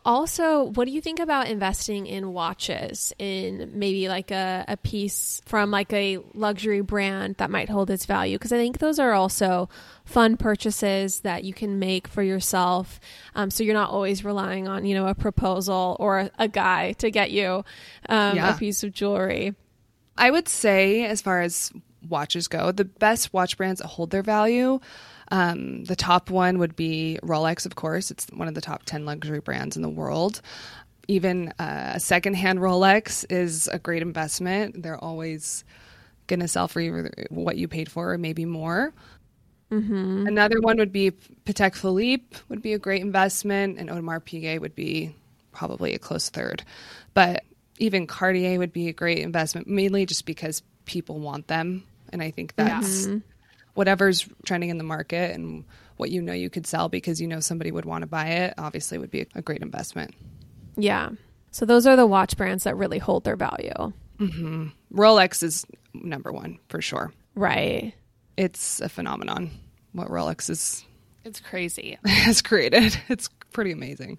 Also, 0.04 0.62
what 0.62 0.84
do 0.84 0.92
you 0.92 1.00
think 1.00 1.18
about 1.18 1.48
investing 1.48 2.06
in 2.06 2.32
watches 2.32 3.12
in 3.18 3.72
maybe 3.74 4.08
like 4.08 4.30
a, 4.30 4.64
a 4.68 4.76
piece 4.76 5.42
from 5.46 5.72
like 5.72 5.92
a 5.92 6.18
luxury 6.32 6.80
brand 6.80 7.34
that 7.38 7.50
might 7.50 7.68
hold 7.68 7.90
its 7.90 8.06
value? 8.06 8.38
Because 8.38 8.52
I 8.52 8.56
think 8.56 8.78
those 8.78 9.00
are 9.00 9.12
also 9.12 9.68
fun 10.04 10.36
purchases 10.36 11.20
that 11.20 11.42
you 11.42 11.52
can 11.52 11.80
make 11.80 12.06
for 12.06 12.22
yourself. 12.22 13.00
Um, 13.34 13.50
so 13.50 13.64
you're 13.64 13.74
not 13.74 13.90
always 13.90 14.24
relying 14.24 14.68
on, 14.68 14.84
you 14.84 14.94
know, 14.94 15.08
a 15.08 15.14
proposal 15.14 15.96
or 15.98 16.20
a, 16.20 16.30
a 16.38 16.46
guy 16.46 16.92
to 16.98 17.10
get 17.10 17.32
you 17.32 17.64
um, 18.08 18.36
yeah. 18.36 18.54
a 18.54 18.58
piece 18.58 18.84
of 18.84 18.92
jewelry. 18.92 19.56
I 20.16 20.30
would 20.30 20.48
say, 20.48 21.04
as 21.04 21.20
far 21.20 21.42
as 21.42 21.72
watches 22.08 22.48
go, 22.48 22.72
the 22.72 22.84
best 22.84 23.32
watch 23.32 23.56
brands 23.56 23.80
that 23.80 23.88
hold 23.88 24.10
their 24.10 24.22
value 24.22 24.80
um, 25.28 25.84
the 25.84 25.96
top 25.96 26.30
one 26.30 26.58
would 26.58 26.76
be 26.76 27.18
Rolex, 27.22 27.66
of 27.66 27.74
course. 27.74 28.10
It's 28.10 28.26
one 28.32 28.48
of 28.48 28.54
the 28.54 28.60
top 28.60 28.84
10 28.84 29.04
luxury 29.04 29.40
brands 29.40 29.76
in 29.76 29.82
the 29.82 29.88
world. 29.88 30.40
Even 31.08 31.52
uh, 31.58 31.92
a 31.94 32.00
secondhand 32.00 32.58
Rolex 32.58 33.24
is 33.30 33.68
a 33.68 33.78
great 33.78 34.02
investment. 34.02 34.82
They're 34.82 35.02
always 35.02 35.64
going 36.26 36.40
to 36.40 36.48
sell 36.48 36.68
for 36.68 36.80
you 36.80 37.10
what 37.30 37.56
you 37.56 37.68
paid 37.68 37.90
for 37.90 38.12
or 38.12 38.18
maybe 38.18 38.44
more. 38.44 38.92
Mm-hmm. 39.70 40.26
Another 40.28 40.60
one 40.60 40.78
would 40.78 40.92
be 40.92 41.12
Patek 41.44 41.74
Philippe 41.74 42.36
would 42.48 42.62
be 42.62 42.72
a 42.72 42.78
great 42.78 43.02
investment, 43.02 43.78
and 43.78 43.88
Audemars 43.90 44.22
Piguet 44.22 44.60
would 44.60 44.76
be 44.76 45.14
probably 45.50 45.94
a 45.94 45.98
close 45.98 46.28
third. 46.28 46.62
But 47.14 47.44
even 47.78 48.06
Cartier 48.06 48.58
would 48.58 48.72
be 48.72 48.88
a 48.88 48.92
great 48.92 49.18
investment, 49.18 49.66
mainly 49.66 50.06
just 50.06 50.24
because 50.24 50.62
people 50.84 51.18
want 51.18 51.48
them, 51.48 51.82
and 52.12 52.22
I 52.22 52.30
think 52.30 52.54
that's 52.56 53.06
mm-hmm 53.06 53.18
whatever's 53.76 54.26
trending 54.44 54.70
in 54.70 54.78
the 54.78 54.84
market 54.84 55.34
and 55.34 55.64
what 55.98 56.10
you 56.10 56.20
know 56.20 56.32
you 56.32 56.50
could 56.50 56.66
sell 56.66 56.88
because 56.88 57.20
you 57.20 57.28
know 57.28 57.40
somebody 57.40 57.70
would 57.70 57.84
want 57.84 58.02
to 58.02 58.06
buy 58.06 58.26
it 58.26 58.54
obviously 58.58 58.98
would 58.98 59.10
be 59.10 59.26
a 59.34 59.42
great 59.42 59.62
investment. 59.62 60.14
Yeah. 60.76 61.10
So 61.52 61.64
those 61.64 61.86
are 61.86 61.96
the 61.96 62.06
watch 62.06 62.36
brands 62.36 62.64
that 62.64 62.76
really 62.76 62.98
hold 62.98 63.24
their 63.24 63.36
value. 63.36 63.92
Mm-hmm. 64.18 64.68
Rolex 64.92 65.42
is 65.42 65.64
number 65.94 66.32
one 66.32 66.58
for 66.68 66.82
sure. 66.82 67.12
Right. 67.34 67.94
It's 68.36 68.80
a 68.80 68.88
phenomenon. 68.88 69.50
What 69.92 70.08
Rolex 70.08 70.50
is. 70.50 70.84
It's 71.24 71.40
crazy. 71.40 71.98
has 72.06 72.42
created. 72.42 72.98
It's 73.08 73.28
pretty 73.52 73.72
amazing. 73.72 74.18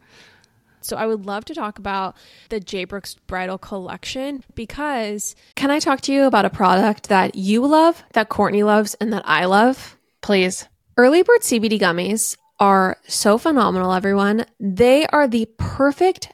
So 0.82 0.96
I 0.96 1.06
would 1.06 1.26
love 1.26 1.46
to 1.46 1.54
talk 1.54 1.80
about 1.80 2.16
the 2.50 2.60
J. 2.60 2.86
Brooks 2.86 3.16
bridal 3.16 3.58
collection 3.58 4.44
because 4.56 5.36
can 5.56 5.72
I 5.72 5.80
talk 5.80 6.02
to 6.02 6.14
you 6.14 6.26
about 6.26 6.46
a 6.46 6.50
product 6.50 7.10
that 7.10 7.36
you 7.36 7.66
love, 7.66 8.04
that 8.14 8.30
Courtney 8.30 8.64
loves, 8.64 8.94
and 8.96 9.12
that 9.14 9.24
I 9.26 9.46
love? 9.46 9.98
Please. 10.22 10.68
Early 10.96 11.24
Bird 11.24 11.42
CBD 11.42 11.80
gummies 11.80 12.38
are 12.60 12.98
so 13.08 13.38
phenomenal, 13.38 13.94
everyone. 13.94 14.46
They 14.60 15.06
are 15.08 15.28
the 15.28 15.48
perfect 15.58 16.34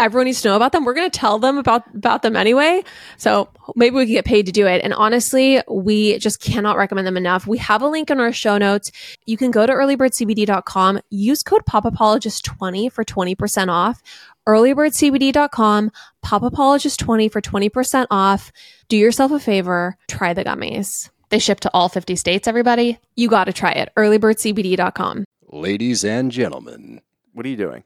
everyone 0.00 0.24
needs 0.24 0.42
to 0.42 0.48
know 0.48 0.56
about 0.56 0.72
them. 0.72 0.84
We're 0.84 0.94
going 0.94 1.10
to 1.10 1.18
tell 1.18 1.38
them 1.38 1.58
about 1.58 1.82
about 1.94 2.22
them 2.22 2.34
anyway. 2.34 2.82
So 3.18 3.48
maybe 3.76 3.94
we 3.96 4.06
can 4.06 4.14
get 4.14 4.24
paid 4.24 4.46
to 4.46 4.52
do 4.52 4.66
it. 4.66 4.80
And 4.82 4.92
honestly, 4.94 5.60
we 5.68 6.18
just 6.18 6.40
cannot 6.40 6.76
recommend 6.76 7.06
them 7.06 7.16
enough. 7.16 7.46
We 7.46 7.58
have 7.58 7.82
a 7.82 7.88
link 7.88 8.10
in 8.10 8.18
our 8.18 8.32
show 8.32 8.58
notes. 8.58 8.90
You 9.26 9.36
can 9.36 9.50
go 9.50 9.66
to 9.66 9.72
earlybirdcbd.com, 9.72 11.00
use 11.10 11.42
code 11.42 11.62
popapologist20 11.68 12.90
for 12.90 13.04
20% 13.04 13.68
off. 13.68 14.02
earlybirdcbd.com, 14.48 15.90
popapologist20 16.24 17.30
for 17.30 17.40
20% 17.40 18.06
off. 18.10 18.52
Do 18.88 18.96
yourself 18.96 19.30
a 19.32 19.38
favor, 19.38 19.96
try 20.08 20.32
the 20.34 20.44
gummies. 20.44 21.10
They 21.28 21.38
ship 21.38 21.60
to 21.60 21.70
all 21.72 21.88
50 21.88 22.16
states, 22.16 22.48
everybody. 22.48 22.98
You 23.14 23.28
got 23.28 23.44
to 23.44 23.52
try 23.52 23.70
it. 23.72 23.90
earlybirdcbd.com. 23.96 25.24
Ladies 25.52 26.04
and 26.04 26.30
gentlemen, 26.32 27.00
What 27.32 27.46
are 27.46 27.48
you 27.48 27.56
doing? 27.56 27.84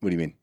what 0.00 0.10
do 0.10 0.14
you 0.14 0.20
mean? 0.20 0.34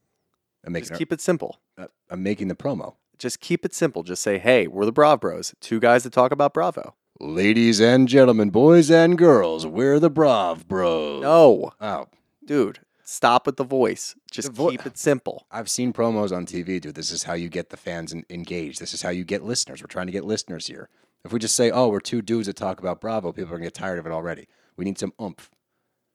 I'm 0.66 0.74
making. 0.74 0.90
Just 0.90 0.98
keep 1.00 1.12
it 1.12 1.22
simple. 1.22 1.60
uh, 1.78 1.88
I'm 2.10 2.24
making 2.24 2.48
the 2.48 2.56
promo. 2.56 2.96
Just 3.20 3.40
keep 3.40 3.64
it 3.66 3.74
simple. 3.74 4.04
Just 4.04 4.22
say, 4.24 4.38
hey, 4.38 4.68
we're 4.68 4.86
the 4.86 4.92
Brav 4.92 5.20
Bros, 5.22 5.54
two 5.62 5.80
guys 5.80 6.04
that 6.04 6.14
talk 6.14 6.32
about 6.32 6.54
Bravo. 6.54 6.96
Ladies 7.20 7.80
and 7.80 8.08
gentlemen, 8.08 8.50
boys 8.50 8.90
and 8.92 9.18
girls, 9.18 9.66
we're 9.68 10.00
the 10.00 10.10
Brav 10.10 10.68
Bros. 10.68 11.22
No, 11.22 11.72
Oh, 11.80 12.08
dude, 12.44 12.80
stop 13.04 13.46
with 13.46 13.58
the 13.58 13.64
voice. 13.64 14.16
Just 14.32 14.50
The 14.50 14.54
vo- 14.54 14.70
keep 14.72 14.86
it 14.86 14.98
simple. 14.98 15.46
I've 15.52 15.70
seen 15.70 15.94
promos 15.94 16.36
on 16.36 16.46
TV, 16.46 16.82
dude. 16.82 16.96
This 16.96 17.12
is 17.12 17.24
how 17.24 17.34
you 17.34 17.50
get 17.50 17.70
the 17.70 17.78
fans 17.78 18.14
en- 18.14 18.26
engaged. 18.30 18.82
This 18.82 18.94
is 18.94 19.04
how 19.04 19.10
you 19.12 19.24
get 19.24 19.44
listeners. 19.44 19.82
We're 19.82 19.88
trying 19.88 20.08
to 20.08 20.12
get 20.12 20.26
listeners 20.26 20.68
here. 20.68 20.90
If 21.24 21.32
we 21.32 21.40
just 21.40 21.56
say, 21.56 21.72
oh, 21.72 21.88
we're 21.88 22.00
two 22.02 22.22
dudes 22.22 22.48
that 22.48 22.56
talk 22.58 22.80
about 22.80 23.00
Bravo, 23.00 23.32
people 23.32 23.50
are 23.54 23.58
going 23.58 23.62
to 23.62 23.68
get 23.68 23.74
tired 23.76 24.00
of 24.00 24.06
it 24.06 24.12
already. 24.12 24.48
We 24.76 24.84
need 24.84 24.98
some 25.00 25.14
oomph. 25.22 25.50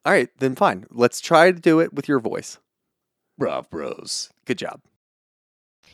All 0.04 0.12
right, 0.12 0.28
then 0.38 0.56
fine. 0.56 0.84
Let's 0.90 1.20
try 1.20 1.52
to 1.52 1.58
do 1.60 1.80
it 1.80 1.94
with 1.94 2.08
your 2.08 2.18
voice. 2.20 2.58
Brav 3.38 3.70
Bros. 3.70 4.30
Good 4.44 4.58
job. 4.58 4.80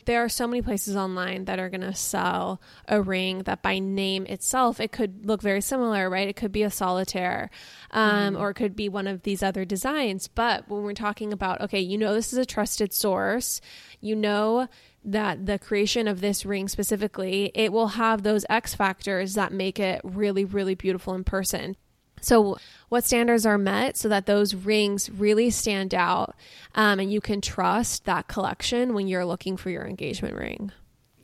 There 0.05 0.23
are 0.23 0.29
so 0.29 0.47
many 0.47 0.61
places 0.61 0.95
online 0.95 1.45
that 1.45 1.59
are 1.59 1.69
going 1.69 1.81
to 1.81 1.95
sell 1.95 2.61
a 2.87 3.01
ring 3.01 3.39
that 3.43 3.63
by 3.63 3.79
name 3.79 4.25
itself, 4.27 4.79
it 4.79 4.91
could 4.91 5.25
look 5.25 5.41
very 5.41 5.61
similar, 5.61 6.09
right? 6.09 6.27
It 6.27 6.35
could 6.35 6.51
be 6.51 6.63
a 6.63 6.69
solitaire 6.69 7.49
um, 7.91 8.35
or 8.35 8.51
it 8.51 8.55
could 8.55 8.75
be 8.75 8.87
one 8.87 9.07
of 9.07 9.23
these 9.23 9.41
other 9.41 9.65
designs. 9.65 10.27
But 10.27 10.69
when 10.69 10.83
we're 10.83 10.93
talking 10.93 11.33
about, 11.33 11.61
okay, 11.61 11.79
you 11.79 11.97
know, 11.97 12.13
this 12.13 12.33
is 12.33 12.37
a 12.37 12.45
trusted 12.45 12.93
source, 12.93 13.61
you 13.99 14.15
know 14.15 14.67
that 15.03 15.45
the 15.45 15.57
creation 15.57 16.07
of 16.07 16.21
this 16.21 16.45
ring 16.45 16.67
specifically, 16.67 17.51
it 17.55 17.71
will 17.71 17.89
have 17.89 18.23
those 18.23 18.45
X 18.49 18.75
factors 18.75 19.33
that 19.35 19.53
make 19.53 19.79
it 19.79 20.01
really, 20.03 20.45
really 20.45 20.75
beautiful 20.75 21.13
in 21.13 21.23
person. 21.23 21.75
So, 22.21 22.57
what 22.95 23.03
standards 23.03 23.45
are 23.45 23.57
met 23.57 23.97
so 23.97 24.07
that 24.07 24.25
those 24.25 24.55
rings 24.55 25.09
really 25.09 25.49
stand 25.49 25.93
out 25.93 26.33
um, 26.75 26.97
and 26.97 27.11
you 27.11 27.19
can 27.19 27.41
trust 27.41 28.05
that 28.05 28.29
collection 28.29 28.93
when 28.93 29.05
you're 29.05 29.25
looking 29.25 29.57
for 29.57 29.69
your 29.69 29.85
engagement 29.85 30.33
ring? 30.33 30.71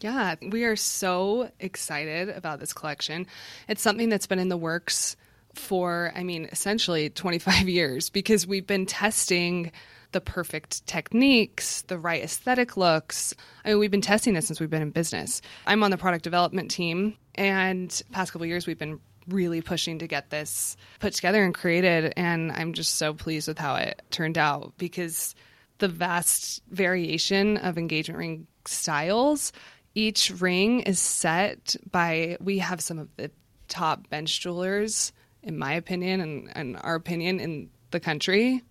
Yeah, 0.02 0.36
we 0.42 0.66
are 0.66 0.76
so 0.76 1.50
excited 1.62 2.28
about 2.28 2.60
this 2.60 2.74
collection. 2.74 3.26
It's 3.70 3.82
something 3.82 4.10
that's 4.10 4.28
been 4.28 4.38
in 4.38 4.50
the 4.50 4.58
works 4.58 5.16
for, 5.54 6.12
I 6.14 6.24
mean, 6.24 6.50
essentially 6.52 7.10
25 7.10 7.70
years 7.70 8.10
because 8.10 8.46
we've 8.46 8.68
been 8.68 8.86
testing 8.86 9.72
the 10.12 10.20
perfect 10.20 10.86
techniques, 10.88 11.84
the 11.84 11.98
right 11.98 12.22
aesthetic 12.22 12.76
looks. 12.76 13.34
I 13.64 13.70
mean, 13.70 13.80
we've 13.80 13.92
been 13.92 14.02
testing 14.02 14.34
this 14.34 14.46
since 14.46 14.60
we've 14.60 14.70
been 14.70 14.82
in 14.82 14.90
business. 14.90 15.42
I'm 15.66 15.86
on 15.86 15.92
the 15.92 15.98
product 15.98 16.26
development 16.26 16.70
team, 16.70 17.16
and 17.36 18.02
past 18.12 18.34
couple 18.34 18.46
years 18.46 18.68
we've 18.68 18.78
been 18.78 19.00
really 19.28 19.62
pushing 19.62 20.00
to 20.00 20.08
get 20.08 20.30
this 20.30 20.76
put 21.00 21.14
together 21.14 21.44
and 21.44 21.54
created 21.54 22.14
and 22.18 22.52
I'm 22.52 22.74
just 22.74 22.96
so 22.96 23.14
pleased 23.14 23.48
with 23.48 23.58
how 23.58 23.76
it 23.76 24.02
turned 24.10 24.38
out 24.38 24.74
because 24.78 25.36
the 25.82 25.88
vast 25.88 26.62
variation 26.70 27.58
of 27.58 27.78
engagement 27.78 28.20
ring 28.20 28.48
styles. 28.66 29.52
Each 29.96 30.30
ring 30.30 30.82
is 30.82 31.00
set 31.00 31.76
by, 31.90 32.38
we 32.40 32.60
have 32.60 32.82
some 32.82 33.00
of 33.00 33.10
the 33.18 33.32
top 33.68 34.08
bench 34.10 34.40
jewelers, 34.40 35.12
in 35.42 35.58
my 35.58 35.74
opinion, 35.74 36.22
and, 36.22 36.52
and 36.56 36.78
our 36.82 36.96
opinion 36.96 37.40
in 37.40 37.70
the 37.90 38.00
country. 38.00 38.62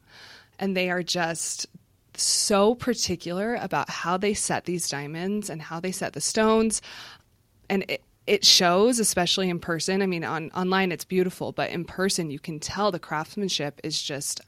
And 0.61 0.77
they 0.77 0.89
are 0.89 1.03
just 1.03 1.67
so 2.15 2.77
particular 2.77 3.57
about 3.57 3.91
how 3.91 4.17
they 4.17 4.35
set 4.35 4.65
these 4.65 4.89
diamonds 4.89 5.51
and 5.51 5.61
how 5.61 5.81
they 5.81 5.93
set 5.93 6.13
the 6.13 6.21
stones. 6.21 6.81
And 7.69 7.85
it, 7.89 8.03
it 8.27 8.45
shows, 8.45 8.99
especially 8.99 9.51
in 9.51 9.59
person. 9.59 10.03
I 10.03 10.07
mean, 10.07 10.25
on 10.25 10.51
online 10.51 10.93
it's 10.93 11.05
beautiful, 11.05 11.53
but 11.53 11.71
in 11.71 11.85
person 11.85 12.31
you 12.31 12.39
can 12.39 12.61
tell 12.61 12.91
the 12.91 12.99
craftsmanship 12.99 13.81
is 13.83 14.01
just 14.01 14.41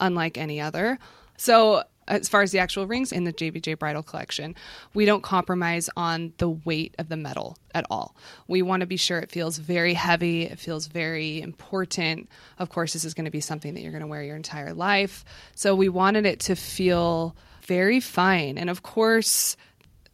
unlike 0.00 0.38
any 0.38 0.60
other. 0.60 0.98
So, 1.36 1.82
as 2.08 2.28
far 2.28 2.42
as 2.42 2.52
the 2.52 2.60
actual 2.60 2.86
rings 2.86 3.10
in 3.10 3.24
the 3.24 3.32
JBJ 3.32 3.80
Bridal 3.80 4.02
Collection, 4.02 4.54
we 4.94 5.06
don't 5.06 5.24
compromise 5.24 5.90
on 5.96 6.32
the 6.38 6.48
weight 6.48 6.94
of 7.00 7.08
the 7.08 7.16
metal 7.16 7.58
at 7.74 7.84
all. 7.90 8.14
We 8.46 8.62
want 8.62 8.82
to 8.82 8.86
be 8.86 8.96
sure 8.96 9.18
it 9.18 9.32
feels 9.32 9.58
very 9.58 9.92
heavy, 9.92 10.44
it 10.44 10.60
feels 10.60 10.86
very 10.86 11.42
important. 11.42 12.28
Of 12.58 12.68
course, 12.68 12.92
this 12.92 13.04
is 13.04 13.12
going 13.12 13.24
to 13.24 13.30
be 13.30 13.40
something 13.40 13.74
that 13.74 13.80
you're 13.80 13.90
going 13.90 14.02
to 14.02 14.06
wear 14.06 14.22
your 14.22 14.36
entire 14.36 14.72
life. 14.72 15.24
So, 15.54 15.74
we 15.74 15.88
wanted 15.88 16.26
it 16.26 16.40
to 16.40 16.54
feel 16.54 17.36
very 17.62 18.00
fine. 18.00 18.56
And 18.56 18.70
of 18.70 18.82
course, 18.82 19.56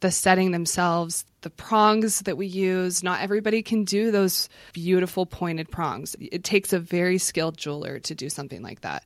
the 0.00 0.10
setting 0.10 0.50
themselves, 0.50 1.24
the 1.42 1.50
prongs 1.50 2.20
that 2.20 2.36
we 2.36 2.46
use, 2.46 3.02
not 3.02 3.20
everybody 3.20 3.62
can 3.62 3.84
do 3.84 4.10
those 4.10 4.48
beautiful 4.72 5.26
pointed 5.26 5.70
prongs. 5.70 6.16
It 6.20 6.44
takes 6.44 6.72
a 6.72 6.78
very 6.78 7.18
skilled 7.18 7.56
jeweler 7.56 7.98
to 8.00 8.14
do 8.14 8.28
something 8.28 8.62
like 8.62 8.80
that. 8.80 9.04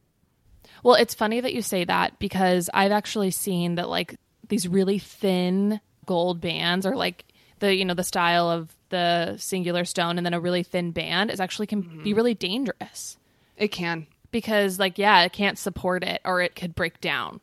Well, 0.82 0.95
it's 0.95 1.14
funny 1.14 1.41
that 1.41 1.55
you 1.55 1.62
say 1.62 1.84
that 1.84 2.18
because 2.18 2.70
I've 2.72 2.93
actually 2.93 3.30
seen 3.30 3.76
that 3.76 3.89
like 3.89 4.16
these 4.49 4.68
really 4.68 4.99
thin 4.99 5.80
gold 6.05 6.41
bands 6.41 6.87
or 6.87 6.95
like 6.95 7.24
the 7.59 7.74
you 7.74 7.84
know 7.84 7.95
the 7.95 8.05
style 8.05 8.49
of 8.49 8.72
the 8.91 9.37
singular 9.39 9.84
stone 9.84 10.18
and 10.18 10.24
then 10.24 10.34
a 10.34 10.41
really 10.41 10.62
thin 10.62 10.93
band 10.93 11.30
is 11.30 11.41
actually 11.41 11.66
can 11.66 11.80
be 11.80 11.89
mm-hmm. 11.89 12.14
really 12.14 12.34
dangerous 12.34 13.18
It 13.57 13.68
can. 13.68 14.07
because 14.30 14.78
like 14.78 14.99
yeah, 14.99 15.22
it 15.22 15.32
can't 15.32 15.59
support 15.59 16.05
it 16.05 16.20
or 16.24 16.41
it 16.41 16.55
could 16.55 16.74
break 16.74 17.01
down. 17.01 17.41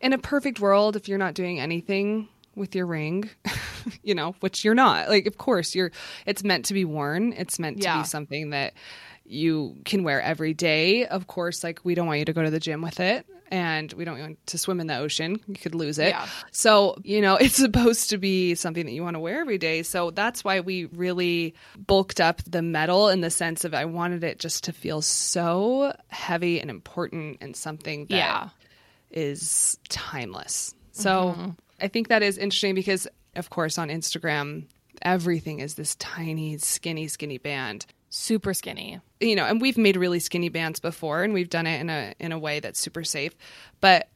In 0.00 0.12
a 0.12 0.18
perfect 0.18 0.60
world, 0.60 0.96
if 0.96 1.08
you're 1.08 1.16
not 1.16 1.32
doing 1.32 1.60
anything 1.60 2.28
with 2.56 2.74
your 2.74 2.86
ring, 2.86 3.28
you 4.02 4.14
know, 4.14 4.34
which 4.40 4.64
you're 4.64 4.74
not, 4.74 5.08
like, 5.08 5.26
of 5.26 5.38
course, 5.38 5.74
you're, 5.74 5.90
it's 6.26 6.44
meant 6.44 6.66
to 6.66 6.74
be 6.74 6.84
worn. 6.84 7.32
It's 7.32 7.58
meant 7.58 7.82
to 7.82 7.98
be 7.98 8.04
something 8.04 8.50
that 8.50 8.74
you 9.26 9.76
can 9.84 10.02
wear 10.04 10.20
every 10.20 10.54
day. 10.54 11.06
Of 11.06 11.26
course, 11.26 11.64
like, 11.64 11.80
we 11.84 11.94
don't 11.94 12.06
want 12.06 12.18
you 12.18 12.24
to 12.26 12.32
go 12.32 12.42
to 12.42 12.50
the 12.50 12.60
gym 12.60 12.82
with 12.82 13.00
it. 13.00 13.26
And 13.50 13.92
we 13.92 14.04
don't 14.04 14.18
want 14.18 14.46
to 14.48 14.58
swim 14.58 14.80
in 14.80 14.86
the 14.88 14.96
ocean. 14.96 15.38
You 15.46 15.54
could 15.54 15.74
lose 15.74 15.98
it. 15.98 16.08
Yeah. 16.08 16.26
So, 16.50 16.96
you 17.04 17.20
know, 17.20 17.36
it's 17.40 17.54
supposed 17.56 18.10
to 18.10 18.18
be 18.18 18.54
something 18.54 18.84
that 18.84 18.92
you 18.92 19.02
want 19.02 19.14
to 19.14 19.20
wear 19.20 19.40
every 19.40 19.58
day. 19.58 19.82
So 19.82 20.10
that's 20.10 20.42
why 20.42 20.60
we 20.60 20.86
really 20.86 21.54
bulked 21.76 22.20
up 22.20 22.42
the 22.42 22.62
metal 22.62 23.08
in 23.10 23.20
the 23.20 23.30
sense 23.30 23.64
of 23.64 23.72
I 23.72 23.84
wanted 23.84 24.24
it 24.24 24.38
just 24.40 24.64
to 24.64 24.72
feel 24.72 25.02
so 25.02 25.94
heavy 26.08 26.60
and 26.60 26.68
important 26.70 27.38
and 27.42 27.54
something 27.54 28.06
that 28.06 28.16
Yeah. 28.16 28.48
is 29.10 29.78
timeless. 29.88 30.74
So 30.92 31.10
mm-hmm. 31.10 31.50
I 31.80 31.88
think 31.88 32.08
that 32.08 32.22
is 32.22 32.38
interesting 32.38 32.74
because, 32.74 33.06
of 33.36 33.50
course, 33.50 33.78
on 33.78 33.88
Instagram, 33.88 34.64
everything 35.02 35.60
is 35.60 35.74
this 35.74 35.94
tiny, 35.96 36.58
skinny, 36.58 37.08
skinny 37.08 37.38
band. 37.38 37.86
Super 38.10 38.54
skinny. 38.54 39.00
You 39.20 39.34
know, 39.36 39.44
and 39.44 39.60
we've 39.60 39.78
made 39.78 39.96
really 39.96 40.20
skinny 40.20 40.48
bands 40.48 40.78
before, 40.80 41.22
and 41.24 41.34
we've 41.34 41.50
done 41.50 41.66
it 41.66 41.80
in 41.80 41.90
a 41.90 42.14
in 42.20 42.32
a 42.32 42.38
way 42.38 42.60
that's 42.60 42.78
super 42.78 43.02
safe. 43.02 43.34
But 43.80 44.08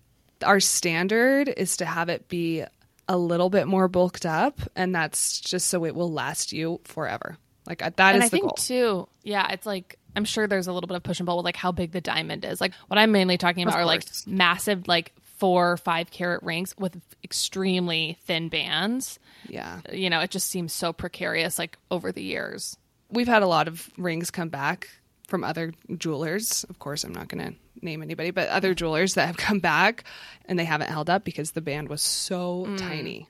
our 0.44 0.60
standard 0.60 1.48
is 1.48 1.76
to 1.78 1.84
have 1.84 2.08
it 2.08 2.28
be 2.28 2.64
a 3.08 3.16
little 3.16 3.50
bit 3.50 3.66
more 3.66 3.88
bulked 3.88 4.24
up, 4.24 4.60
and 4.76 4.94
that's 4.94 5.40
just 5.40 5.66
so 5.66 5.84
it 5.84 5.94
will 5.94 6.12
last 6.12 6.52
you 6.52 6.80
forever. 6.84 7.38
Like 7.66 7.82
uh, 7.82 7.90
that 7.96 8.14
is 8.14 8.14
and 8.14 8.22
I 8.22 8.26
the 8.26 8.30
think 8.30 8.42
goal. 8.44 8.52
too, 8.52 9.08
yeah, 9.24 9.50
it's 9.50 9.66
like 9.66 9.98
I'm 10.14 10.24
sure 10.24 10.46
there's 10.46 10.68
a 10.68 10.72
little 10.72 10.86
bit 10.86 10.96
of 10.96 11.02
push 11.02 11.20
and 11.20 11.26
pull 11.26 11.36
with 11.36 11.44
like 11.44 11.56
how 11.56 11.72
big 11.72 11.92
the 11.92 12.00
diamond 12.00 12.44
is. 12.44 12.60
Like 12.60 12.72
what 12.86 12.98
I'm 12.98 13.12
mainly 13.12 13.36
talking 13.36 13.64
about 13.64 13.76
are 13.76 13.84
like 13.84 14.04
massive, 14.26 14.88
like 14.88 15.12
four 15.38 15.72
or 15.72 15.76
five 15.76 16.10
carat 16.10 16.42
rings 16.42 16.74
with 16.78 17.00
extremely 17.24 18.18
thin 18.24 18.48
bands. 18.48 19.18
yeah. 19.48 19.80
You 19.92 20.10
know, 20.10 20.20
it 20.20 20.30
just 20.30 20.48
seems 20.50 20.72
so 20.72 20.92
precarious 20.92 21.58
like 21.58 21.78
over 21.90 22.12
the 22.12 22.22
years. 22.22 22.76
we've 23.10 23.28
had 23.28 23.42
a 23.42 23.46
lot 23.46 23.68
of 23.68 23.88
rings 23.96 24.30
come 24.30 24.48
back 24.48 24.88
from 25.28 25.44
other 25.44 25.72
jewelers. 25.96 26.64
Of 26.64 26.78
course, 26.78 27.04
I'm 27.04 27.12
not 27.14 27.28
going 27.28 27.52
to 27.52 27.84
name 27.84 28.02
anybody, 28.02 28.30
but 28.30 28.48
other 28.48 28.72
mm. 28.74 28.76
jewelers 28.76 29.14
that 29.14 29.26
have 29.26 29.36
come 29.36 29.60
back 29.60 30.04
and 30.46 30.58
they 30.58 30.64
haven't 30.64 30.90
held 30.90 31.08
up 31.08 31.24
because 31.24 31.52
the 31.52 31.60
band 31.60 31.88
was 31.88 32.02
so 32.02 32.66
mm. 32.66 32.78
tiny. 32.78 33.28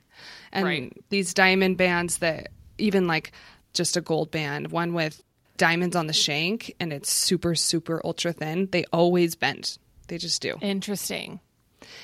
And 0.51 0.65
Right. 0.65 0.93
these 1.09 1.33
diamond 1.33 1.77
bands 1.77 2.17
that 2.17 2.49
even 2.77 3.07
like 3.07 3.31
just 3.73 3.95
a 3.97 4.01
gold 4.01 4.31
band, 4.31 4.71
one 4.71 4.93
with 4.93 5.21
diamonds 5.57 5.95
on 5.95 6.07
the 6.07 6.13
shank 6.13 6.73
and 6.79 6.91
it's 6.91 7.11
super, 7.11 7.53
super 7.53 8.01
ultra 8.03 8.33
thin, 8.33 8.67
they 8.71 8.85
always 8.91 9.35
bend. 9.35 9.77
They 10.07 10.17
just 10.17 10.41
do. 10.41 10.57
Interesting. 10.61 11.39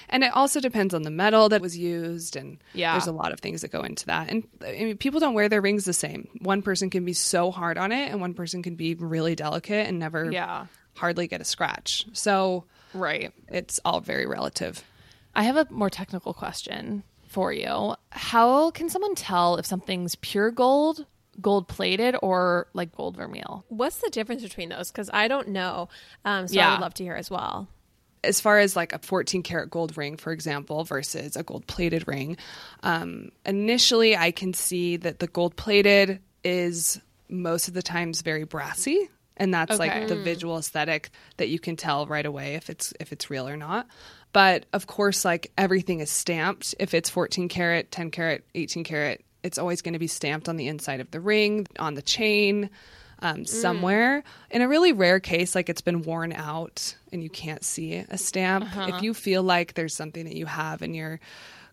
And 0.09 0.23
it 0.23 0.31
also 0.33 0.59
depends 0.59 0.93
on 0.93 1.03
the 1.03 1.09
metal 1.11 1.49
that 1.49 1.61
was 1.61 1.77
used, 1.77 2.35
and 2.35 2.57
Yeah. 2.73 2.93
there's 2.93 3.07
a 3.07 3.11
lot 3.11 3.31
of 3.31 3.39
things 3.39 3.61
that 3.61 3.71
go 3.71 3.81
into 3.81 4.05
that. 4.07 4.29
And 4.29 4.47
I 4.65 4.71
mean, 4.83 4.97
people 4.97 5.19
don't 5.19 5.33
wear 5.33 5.49
their 5.49 5.61
rings 5.61 5.85
the 5.85 5.93
same. 5.93 6.27
One 6.41 6.61
person 6.61 6.89
can 6.89 7.05
be 7.05 7.13
so 7.13 7.51
hard 7.51 7.77
on 7.77 7.91
it, 7.91 8.11
and 8.11 8.21
one 8.21 8.33
person 8.33 8.63
can 8.63 8.75
be 8.75 8.95
really 8.95 9.35
delicate 9.35 9.87
and 9.87 9.99
never 9.99 10.31
Yeah. 10.31 10.67
hardly 10.95 11.27
get 11.27 11.41
a 11.41 11.45
scratch. 11.45 12.05
So 12.13 12.65
Right. 12.93 13.31
it's 13.49 13.79
all 13.83 13.99
very 14.01 14.25
relative. 14.25 14.83
I 15.35 15.43
have 15.43 15.57
a 15.57 15.67
more 15.69 15.89
technical 15.89 16.33
question 16.33 17.03
for 17.27 17.51
you. 17.51 17.95
How 18.11 18.71
can 18.71 18.87
someone 18.89 19.15
tell 19.15 19.57
if 19.57 19.65
something's 19.65 20.15
pure 20.15 20.51
gold, 20.51 21.05
gold 21.41 21.67
plated, 21.67 22.15
or 22.21 22.67
like 22.73 22.95
gold 22.95 23.17
vermeil? 23.17 23.65
What's 23.67 23.97
the 23.97 24.09
difference 24.09 24.41
between 24.41 24.69
those? 24.69 24.89
Because 24.91 25.09
I 25.11 25.27
don't 25.27 25.49
know. 25.49 25.89
Um, 26.23 26.47
so 26.47 26.61
I 26.61 26.71
would 26.71 26.79
love 26.79 26.93
to 26.93 27.03
hear 27.03 27.15
as 27.15 27.29
well. 27.29 27.67
As 28.25 28.41
far 28.41 28.59
as 28.59 28.75
like 28.75 28.93
a 28.93 28.99
14 28.99 29.43
karat 29.43 29.69
gold 29.69 29.97
ring, 29.97 30.17
for 30.17 30.31
example, 30.31 30.83
versus 30.83 31.35
a 31.35 31.43
gold 31.43 31.67
plated 31.67 32.07
ring, 32.07 32.37
um, 32.83 33.31
initially 33.45 34.15
I 34.15 34.31
can 34.31 34.53
see 34.53 34.97
that 34.97 35.19
the 35.19 35.27
gold 35.27 35.55
plated 35.55 36.19
is 36.43 36.99
most 37.29 37.67
of 37.67 37.73
the 37.73 37.81
times 37.81 38.21
very 38.21 38.43
brassy. 38.43 39.09
And 39.37 39.53
that's 39.53 39.79
like 39.79 40.07
the 40.07 40.15
visual 40.15 40.57
aesthetic 40.57 41.09
that 41.37 41.49
you 41.49 41.59
can 41.59 41.75
tell 41.75 42.07
right 42.07 42.25
away 42.25 42.55
if 42.55 42.69
it's 42.69 42.93
if 43.01 43.11
it's 43.11 43.29
real 43.29 43.49
or 43.49 43.57
not. 43.57 43.85
But 44.31 44.65
of 44.71 44.87
course, 44.87 45.25
like 45.25 45.51
everything 45.57 45.99
is 45.99 46.09
stamped. 46.09 46.73
If 46.79 46.93
it's 46.93 47.09
14 47.09 47.49
karat, 47.49 47.91
10 47.91 48.11
karat, 48.11 48.45
18 48.55 48.85
karat, 48.85 49.21
it's 49.43 49.57
always 49.57 49.81
going 49.81 49.93
to 49.93 49.99
be 49.99 50.07
stamped 50.07 50.47
on 50.47 50.55
the 50.55 50.67
inside 50.67 51.01
of 51.01 51.11
the 51.11 51.19
ring, 51.19 51.67
on 51.79 51.95
the 51.95 52.01
chain, 52.01 52.69
um, 53.25 53.37
mm. 53.37 53.47
somewhere. 53.47 54.23
In 54.51 54.61
a 54.61 54.67
really 54.67 54.93
rare 54.93 55.19
case, 55.19 55.55
like 55.55 55.69
it's 55.69 55.81
been 55.81 56.03
worn 56.03 56.31
out 56.31 56.95
and 57.11 57.23
you 57.23 57.29
can't 57.29 57.63
see 57.63 57.95
a 57.95 58.17
stamp. 58.17 58.65
If 58.65 58.77
uh-huh. 58.77 58.99
you 59.01 59.13
feel 59.13 59.43
like 59.43 59.73
there's 59.73 59.95
something 59.95 60.25
that 60.25 60.35
you 60.35 60.45
have 60.45 60.81
in 60.81 60.93
your 60.93 61.19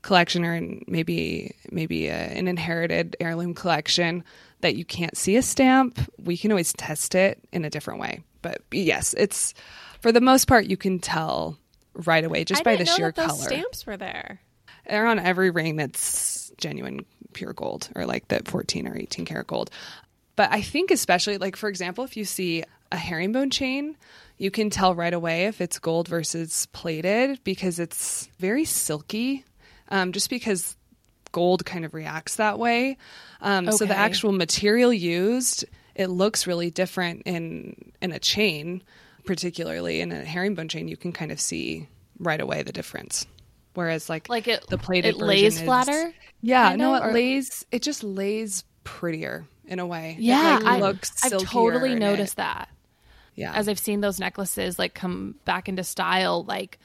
collection 0.00 0.44
or 0.44 0.54
in 0.54 0.84
maybe 0.88 1.54
maybe 1.70 2.08
a, 2.08 2.14
an 2.14 2.48
inherited 2.48 3.16
heirloom 3.20 3.54
collection 3.54 4.24
that 4.60 4.74
you 4.74 4.84
can't 4.84 5.16
see 5.16 5.36
a 5.36 5.42
stamp, 5.42 5.98
we 6.18 6.36
can 6.36 6.50
always 6.50 6.72
test 6.72 7.14
it 7.14 7.38
in 7.52 7.64
a 7.64 7.70
different 7.70 8.00
way. 8.00 8.22
But 8.40 8.62
yes, 8.72 9.14
it's 9.16 9.54
for 10.00 10.10
the 10.10 10.20
most 10.20 10.46
part 10.46 10.66
you 10.66 10.76
can 10.76 10.98
tell 10.98 11.58
right 11.94 12.24
away 12.24 12.44
just 12.44 12.62
I 12.62 12.64
by 12.64 12.76
the 12.76 12.86
sheer 12.86 13.12
color. 13.12 13.34
stamps 13.34 13.86
were 13.86 13.96
there. 13.96 14.40
They're 14.88 15.06
on 15.06 15.18
every 15.18 15.50
ring 15.50 15.76
that's 15.76 16.50
genuine 16.56 17.04
pure 17.34 17.52
gold 17.52 17.88
or 17.94 18.06
like 18.06 18.28
the 18.28 18.42
14 18.44 18.88
or 18.88 18.96
18 18.96 19.24
karat 19.24 19.46
gold. 19.46 19.70
But 20.36 20.50
I 20.52 20.62
think, 20.62 20.90
especially 20.90 21.38
like, 21.38 21.56
for 21.56 21.68
example, 21.68 22.04
if 22.04 22.16
you 22.16 22.24
see 22.24 22.64
a 22.90 22.96
herringbone 22.96 23.50
chain, 23.50 23.96
you 24.38 24.50
can 24.50 24.70
tell 24.70 24.94
right 24.94 25.12
away 25.12 25.44
if 25.46 25.60
it's 25.60 25.78
gold 25.78 26.08
versus 26.08 26.66
plated 26.72 27.42
because 27.44 27.78
it's 27.78 28.28
very 28.38 28.64
silky, 28.64 29.44
um, 29.88 30.12
just 30.12 30.30
because 30.30 30.76
gold 31.32 31.64
kind 31.64 31.84
of 31.84 31.94
reacts 31.94 32.36
that 32.36 32.58
way. 32.58 32.96
Um, 33.40 33.70
So 33.72 33.84
the 33.86 33.96
actual 33.96 34.32
material 34.32 34.92
used, 34.92 35.64
it 35.94 36.08
looks 36.08 36.46
really 36.46 36.70
different 36.70 37.22
in 37.26 37.92
in 38.00 38.12
a 38.12 38.18
chain, 38.18 38.82
particularly 39.24 40.00
in 40.00 40.12
a 40.12 40.24
herringbone 40.24 40.68
chain. 40.68 40.88
You 40.88 40.96
can 40.96 41.12
kind 41.12 41.30
of 41.30 41.40
see 41.40 41.88
right 42.18 42.40
away 42.40 42.62
the 42.62 42.72
difference. 42.72 43.26
Whereas 43.74 44.08
like 44.10 44.28
Like 44.28 44.48
it, 44.48 44.66
the 44.68 44.78
plated 44.78 45.14
it 45.16 45.18
lays 45.18 45.56
is- 45.56 45.62
flatter. 45.62 46.12
Yeah, 46.42 46.74
no, 46.76 46.94
it 46.94 47.02
or- 47.04 47.12
lays. 47.12 47.64
It 47.70 47.82
just 47.82 48.02
lays 48.02 48.64
prettier 48.84 49.46
in 49.72 49.78
a 49.80 49.86
way. 49.86 50.16
It, 50.18 50.22
Yeah, 50.22 50.60
like, 50.62 51.04
I. 51.24 51.26
I've 51.26 51.42
totally 51.42 51.92
it- 51.92 51.98
noticed 51.98 52.36
that. 52.36 52.68
Yeah, 53.34 53.54
as 53.54 53.66
I've 53.66 53.78
seen 53.78 54.02
those 54.02 54.20
necklaces 54.20 54.78
like 54.78 54.92
come 54.92 55.36
back 55.46 55.66
into 55.68 55.82
style, 55.84 56.44
like 56.44 56.78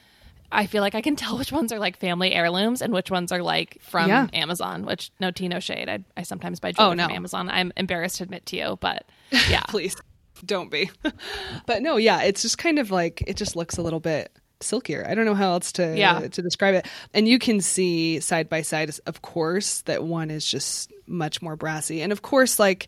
I 0.50 0.66
feel 0.66 0.82
like 0.82 0.96
I 0.96 1.02
can 1.02 1.16
tell 1.18 1.38
which 1.38 1.52
ones 1.52 1.74
are 1.74 1.80
like 1.80 1.98
family 1.98 2.34
heirlooms 2.34 2.82
and 2.82 2.94
which 2.94 3.12
ones 3.12 3.34
are 3.34 3.44
like 3.44 3.80
from 3.82 4.08
Yeah. 4.08 4.28
Amazon. 4.34 4.86
Which 4.86 5.12
no 5.20 5.30
tea, 5.30 5.50
no 5.50 5.60
shade. 5.60 5.90
I, 5.90 6.06
I 6.16 6.24
sometimes 6.24 6.62
buy 6.62 6.70
oh, 6.70 6.72
jewelry 6.72 6.92
Oh, 6.92 6.94
no. 6.94 7.04
from 7.08 7.16
Amazon. 7.16 7.50
I'm 7.50 7.74
embarrassed 7.76 8.18
to 8.18 8.24
admit 8.24 8.46
to 8.48 8.56
you, 8.58 8.78
but 8.80 9.06
yeah, 9.50 9.64
please 9.68 9.96
don't 10.46 10.72
be. 10.72 10.90
but 11.66 11.82
no, 11.82 11.98
yeah, 11.98 12.22
it's 12.22 12.44
just 12.44 12.58
kind 12.58 12.80
of 12.80 12.92
like 12.92 13.22
it 13.28 13.36
just 13.36 13.58
looks 13.58 13.76
a 13.78 13.82
little 13.82 14.00
bit 14.00 14.32
silkier. 14.60 15.06
I 15.08 15.16
don't 15.16 15.26
know 15.26 15.36
how 15.36 15.52
else 15.52 15.72
to 15.74 15.96
Yeah. 15.98 16.20
to 16.28 16.42
describe 16.42 16.76
it. 16.76 16.88
And 17.14 17.28
you 17.28 17.40
can 17.40 17.62
see 17.62 18.20
side 18.20 18.50
by 18.50 18.62
side, 18.62 18.92
of 19.06 19.22
course, 19.22 19.82
that 19.82 20.04
one 20.04 20.32
is 20.32 20.46
just 20.46 20.92
much 21.06 21.42
more 21.42 21.56
brassy, 21.56 22.02
and 22.02 22.12
of 22.12 22.22
course, 22.22 22.60
like 22.60 22.88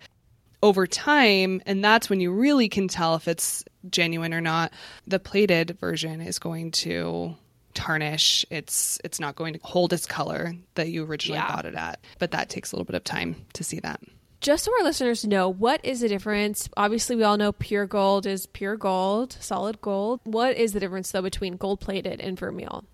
over 0.61 0.85
time, 0.85 1.61
and 1.65 1.83
that's 1.83 2.09
when 2.09 2.19
you 2.19 2.31
really 2.31 2.67
can 2.67 2.87
tell 2.87 3.15
if 3.15 3.27
it's 3.29 3.63
genuine 3.89 4.33
or 4.33 4.41
not. 4.41 4.73
The 5.07 5.19
plated 5.19 5.77
version 5.79 6.19
is 6.19 6.37
going 6.39 6.71
to 6.71 7.35
tarnish. 7.75 8.45
It's 8.49 8.99
it's 9.05 9.19
not 9.21 9.35
going 9.35 9.53
to 9.53 9.59
hold 9.63 9.93
its 9.93 10.05
color 10.05 10.53
that 10.75 10.89
you 10.89 11.05
originally 11.05 11.39
Yeah. 11.39 11.55
bought 11.55 11.65
it 11.65 11.75
at. 11.75 11.99
But 12.17 12.31
that 12.31 12.49
takes 12.49 12.71
a 12.71 12.75
little 12.75 12.85
bit 12.85 12.95
of 12.95 13.03
time 13.05 13.45
to 13.53 13.63
see 13.63 13.79
that. 13.79 14.01
Just 14.41 14.63
so 14.63 14.71
our 14.77 14.85
listeners 14.85 15.25
know, 15.25 15.49
what 15.49 15.83
is 15.83 15.99
the 15.99 16.07
difference? 16.07 16.69
Obviously, 16.77 17.17
we 17.17 17.23
all 17.23 17.35
know 17.35 17.51
pure 17.51 17.85
gold 17.85 18.25
is 18.25 18.45
pure 18.45 18.77
gold, 18.77 19.35
solid 19.41 19.81
gold. 19.81 20.21
What 20.23 20.55
is 20.55 20.71
the 20.71 20.79
difference, 20.79 21.11
though, 21.11 21.21
between 21.21 21.57
gold 21.57 21.81
plated 21.81 22.21
and 22.21 22.39
vermeil? 22.39 22.85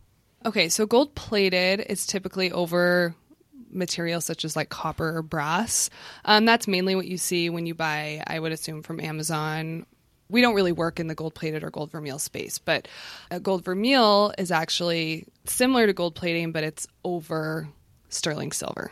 Okay, 0.43 0.69
so 0.69 0.87
gold 0.87 1.13
plated 1.13 1.81
is 1.81 2.07
typically 2.07 2.51
over 2.51 3.13
materials 3.69 4.25
such 4.25 4.43
as 4.43 4.55
like 4.55 4.69
copper 4.69 5.17
or 5.17 5.21
brass. 5.21 5.91
Um, 6.23 6.45
that's 6.45 6.67
mainly 6.67 6.95
what 6.95 7.07
you 7.07 7.17
see 7.17 7.51
when 7.51 7.67
you 7.67 7.75
buy, 7.75 8.23
I 8.25 8.39
would 8.39 8.51
assume, 8.51 8.81
from 8.81 8.99
Amazon. 8.99 9.85
We 10.29 10.41
don't 10.41 10.55
really 10.55 10.71
work 10.71 10.99
in 10.99 11.05
the 11.05 11.15
gold 11.15 11.35
plated 11.35 11.63
or 11.63 11.69
gold 11.69 11.91
vermeil 11.91 12.17
space, 12.17 12.57
but 12.57 12.87
a 13.29 13.39
gold 13.39 13.63
vermeil 13.63 14.33
is 14.39 14.49
actually 14.49 15.27
similar 15.45 15.85
to 15.85 15.93
gold 15.93 16.15
plating, 16.15 16.51
but 16.51 16.63
it's 16.63 16.87
over 17.03 17.67
sterling 18.09 18.51
silver. 18.51 18.91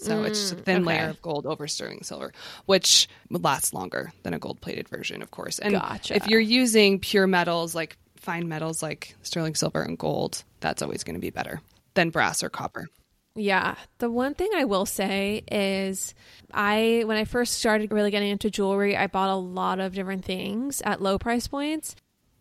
So 0.00 0.22
it's 0.22 0.40
just 0.40 0.52
a 0.52 0.56
mm, 0.56 0.64
thin 0.64 0.76
okay. 0.78 0.86
layer 0.86 1.08
of 1.10 1.20
gold 1.20 1.46
over 1.46 1.68
sterling 1.68 2.02
silver, 2.02 2.32
which 2.64 3.06
lasts 3.28 3.74
longer 3.74 4.12
than 4.22 4.32
a 4.32 4.38
gold 4.38 4.60
plated 4.60 4.88
version, 4.88 5.20
of 5.20 5.30
course. 5.30 5.58
And 5.58 5.74
Gotcha. 5.74 6.16
if 6.16 6.26
you're 6.26 6.40
using 6.40 6.98
pure 6.98 7.26
metals 7.26 7.74
like 7.74 7.98
fine 8.16 8.48
metals 8.48 8.82
like 8.82 9.14
sterling 9.22 9.54
silver 9.54 9.82
and 9.82 9.98
gold, 9.98 10.42
that's 10.60 10.80
always 10.80 11.04
going 11.04 11.14
to 11.14 11.20
be 11.20 11.30
better 11.30 11.60
than 11.94 12.10
brass 12.10 12.42
or 12.42 12.48
copper. 12.48 12.86
Yeah. 13.34 13.76
The 13.98 14.10
one 14.10 14.34
thing 14.34 14.50
I 14.54 14.64
will 14.64 14.86
say 14.86 15.44
is 15.50 16.14
I 16.52 17.02
when 17.04 17.16
I 17.16 17.24
first 17.24 17.54
started 17.58 17.92
really 17.92 18.10
getting 18.10 18.30
into 18.30 18.50
jewelry, 18.50 18.96
I 18.96 19.06
bought 19.06 19.30
a 19.30 19.36
lot 19.36 19.80
of 19.80 19.94
different 19.94 20.24
things 20.24 20.80
at 20.82 21.02
low 21.02 21.18
price 21.18 21.46
points. 21.46 21.94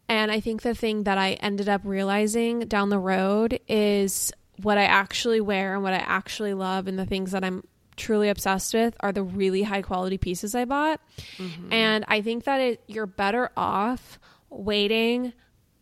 And 0.07 0.31
I 0.31 0.39
think 0.39 0.63
the 0.63 0.73
thing 0.73 1.03
that 1.03 1.19
I 1.19 1.33
ended 1.33 1.69
up 1.69 1.81
realizing 1.83 2.61
down 2.61 2.89
the 2.89 2.97
road 2.97 3.59
is 3.67 4.31
what 4.61 4.77
I 4.77 4.83
actually 4.83 5.41
wear 5.41 5.73
and 5.73 5.83
what 5.83 5.93
I 5.93 5.97
actually 5.97 6.53
love 6.53 6.87
and 6.87 6.97
the 6.97 7.05
things 7.05 7.31
that 7.31 7.43
I'm 7.43 7.63
truly 7.95 8.29
obsessed 8.29 8.73
with 8.73 8.95
are 9.01 9.11
the 9.11 9.23
really 9.23 9.63
high 9.63 9.81
quality 9.81 10.17
pieces 10.17 10.55
I 10.55 10.65
bought. 10.65 11.01
Mm-hmm. 11.37 11.73
And 11.73 12.05
I 12.07 12.21
think 12.21 12.45
that 12.45 12.59
it, 12.59 12.83
you're 12.87 13.05
better 13.05 13.51
off 13.55 14.19
waiting 14.49 15.33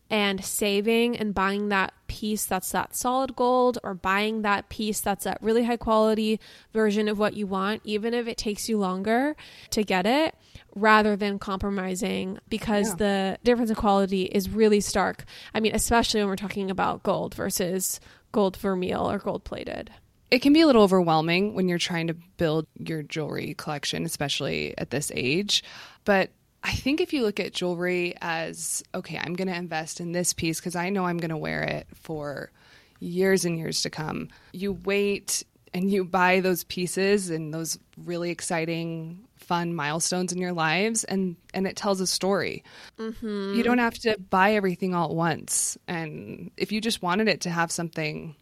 and 0.10 0.44
saving 0.44 1.18
and 1.18 1.34
buying 1.34 1.70
that 1.70 1.94
piece 2.08 2.46
that's 2.46 2.72
that 2.72 2.96
solid 2.96 3.36
gold 3.36 3.78
or 3.84 3.94
buying 3.94 4.42
that 4.42 4.70
piece 4.70 5.02
that's 5.02 5.26
that 5.26 5.38
really 5.42 5.66
high 5.66 5.78
quality 5.78 6.40
version 6.74 7.08
of 7.08 7.20
what 7.20 7.34
you 7.36 7.46
want, 7.46 7.82
even 7.84 8.14
if 8.14 8.28
it 8.28 8.38
takes 8.38 8.70
you 8.70 8.78
longer 8.78 9.36
to 9.70 9.84
get 9.84 10.06
it, 10.06 10.34
rather 10.76 11.16
than 11.16 11.40
compromising 11.40 12.38
because 12.50 12.96
the 12.96 13.38
difference 13.44 13.70
in 13.70 13.76
quality 13.76 14.24
is 14.24 14.50
really 14.50 14.80
stark. 14.80 15.26
I 15.54 15.60
mean, 15.60 15.76
especially 15.76 16.22
when 16.22 16.30
we're 16.30 16.36
talking 16.36 16.72
about 16.72 17.04
gold 17.04 17.36
versus 17.36 18.00
gold 18.32 18.58
vermeil 18.58 19.10
or 19.10 19.18
gold 19.18 19.44
plated. 19.44 19.92
It 20.30 20.40
can 20.40 20.52
be 20.52 20.62
a 20.62 20.66
little 20.66 20.84
overwhelming 20.84 21.54
when 21.54 21.70
you're 21.70 21.78
trying 21.78 22.08
to 22.08 22.16
build 22.38 22.68
your 22.78 23.02
jewelry 23.02 23.54
collection, 23.58 24.06
especially 24.06 24.78
at 24.78 24.90
this 24.90 25.12
age. 25.16 25.64
But 26.04 26.32
I 26.64 26.72
think 26.72 27.00
if 27.00 27.14
you 27.14 27.22
look 27.22 27.40
at 27.40 27.54
jewelry 27.54 28.16
as, 28.20 28.84
okay, 28.94 29.18
I'm 29.18 29.36
going 29.36 29.48
to 29.48 29.56
invest 29.56 30.02
in 30.02 30.12
this 30.12 30.34
piece 30.34 30.60
because 30.60 30.76
I 30.76 30.90
know 30.90 31.06
I'm 31.06 31.18
going 31.18 31.30
to 31.30 31.38
wear 31.38 31.64
it 31.64 31.88
for 31.94 32.52
years 33.00 33.46
and 33.46 33.58
years 33.58 33.84
to 33.84 33.90
come, 33.90 34.28
you 34.52 34.74
wait 34.74 35.44
and 35.74 35.90
you 35.90 36.04
buy 36.04 36.40
those 36.40 36.64
pieces 36.66 37.30
and 37.30 37.54
those 37.54 37.80
really 38.04 38.32
exciting, 38.32 39.27
fun 39.48 39.74
milestones 39.74 40.32
in 40.32 40.40
your 40.40 40.54
lives, 40.54 41.04
and, 41.04 41.36
and 41.54 41.66
it 41.66 41.76
tells 41.76 42.02
a 42.02 42.08
story. 42.08 42.64
Mm-hmm. 43.00 43.56
You 43.56 43.64
don't 43.64 43.78
have 43.80 43.98
to 44.00 44.18
buy 44.30 44.54
everything 44.54 44.94
all 44.94 45.10
at 45.10 45.16
once. 45.16 45.78
And 45.88 46.52
if 46.58 46.72
you 46.72 46.82
just 46.82 47.02
wanted 47.02 47.28
it 47.28 47.42
to 47.42 47.50
have 47.50 47.72
something 47.72 48.36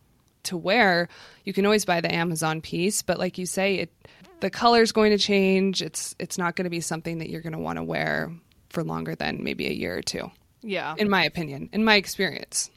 to 0.44 0.58
wear, 0.58 1.08
you 1.44 1.54
can 1.54 1.66
always 1.66 1.86
buy 1.86 2.02
the 2.02 2.14
Amazon 2.14 2.62
piece. 2.62 3.02
But 3.02 3.20
like 3.20 3.38
you 3.38 3.46
say, 3.46 3.76
it 3.76 4.08
the 4.40 4.50
color's 4.50 4.92
going 4.92 5.12
to 5.12 5.18
change. 5.18 5.82
It's 5.82 6.16
it's 6.20 6.38
not 6.38 6.56
going 6.56 6.66
to 6.66 6.70
be 6.70 6.82
something 6.82 7.20
that 7.20 7.30
you're 7.30 7.42
going 7.42 7.54
to 7.54 7.60
want 7.60 7.78
to 7.78 7.84
wear 7.84 8.32
for 8.70 8.84
longer 8.84 9.16
than 9.16 9.44
maybe 9.44 9.68
a 9.68 9.72
year 9.72 9.98
or 9.98 10.02
two, 10.02 10.30
yeah. 10.62 10.96
in 10.98 11.10
my 11.10 11.24
opinion, 11.24 11.70
in 11.72 11.84
my 11.84 11.96
experience. 11.96 12.70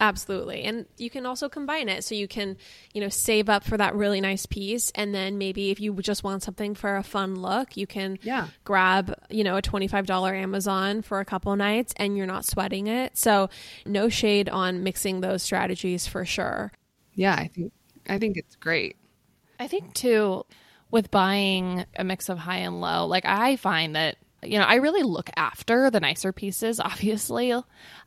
Absolutely. 0.00 0.64
And 0.64 0.86
you 0.98 1.08
can 1.08 1.24
also 1.24 1.48
combine 1.48 1.88
it. 1.88 2.02
So 2.04 2.14
you 2.14 2.26
can, 2.26 2.56
you 2.92 3.00
know, 3.00 3.08
save 3.08 3.48
up 3.48 3.64
for 3.64 3.76
that 3.76 3.94
really 3.94 4.20
nice 4.20 4.44
piece. 4.44 4.90
And 4.94 5.14
then 5.14 5.38
maybe 5.38 5.70
if 5.70 5.80
you 5.80 5.94
just 6.02 6.24
want 6.24 6.42
something 6.42 6.74
for 6.74 6.96
a 6.96 7.02
fun 7.02 7.36
look, 7.36 7.76
you 7.76 7.86
can 7.86 8.18
Yeah. 8.22 8.48
grab, 8.64 9.14
you 9.30 9.44
know, 9.44 9.56
a 9.56 9.62
$25 9.62 10.34
Amazon 10.34 11.00
for 11.02 11.20
a 11.20 11.24
couple 11.24 11.54
nights 11.56 11.94
and 11.96 12.16
you're 12.16 12.26
not 12.26 12.44
sweating 12.44 12.88
it. 12.88 13.16
So 13.16 13.48
no 13.86 14.08
shade 14.08 14.48
on 14.48 14.82
mixing 14.82 15.20
those 15.20 15.42
strategies 15.42 16.06
for 16.06 16.24
sure. 16.24 16.72
Yeah, 17.14 17.34
I 17.34 17.46
think 17.48 17.72
I 18.08 18.18
think 18.18 18.36
it's 18.36 18.56
great. 18.56 18.96
I 19.60 19.68
think 19.68 19.94
too, 19.94 20.44
with 20.90 21.10
buying 21.10 21.86
a 21.96 22.04
mix 22.04 22.28
of 22.28 22.38
high 22.38 22.58
and 22.58 22.80
low, 22.80 23.06
like 23.06 23.24
I 23.24 23.56
find 23.56 23.94
that 23.96 24.16
you 24.44 24.58
know 24.58 24.64
I 24.64 24.76
really 24.76 25.02
look 25.02 25.30
after 25.36 25.90
the 25.90 26.00
nicer 26.00 26.32
pieces, 26.32 26.80
obviously, 26.80 27.52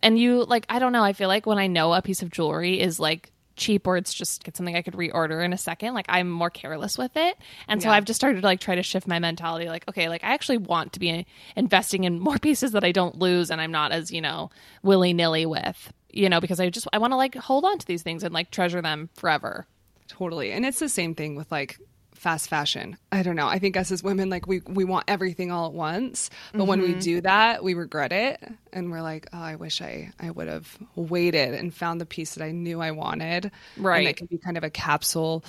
and 0.02 0.20
you 0.20 0.44
like 0.46 0.66
I 0.70 0.80
don't 0.80 0.92
know. 0.94 1.04
I 1.04 1.14
feel 1.14 1.28
like 1.28 1.46
when 1.46 1.58
I 1.58 1.68
know 1.68 1.94
a 1.94 2.02
piece 2.02 2.22
of 2.22 2.30
jewelry 2.32 2.80
is 2.80 3.00
like 3.00 3.32
cheap 3.56 3.88
or 3.88 3.98
it's 3.98 4.14
just 4.14 4.48
it's 4.48 4.56
something 4.58 4.76
I 4.76 4.84
could 4.84 4.94
reorder 4.94 5.44
in 5.44 5.52
a 5.52 5.58
second, 5.58 5.96
like 5.96 6.06
I'm 6.10 6.30
more 6.30 6.52
careless 6.52 6.98
with 6.98 7.18
it, 7.18 7.38
and 7.68 7.82
so 7.82 7.90
Yeah. 7.90 7.96
I've 7.96 8.06
just 8.06 8.20
started 8.20 8.42
to 8.42 8.48
like 8.48 8.60
try 8.60 8.76
to 8.76 8.84
shift 8.84 9.08
my 9.08 9.20
mentality. 9.20 9.68
Like 9.68 9.88
okay, 9.90 10.10
like 10.10 10.24
I 10.24 10.34
actually 10.34 10.60
want 10.60 10.94
to 10.94 11.00
be 11.00 11.26
investing 11.56 12.04
in 12.04 12.20
more 12.20 12.38
pieces 12.42 12.72
that 12.74 12.84
I 12.84 12.92
don't 12.92 13.18
lose, 13.18 13.50
and 13.50 13.60
I'm 13.60 13.72
not 13.72 13.92
as 13.92 14.12
you 14.12 14.22
know 14.22 14.50
willy 14.84 15.14
nilly 15.14 15.46
with. 15.46 15.92
You 16.12 16.30
know, 16.30 16.40
because 16.40 16.60
I 16.60 16.70
just 16.70 16.88
I 16.94 16.98
want 17.00 17.12
to 17.14 17.18
like 17.18 17.36
hold 17.36 17.66
on 17.66 17.78
to 17.80 17.86
these 17.86 18.02
things 18.04 18.24
and 18.24 18.34
like 18.34 18.50
treasure 18.52 18.82
them 18.82 19.10
forever. 19.16 19.68
Totally. 20.08 20.52
And 20.52 20.66
it's 20.66 20.80
the 20.80 20.90
same 20.90 21.14
thing 21.16 21.36
with 21.36 21.52
like 21.52 21.80
fast 22.18 22.49
fashion. 22.49 22.97
I 23.11 23.24
don't 23.24 23.36
know. 23.36 23.47
I 23.47 23.59
think 23.59 23.78
us 23.78 23.91
as 23.91 24.03
women 24.03 24.30
like 24.30 24.47
we 24.47 24.61
we 24.68 24.84
want 24.84 25.05
everything 25.07 25.51
all 25.51 25.68
at 25.68 25.74
once, 25.74 26.30
but 26.53 26.65
when 26.65 26.82
we 26.82 26.89
mm-hmm. 26.89 26.99
do 26.99 27.22
that, 27.22 27.63
we 27.63 27.74
regret 27.74 28.11
it 28.11 28.43
and 28.74 28.91
we're 28.91 29.01
like, 29.01 29.28
"Oh, 29.34 29.39
I 29.39 29.55
wish 29.55 29.82
I 29.82 30.11
I 30.20 30.32
would 30.32 30.47
have 30.47 30.78
waited 30.95 31.53
and 31.53 31.74
found 31.74 32.01
the 32.01 32.05
piece 32.05 32.36
that 32.36 32.43
I 32.43 32.51
knew 32.51 32.82
I 32.82 32.91
wanted." 32.91 33.51
Right. 33.78 33.99
And 33.99 34.07
it 34.07 34.18
can 34.18 34.28
be 34.28 34.38
kind 34.38 34.57
of 34.57 34.63
a 34.63 34.70
capsule 34.70 35.43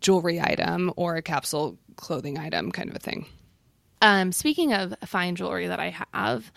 jewelry 0.00 0.40
item 0.40 0.92
or 0.96 1.16
a 1.16 1.22
capsule 1.22 1.78
clothing 1.96 2.38
item 2.38 2.72
kind 2.72 2.88
of 2.88 2.96
a 2.96 3.00
thing. 3.00 3.26
Um, 4.04 4.32
speaking 4.32 4.74
of 4.74 4.94
fine 5.06 5.34
jewelry 5.34 5.66
that 5.66 5.80
I 5.80 5.96
have, 6.12 6.52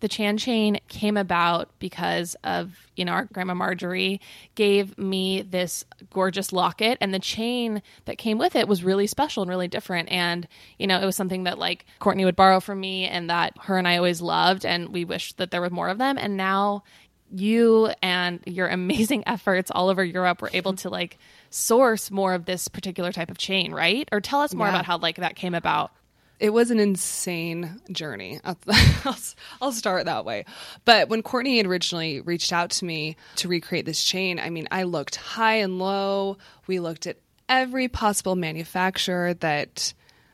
the 0.00 0.08
Chan 0.08 0.36
chain 0.36 0.78
came 0.88 1.16
about 1.16 1.70
because 1.78 2.36
of, 2.44 2.76
you 2.94 3.06
know, 3.06 3.12
our 3.12 3.24
grandma 3.32 3.54
Marjorie 3.54 4.20
gave 4.54 4.98
me 4.98 5.40
this 5.40 5.84
gorgeous 6.12 6.52
locket 6.52 6.98
and 7.00 7.14
the 7.14 7.18
chain 7.18 7.80
that 8.04 8.18
came 8.18 8.36
with 8.36 8.54
it 8.54 8.68
was 8.68 8.84
really 8.84 9.06
special 9.06 9.42
and 9.42 9.48
really 9.48 9.68
different. 9.68 10.10
And, 10.10 10.46
you 10.78 10.86
know, 10.86 11.00
it 11.00 11.06
was 11.06 11.16
something 11.16 11.44
that 11.44 11.58
like 11.58 11.86
Courtney 12.00 12.26
would 12.26 12.36
borrow 12.36 12.60
from 12.60 12.80
me 12.80 13.06
and 13.06 13.30
that 13.30 13.54
her 13.62 13.78
and 13.78 13.88
I 13.88 13.96
always 13.96 14.20
loved. 14.20 14.66
And 14.66 14.90
we 14.90 15.04
wished 15.06 15.38
that 15.38 15.50
there 15.50 15.60
were 15.62 15.70
more 15.70 15.88
of 15.88 15.96
them. 15.98 16.18
And 16.18 16.36
now 16.36 16.82
you 17.30 17.90
and 18.02 18.40
your 18.46 18.68
amazing 18.68 19.24
efforts 19.26 19.70
all 19.70 19.88
over 19.88 20.04
Europe 20.04 20.42
were 20.42 20.50
able 20.52 20.74
to 20.74 20.90
like 20.90 21.18
source 21.48 22.10
more 22.10 22.34
of 22.34 22.44
this 22.44 22.68
particular 22.68 23.10
type 23.12 23.30
of 23.30 23.38
chain, 23.38 23.72
right? 23.72 24.06
Or 24.12 24.20
tell 24.20 24.40
us 24.40 24.54
more 24.54 24.66
Yeah. 24.66 24.74
about 24.74 24.84
how 24.86 24.98
like 24.98 25.16
that 25.16 25.36
came 25.36 25.54
about. 25.54 25.92
It 26.40 26.50
was 26.54 26.70
an 26.70 26.80
insane 26.80 27.80
journey. 27.92 28.40
I'll, 28.44 29.16
I'll, 29.60 29.72
start 29.72 30.06
that 30.06 30.24
way. 30.24 30.46
But 30.86 31.10
when 31.10 31.22
Courtney 31.22 31.62
originally 31.62 32.22
reached 32.22 32.52
out 32.52 32.70
to 32.70 32.86
me 32.86 33.16
to 33.36 33.46
recreate 33.46 33.84
this 33.84 34.02
chain, 34.02 34.40
I 34.40 34.48
mean, 34.48 34.66
I 34.70 34.84
looked 34.84 35.16
high 35.16 35.56
and 35.56 35.78
low. 35.78 36.38
We 36.66 36.80
looked 36.80 37.06
at 37.06 37.18
every 37.48 37.88
possible 37.88 38.36
manufacturer 38.36 39.34
that 39.34 39.92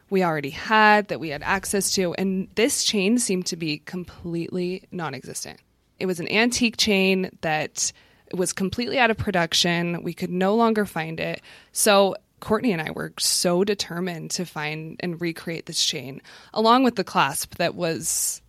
we 0.08 0.22
already 0.22 0.50
had, 0.50 1.08
that 1.08 1.18
we 1.18 1.30
had 1.30 1.42
access 1.42 1.92
to. 1.94 2.14
And 2.14 2.48
this 2.54 2.84
chain 2.84 3.18
seemed 3.18 3.46
to 3.46 3.56
be 3.56 3.78
completely 3.78 4.84
non 4.92 5.12
existent. 5.12 5.58
It 5.98 6.06
was 6.06 6.20
an 6.20 6.30
antique 6.30 6.76
chain 6.76 7.30
that 7.40 7.92
was 8.32 8.52
completely 8.52 8.98
out 8.98 9.10
of 9.10 9.16
production. 9.16 10.02
We 10.04 10.14
could 10.14 10.30
no 10.30 10.54
longer 10.54 10.86
find 10.86 11.18
it. 11.18 11.40
So 11.72 12.16
Courtney 12.40 12.72
and 12.72 12.82
I 12.82 12.90
were 12.90 13.12
so 13.18 13.64
determined 13.64 14.30
to 14.32 14.44
find 14.44 14.96
and 15.00 15.20
recreate 15.20 15.66
this 15.66 15.84
chain, 15.84 16.20
along 16.52 16.84
with 16.84 16.96
the 16.96 17.04
clasp 17.04 17.56
that 17.56 17.74
was 17.74 18.42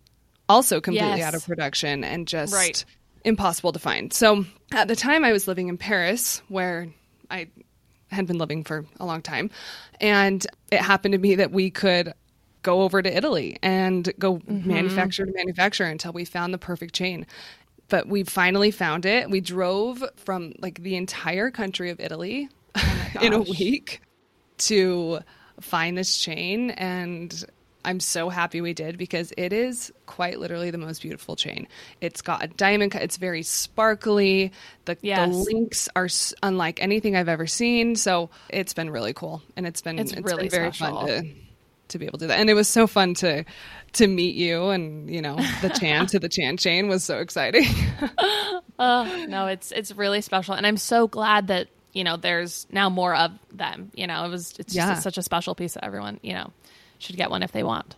also 0.48 0.80
completely 0.80 1.18
Yes. 1.18 1.26
out 1.26 1.34
of 1.34 1.46
production 1.46 2.04
and 2.04 2.26
just 2.28 2.52
Right. 2.52 2.84
impossible 3.24 3.72
to 3.72 3.78
find. 3.78 4.12
So 4.12 4.44
at 4.72 4.88
the 4.88 4.96
time, 4.96 5.24
I 5.24 5.32
was 5.32 5.48
living 5.48 5.68
in 5.68 5.78
Paris, 5.78 6.42
where 6.48 6.88
I 7.30 7.48
had 8.10 8.26
been 8.26 8.38
living 8.38 8.64
for 8.64 8.86
a 9.00 9.06
long 9.06 9.22
time, 9.22 9.50
and 10.00 10.46
it 10.70 10.80
happened 10.80 11.12
to 11.12 11.18
be 11.18 11.34
that 11.36 11.50
we 11.50 11.70
could 11.70 12.12
go 12.62 12.82
over 12.82 13.00
to 13.02 13.16
Italy 13.16 13.58
and 13.62 14.12
go 14.18 14.36
mm-hmm. 14.36 14.68
manufacturer 14.68 15.26
to 15.26 15.32
manufacturer 15.32 15.86
until 15.86 16.12
we 16.12 16.24
found 16.24 16.52
the 16.52 16.58
perfect 16.58 16.94
chain. 16.94 17.26
But 17.88 18.08
we 18.08 18.24
finally 18.24 18.70
found 18.70 19.06
it. 19.06 19.30
We 19.30 19.40
drove 19.40 20.04
from 20.16 20.54
like 20.58 20.82
the 20.82 20.96
entire 20.96 21.50
country 21.50 21.90
of 21.90 22.00
Italy 22.00 22.48
Oh 22.76 23.10
in 23.22 23.32
a 23.32 23.40
week 23.40 24.00
to 24.58 25.20
find 25.60 25.96
this 25.96 26.16
chain 26.16 26.70
and 26.70 27.44
I'm 27.84 28.00
so 28.00 28.28
happy 28.28 28.60
we 28.60 28.74
did 28.74 28.98
because 28.98 29.32
it 29.38 29.52
is 29.52 29.92
quite 30.06 30.38
literally 30.40 30.70
the 30.70 30.78
most 30.78 31.00
beautiful 31.00 31.36
chain. 31.36 31.68
It's 32.00 32.20
got 32.20 32.42
a 32.44 32.48
diamond 32.48 32.92
cut. 32.92 33.02
It's 33.02 33.16
very 33.16 33.42
sparkly. 33.42 34.52
The, 34.84 34.98
Yes. 35.00 35.30
the 35.30 35.36
links 35.36 35.88
are 35.96 36.04
s- 36.06 36.34
unlike 36.42 36.82
anything 36.82 37.16
I've 37.16 37.28
ever 37.28 37.46
seen. 37.46 37.94
So 37.96 38.28
it's 38.50 38.74
been 38.74 38.90
really 38.90 39.14
cool, 39.14 39.42
and 39.56 39.66
it's 39.66 39.80
been 39.80 39.98
It's 39.98 40.12
it's 40.12 40.20
really 40.20 40.48
been 40.48 40.50
very 40.50 40.72
special. 40.72 41.06
fun 41.06 41.06
to 41.06 41.34
to 41.88 41.98
be 41.98 42.04
able 42.06 42.18
to 42.18 42.24
do 42.24 42.28
that. 42.28 42.40
And 42.40 42.50
it 42.50 42.54
was 42.54 42.68
so 42.68 42.86
fun 42.86 43.14
to 43.14 43.44
to 43.94 44.06
meet 44.06 44.34
you, 44.34 44.68
and 44.68 45.08
you 45.08 45.22
know 45.22 45.36
the 45.62 45.70
Chan 45.70 46.08
to 46.08 46.18
the 46.18 46.28
Chan 46.28 46.58
chain 46.58 46.88
was 46.88 47.04
so 47.04 47.18
exciting. 47.20 47.64
Oh, 48.80 49.26
no, 49.28 49.46
it's 49.46 49.72
it's 49.72 49.92
really 49.92 50.20
special, 50.20 50.54
and 50.54 50.66
I'm 50.66 50.76
so 50.76 51.08
glad 51.08 51.46
that 51.48 51.68
you 51.98 52.04
know 52.04 52.16
there's 52.16 52.66
now 52.70 52.88
more 52.88 53.14
of 53.14 53.32
them. 53.52 53.90
You 53.94 54.06
know, 54.06 54.24
it 54.24 54.28
was 54.30 54.52
it's 54.58 54.72
just 54.72 54.76
Yeah. 54.76 54.94
such 55.00 55.18
a 55.18 55.22
special 55.22 55.54
piece 55.54 55.74
that 55.74 55.84
everyone 55.84 56.20
you 56.22 56.32
know 56.32 56.52
should 56.98 57.16
get 57.16 57.30
one 57.30 57.42
if 57.42 57.52
they 57.52 57.62
want. 57.64 57.96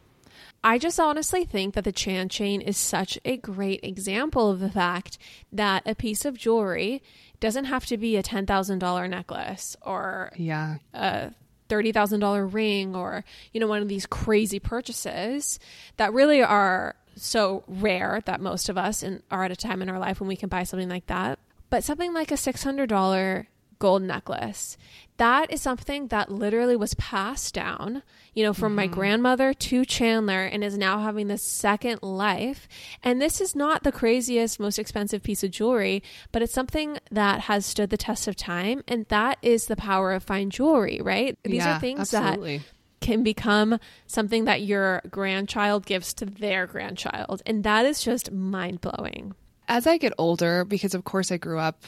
I 0.64 0.78
just 0.78 0.98
honestly 1.00 1.44
think 1.44 1.74
that 1.74 1.84
the 1.84 1.92
Chan 1.92 2.28
chain 2.30 2.60
is 2.60 2.76
such 2.76 3.18
a 3.24 3.36
great 3.38 3.80
example 3.82 4.50
of 4.50 4.60
the 4.60 4.70
fact 4.70 5.16
that 5.52 5.82
a 5.86 5.94
piece 5.94 6.24
of 6.24 6.36
jewelry 6.36 7.02
doesn't 7.40 7.64
have 7.66 7.86
to 7.86 7.96
be 7.96 8.16
a 8.16 8.22
$10,000 8.22 9.08
necklace 9.08 9.74
or 9.80 10.30
yeah, 10.36 10.76
a 10.92 11.32
$30,000 11.70 12.52
ring 12.52 12.94
or, 12.94 13.24
you 13.54 13.60
know, 13.60 13.66
one 13.66 13.80
of 13.80 13.88
these 13.88 14.04
crazy 14.04 14.58
purchases 14.60 15.58
that 15.96 16.12
really 16.12 16.42
are 16.42 16.94
so 17.16 17.64
rare 17.66 18.20
that 18.26 18.40
most 18.42 18.68
of 18.68 18.76
us 18.76 19.02
in, 19.02 19.22
are 19.30 19.44
at 19.44 19.50
a 19.50 19.56
time 19.56 19.80
in 19.80 19.88
our 19.88 19.98
life 19.98 20.20
when 20.20 20.28
we 20.28 20.36
can 20.36 20.50
buy 20.50 20.64
something 20.64 20.90
like 20.90 21.06
that. 21.06 21.38
But 21.70 21.84
something 21.84 22.12
like 22.12 22.30
a 22.32 22.36
$600 22.36 23.46
gold 23.80 24.02
necklace, 24.02 24.76
that 25.16 25.52
is 25.52 25.60
something 25.60 26.06
that 26.08 26.30
literally 26.30 26.76
was 26.76 26.94
passed 26.94 27.52
down, 27.52 28.02
you 28.32 28.44
know, 28.44 28.54
from 28.54 28.74
my 28.74 28.86
mm-hmm. 28.86 28.94
grandmother 28.94 29.52
to 29.52 29.84
Chandler 29.84 30.44
and 30.44 30.62
is 30.64 30.78
now 30.78 31.00
having 31.00 31.26
this 31.28 31.42
second 31.42 32.02
life. 32.02 32.68
And 33.02 33.20
this 33.20 33.40
is 33.40 33.54
not 33.54 33.82
the 33.82 33.92
craziest, 33.92 34.58
most 34.60 34.78
expensive 34.78 35.22
piece 35.22 35.42
of 35.42 35.50
jewelry, 35.50 36.02
but 36.32 36.40
it's 36.40 36.54
something 36.54 36.98
that 37.10 37.40
has 37.40 37.66
stood 37.66 37.90
the 37.90 37.98
test 37.98 38.28
of 38.28 38.36
time. 38.36 38.82
And 38.88 39.04
that 39.08 39.36
is 39.42 39.66
the 39.66 39.76
power 39.76 40.12
of 40.12 40.22
fine 40.22 40.48
jewelry, 40.48 41.00
right? 41.02 41.36
These 41.42 41.56
Yeah, 41.56 41.76
are 41.76 41.80
things 41.80 42.14
absolutely. 42.14 42.58
that 42.58 42.66
can 43.00 43.22
become 43.22 43.78
something 44.06 44.44
that 44.44 44.62
your 44.62 45.02
grandchild 45.10 45.84
gives 45.84 46.14
to 46.14 46.24
their 46.24 46.66
grandchild. 46.66 47.42
And 47.44 47.64
that 47.64 47.84
is 47.84 48.02
just 48.02 48.30
mind 48.32 48.80
blowing. 48.80 49.34
as 49.68 49.86
I 49.86 49.98
get 49.98 50.12
older, 50.18 50.64
because 50.64 50.94
of 50.94 51.04
course 51.04 51.30
I 51.30 51.36
grew 51.36 51.58
up 51.58 51.84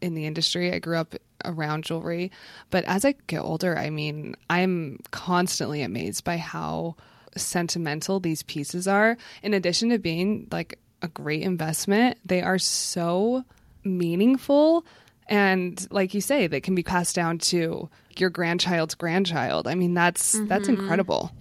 in 0.00 0.14
the 0.14 0.26
industry, 0.26 0.72
I 0.72 0.78
grew 0.80 0.96
up 0.96 1.14
around 1.44 1.84
jewelry, 1.84 2.30
but 2.70 2.84
as 2.84 3.04
I 3.04 3.14
get 3.26 3.40
older, 3.40 3.78
I 3.78 3.90
mean, 3.90 4.36
I'm 4.50 4.98
constantly 5.10 5.82
amazed 5.82 6.24
by 6.24 6.36
how 6.36 6.96
sentimental 7.36 8.20
these 8.20 8.42
pieces 8.42 8.86
are. 8.86 9.16
In 9.42 9.54
addition 9.54 9.90
to 9.90 9.98
being 9.98 10.48
like 10.50 10.78
a 11.00 11.08
great 11.08 11.42
investment, 11.42 12.18
they 12.24 12.42
are 12.42 12.58
so 12.58 13.44
meaningful. 13.84 14.84
And 15.28 15.86
like 15.90 16.14
you 16.14 16.20
say, 16.20 16.46
they 16.46 16.60
can 16.60 16.74
be 16.74 16.82
passed 16.82 17.14
down 17.14 17.38
to 17.38 17.88
your 18.16 18.30
grandchild's 18.30 18.94
grandchild. 18.94 19.66
I 19.66 19.74
mean, 19.74 19.94
that's 19.94 20.32
that's 20.46 20.68
mm-hmm. 20.68 20.80
incredible. 20.80 21.32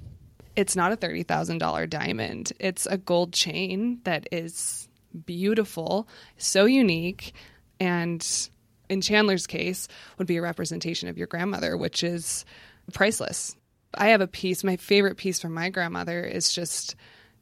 It's 0.56 0.76
not 0.76 0.92
a 0.92 0.96
thirty 0.96 1.24
thousand 1.24 1.60
dollar 1.60 1.88
diamond. 1.88 2.54
It's 2.60 2.86
a 2.86 2.98
gold 2.98 3.34
chain 3.34 4.00
that 4.04 4.28
is 4.32 4.88
beautiful, 5.26 6.08
so 6.38 6.66
unique, 6.66 7.34
and 7.80 8.26
in 8.92 9.02
Chandler's 9.02 9.48
case, 9.48 9.88
would 10.18 10.28
be 10.28 10.38
a 10.38 10.42
representation 10.42 11.08
of 11.10 11.18
your 11.18 11.28
grandmother, 11.28 11.78
which 11.78 12.04
is 12.04 12.46
priceless. 12.94 13.56
I 13.94 14.10
have 14.10 14.22
a 14.22 14.28
piece, 14.28 14.64
my 14.64 14.78
favorite 14.78 15.18
piece 15.18 15.40
from 15.40 15.54
my 15.54 15.70
grandmother 15.70 16.24
is 16.24 16.54
just, 16.54 16.96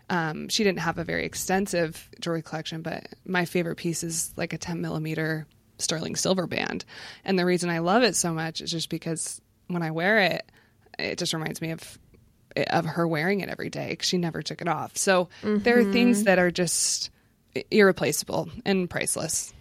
um, 0.10 0.48
she 0.50 0.64
didn't 0.64 0.80
have 0.80 0.98
a 0.98 1.04
very 1.04 1.26
extensive 1.26 2.10
jewelry 2.20 2.42
collection, 2.42 2.82
but 2.82 3.08
my 3.26 3.46
favorite 3.46 3.76
piece 3.78 4.04
is 4.04 4.34
like 4.38 4.54
a 4.54 4.58
10 4.58 4.82
millimeter 4.82 5.46
sterling 5.78 6.16
silver 6.16 6.48
band. 6.48 6.86
And 7.26 7.38
the 7.38 7.46
reason 7.46 7.70
I 7.70 7.80
love 7.80 8.04
it 8.04 8.16
so 8.16 8.34
much 8.34 8.62
is 8.62 8.72
just 8.72 8.90
because 8.90 9.42
when 9.68 9.82
I 9.84 9.92
wear 9.92 10.20
it, 10.20 10.52
it 10.98 11.18
just 11.18 11.34
reminds 11.34 11.62
me 11.62 11.72
of 11.72 11.98
of 12.72 12.84
her 12.84 13.08
wearing 13.08 13.42
it 13.42 13.48
every 13.50 13.70
day 13.70 13.96
'cause 13.96 14.08
she 14.08 14.18
never 14.18 14.42
took 14.42 14.60
it 14.60 14.68
off. 14.68 14.98
So 14.98 15.30
there 15.44 15.78
are 15.78 15.84
things 15.94 16.24
that 16.24 16.40
are 16.40 16.50
just 16.52 17.12
irreplaceable 17.72 18.50
and 18.66 18.90
priceless. 18.90 19.54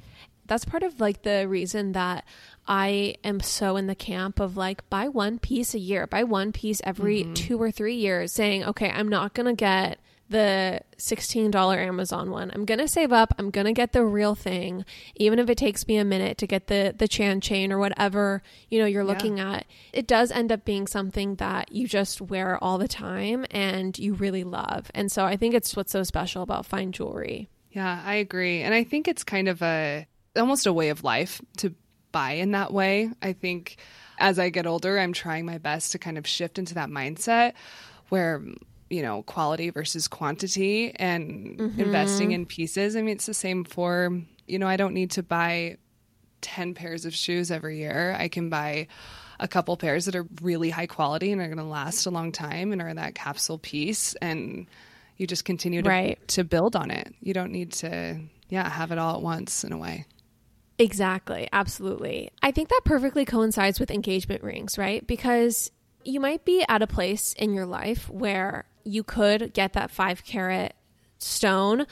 That's 0.49 0.65
part 0.65 0.83
of 0.83 1.01
like 1.01 1.23
the 1.23 1.47
reason 1.47 1.93
that 1.93 2.25
I 2.67 3.15
am 3.23 3.41
so 3.41 3.77
in 3.77 3.87
the 3.87 3.95
camp 3.95 4.41
of 4.41 4.57
like 4.57 4.89
buy 4.91 5.09
one 5.09 5.39
piece 5.39 5.75
a 5.75 5.79
year, 5.79 6.07
buy 6.07 6.25
one 6.25 6.53
piece 6.53 6.81
every 6.85 7.23
mm-hmm. 7.23 7.35
two 7.35 7.63
or 7.63 7.71
three 7.71 7.97
years, 7.97 8.33
saying, 8.33 8.65
okay, 8.65 8.91
I'm 8.91 9.09
not 9.09 9.35
going 9.35 9.47
to 9.47 9.55
get 9.55 10.01
the 10.29 10.81
$16 10.99 11.77
Amazon 11.77 12.31
one. 12.31 12.51
I'm 12.53 12.65
going 12.65 12.81
to 12.81 12.89
save 12.89 13.13
up. 13.13 13.35
I'm 13.39 13.51
going 13.51 13.67
to 13.67 13.73
get 13.73 13.93
the 13.93 14.05
real 14.05 14.35
thing, 14.35 14.85
even 15.17 15.39
if 15.39 15.49
it 15.49 15.57
takes 15.57 15.87
me 15.87 15.97
a 15.97 16.05
minute 16.05 16.39
to 16.39 16.47
get 16.47 16.67
the 16.67 16.95
the 16.97 17.09
Chan 17.09 17.41
chain 17.41 17.73
or 17.73 17.79
whatever, 17.79 18.43
you 18.69 18.79
know, 18.79 18.87
you're 18.87 19.03
yeah. 19.03 19.09
looking 19.09 19.41
at. 19.41 19.67
It 19.93 20.07
does 20.07 20.31
end 20.31 20.53
up 20.53 20.65
being 20.65 20.87
something 20.87 21.37
that 21.37 21.73
you 21.73 21.89
just 21.89 22.21
wear 22.21 22.63
all 22.63 22.79
the 22.79 22.89
time 22.89 23.47
and 23.51 23.99
you 23.99 24.15
really 24.15 24.45
love. 24.45 24.91
And 24.95 25.11
so 25.11 25.25
I 25.25 25.37
think 25.37 25.55
it's 25.55 25.75
what's 25.75 25.93
so 25.93 26.03
special 26.03 26.43
about 26.43 26.67
fine 26.67 26.93
jewelry. 26.93 27.49
Yeah, 27.71 28.03
I 28.05 28.17
agree. 28.17 28.63
And 28.63 28.75
I 28.75 28.85
think 28.85 29.09
it's 29.09 29.25
kind 29.25 29.49
of 29.49 29.63
a 29.63 30.07
almost 30.39 30.67
a 30.67 30.73
way 30.73 30.89
of 30.89 31.05
life 31.05 31.41
to 31.59 31.75
buy 32.13 32.33
in 32.33 32.53
that 32.53 32.73
way. 32.73 33.11
I 33.23 33.33
think 33.33 33.77
as 34.19 34.39
I 34.39 34.49
get 34.51 34.67
older, 34.67 34.99
I'm 34.99 35.13
trying 35.13 35.47
my 35.47 35.59
best 35.59 35.93
to 35.93 35.99
kind 35.99 36.19
of 36.19 36.27
shift 36.27 36.59
into 36.59 36.75
that 36.75 36.89
mindset 36.89 37.55
where 38.09 38.43
you 38.91 39.03
know 39.03 39.23
quality 39.23 39.71
versus 39.71 40.09
quantity 40.09 40.95
and 40.97 41.59
mm-hmm. 41.59 41.81
investing 41.81 42.33
in 42.33 42.47
pieces 42.47 42.97
i 42.97 43.03
mean 43.03 43.15
it's 43.15 43.27
the 43.27 43.35
same 43.35 43.65
for 43.65 44.11
you 44.47 44.59
know 44.59 44.67
i 44.67 44.77
don't 44.77 44.95
need 44.95 45.11
to 45.11 45.23
buy 45.23 45.77
10 46.41 46.75
pairs 46.75 47.05
of 47.05 47.15
shoes 47.15 47.51
every 47.51 47.79
year 47.79 48.17
i 48.19 48.29
can 48.29 48.49
buy 48.49 48.87
a 49.41 49.47
couple 49.47 49.77
pairs 49.77 50.07
that 50.07 50.17
are 50.17 50.27
really 50.43 50.71
high 50.71 50.87
quality 50.87 51.31
and 51.31 51.41
are 51.41 51.47
going 51.47 51.59
to 51.59 51.65
last 51.65 52.07
a 52.07 52.11
long 52.11 52.33
time 52.33 52.73
and 52.73 52.83
are 52.83 52.95
that 52.95 53.15
capsule 53.15 53.59
piece 53.59 54.15
and 54.17 54.67
you 55.17 55.27
just 55.27 55.45
continue 55.45 55.83
to, 55.83 55.89
right. 55.89 56.29
to 56.29 56.43
build 56.43 56.75
on 56.75 56.91
it 56.91 57.15
you 57.21 57.35
don't 57.35 57.53
need 57.53 57.73
to 57.73 58.19
yeah 58.49 58.69
have 58.69 58.91
it 58.91 58.99
all 58.99 59.17
at 59.17 59.23
once 59.23 59.65
in 59.65 59.73
a 59.73 59.79
way 59.79 60.07
Exactly. 60.79 61.49
Absolutely. 61.53 62.31
I 62.43 62.53
think 62.53 62.69
that 62.69 62.83
perfectly 62.85 63.25
coincides 63.25 63.81
with 63.81 63.91
engagement 63.91 64.43
rings, 64.43 64.79
right? 64.79 65.05
Because 65.07 65.71
you 66.05 66.21
might 66.21 66.45
be 66.45 66.65
at 66.69 66.83
a 66.83 66.87
place 66.87 67.33
in 67.33 67.53
your 67.53 67.67
life 67.67 68.09
where 68.09 68.65
you 68.85 69.03
could 69.03 69.53
get 69.53 69.73
that 69.73 69.91
five 69.91 70.25
carat 70.25 70.75
stone 71.19 71.87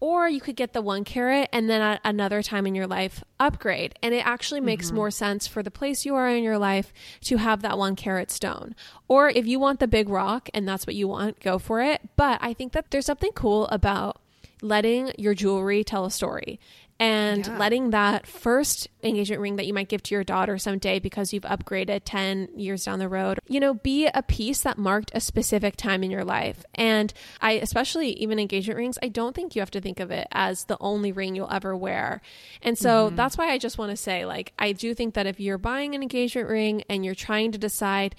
or 0.00 0.26
you 0.26 0.40
could 0.40 0.56
get 0.56 0.72
the 0.72 0.80
one 0.80 1.04
carat 1.04 1.50
and 1.52 1.68
then 1.68 1.82
at 1.82 2.00
another 2.04 2.42
time 2.42 2.66
in 2.66 2.74
your 2.74 2.86
life 2.86 3.22
upgrade. 3.38 3.94
And 4.02 4.14
it 4.14 4.26
actually 4.26 4.62
makes 4.62 4.86
mm-hmm. 4.86 4.96
more 4.96 5.10
sense 5.10 5.46
for 5.46 5.62
the 5.62 5.70
place 5.70 6.06
you 6.06 6.14
are 6.14 6.28
in 6.28 6.42
your 6.42 6.56
life 6.56 6.90
to 7.24 7.36
have 7.36 7.60
that 7.60 7.76
one 7.76 7.96
carat 7.96 8.30
stone. 8.30 8.74
Or 9.08 9.28
if 9.28 9.46
you 9.46 9.60
want 9.60 9.78
the 9.78 9.86
big 9.86 10.08
rock 10.08 10.48
and 10.54 10.66
that's 10.66 10.86
what 10.86 10.96
you 10.96 11.06
want, 11.06 11.40
go 11.40 11.58
for 11.58 11.82
it. 11.82 12.00
But 12.16 12.38
I 12.40 12.54
think 12.54 12.72
that 12.72 12.90
there's 12.90 13.06
something 13.06 13.32
cool 13.32 13.66
about 13.68 14.22
letting 14.62 15.12
your 15.18 15.34
jewelry 15.34 15.84
tell 15.84 16.06
a 16.06 16.10
story 16.10 16.58
and 17.00 17.46
yeah. 17.46 17.56
letting 17.56 17.90
that 17.90 18.26
first 18.26 18.86
engagement 19.02 19.40
ring 19.40 19.56
that 19.56 19.66
you 19.66 19.72
might 19.72 19.88
give 19.88 20.02
to 20.02 20.14
your 20.14 20.22
daughter 20.22 20.58
someday 20.58 20.98
because 20.98 21.32
you've 21.32 21.44
upgraded 21.44 22.02
10 22.04 22.50
years 22.54 22.84
down 22.84 22.98
the 22.98 23.08
road, 23.08 23.40
you 23.48 23.58
know, 23.58 23.72
be 23.72 24.06
a 24.06 24.22
piece 24.22 24.60
that 24.60 24.76
marked 24.76 25.10
a 25.14 25.20
specific 25.20 25.76
time 25.76 26.04
in 26.04 26.10
your 26.10 26.24
life. 26.24 26.62
And 26.74 27.10
I, 27.40 27.52
especially 27.52 28.10
even 28.10 28.38
engagement 28.38 28.76
rings, 28.76 28.98
I 29.02 29.08
don't 29.08 29.34
think 29.34 29.56
you 29.56 29.62
have 29.62 29.70
to 29.70 29.80
think 29.80 29.98
of 29.98 30.10
it 30.10 30.28
as 30.30 30.64
the 30.64 30.76
only 30.78 31.10
ring 31.10 31.34
you'll 31.34 31.50
ever 31.50 31.74
wear. 31.74 32.20
And 32.60 32.76
so 32.76 33.06
mm-hmm. 33.06 33.16
that's 33.16 33.38
why 33.38 33.50
I 33.50 33.56
just 33.56 33.78
want 33.78 33.90
to 33.90 33.96
say, 33.96 34.26
like, 34.26 34.52
I 34.58 34.72
do 34.72 34.94
think 34.94 35.14
that 35.14 35.26
if 35.26 35.40
you're 35.40 35.58
buying 35.58 35.94
an 35.94 36.02
engagement 36.02 36.50
ring 36.50 36.84
and 36.90 37.02
you're 37.02 37.14
trying 37.14 37.50
to 37.52 37.58
decide, 37.58 38.14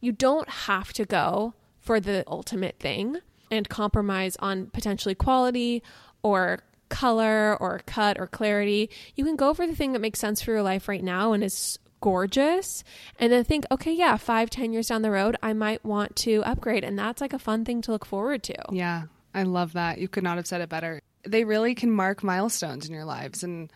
you 0.00 0.12
don't 0.12 0.48
have 0.48 0.92
to 0.92 1.04
go 1.04 1.54
for 1.80 1.98
the 1.98 2.22
ultimate 2.28 2.78
thing 2.78 3.16
and 3.50 3.68
compromise 3.68 4.36
on 4.38 4.66
potentially 4.66 5.16
quality 5.16 5.82
or 6.22 6.60
color 6.90 7.56
or 7.58 7.80
cut 7.86 8.20
or 8.20 8.26
clarity. 8.26 8.90
You 9.14 9.24
can 9.24 9.36
go 9.36 9.54
for 9.54 9.66
the 9.66 9.74
thing 9.74 9.92
that 9.92 10.00
makes 10.00 10.18
sense 10.18 10.42
for 10.42 10.50
your 10.50 10.62
life 10.62 10.88
right 10.88 11.02
now 11.02 11.32
and 11.32 11.42
is 11.42 11.78
gorgeous 12.00 12.82
and 13.18 13.30
then 13.30 13.44
think 13.44 13.66
okay 13.70 13.92
yeah 13.92 14.16
five 14.16 14.48
ten 14.48 14.72
years 14.72 14.88
down 14.88 15.02
the 15.02 15.10
road 15.10 15.36
i 15.42 15.52
might 15.52 15.84
want 15.84 16.16
to 16.16 16.42
upgrade. 16.44 16.84
And 16.84 16.98
that's 16.98 17.20
like 17.20 17.32
a 17.32 17.38
fun 17.38 17.64
thing 17.64 17.82
to 17.82 17.92
look 17.92 18.04
forward 18.04 18.42
to. 18.44 18.54
Yeah 18.70 19.04
i 19.32 19.44
love 19.44 19.74
that. 19.74 19.98
You 19.98 20.08
could 20.08 20.24
not 20.24 20.36
have 20.36 20.46
said 20.46 20.60
it 20.60 20.68
better. 20.68 21.00
They 21.24 21.44
really 21.44 21.74
can 21.74 21.90
mark 21.90 22.22
milestones 22.22 22.86
in 22.86 22.94
your 22.94 23.04
lives. 23.04 23.42
And 23.42 23.70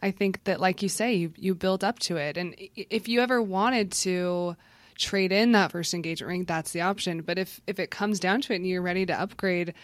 i 0.00 0.10
think 0.10 0.44
that 0.44 0.60
like 0.60 0.82
you 0.82 0.88
say 0.88 1.14
you, 1.14 1.32
you 1.36 1.54
build 1.54 1.84
up 1.84 1.98
to 2.00 2.16
it. 2.16 2.36
And 2.36 2.54
if 2.76 3.08
you 3.08 3.20
ever 3.20 3.42
wanted 3.42 3.92
to 3.92 4.56
trade 4.96 5.32
in 5.32 5.52
that 5.52 5.72
first 5.72 5.94
engagement 5.94 6.28
ring 6.28 6.44
that's 6.44 6.72
the 6.72 6.82
option. 6.82 7.22
But 7.22 7.38
if 7.38 7.60
if 7.66 7.78
it 7.78 7.90
comes 7.90 8.20
down 8.20 8.42
to 8.42 8.52
it 8.52 8.56
and 8.56 8.66
you're 8.66 8.82
ready 8.82 9.06
to 9.06 9.18
upgrade 9.18 9.74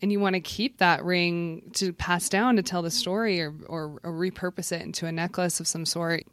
and 0.00 0.12
you 0.12 0.20
want 0.20 0.34
to 0.34 0.40
keep 0.40 0.78
that 0.78 1.04
ring 1.04 1.70
to 1.74 1.92
pass 1.92 2.28
down 2.28 2.56
to 2.56 2.62
tell 2.62 2.82
the 2.82 2.90
story 2.90 3.40
or, 3.40 3.54
or, 3.66 4.00
or 4.02 4.12
repurpose 4.12 4.72
it 4.72 4.82
into 4.82 5.06
a 5.06 5.12
necklace 5.12 5.60
of 5.60 5.66
some 5.66 5.84
sort, 5.84 6.24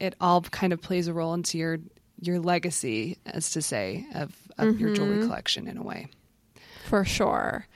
it 0.00 0.14
all 0.20 0.40
kind 0.42 0.72
of 0.72 0.80
plays 0.80 1.08
a 1.08 1.12
role 1.12 1.34
into 1.34 1.58
your 1.58 1.78
your 2.22 2.38
legacy, 2.38 3.18
as 3.26 3.50
to 3.50 3.60
say, 3.60 4.06
of, 4.14 4.32
of 4.56 4.68
mm-hmm. 4.68 4.78
your 4.78 4.94
jewelry 4.94 5.26
collection 5.26 5.66
in 5.66 5.76
a 5.76 5.82
way. 5.82 6.08
For 6.84 7.04
sure. 7.04 7.66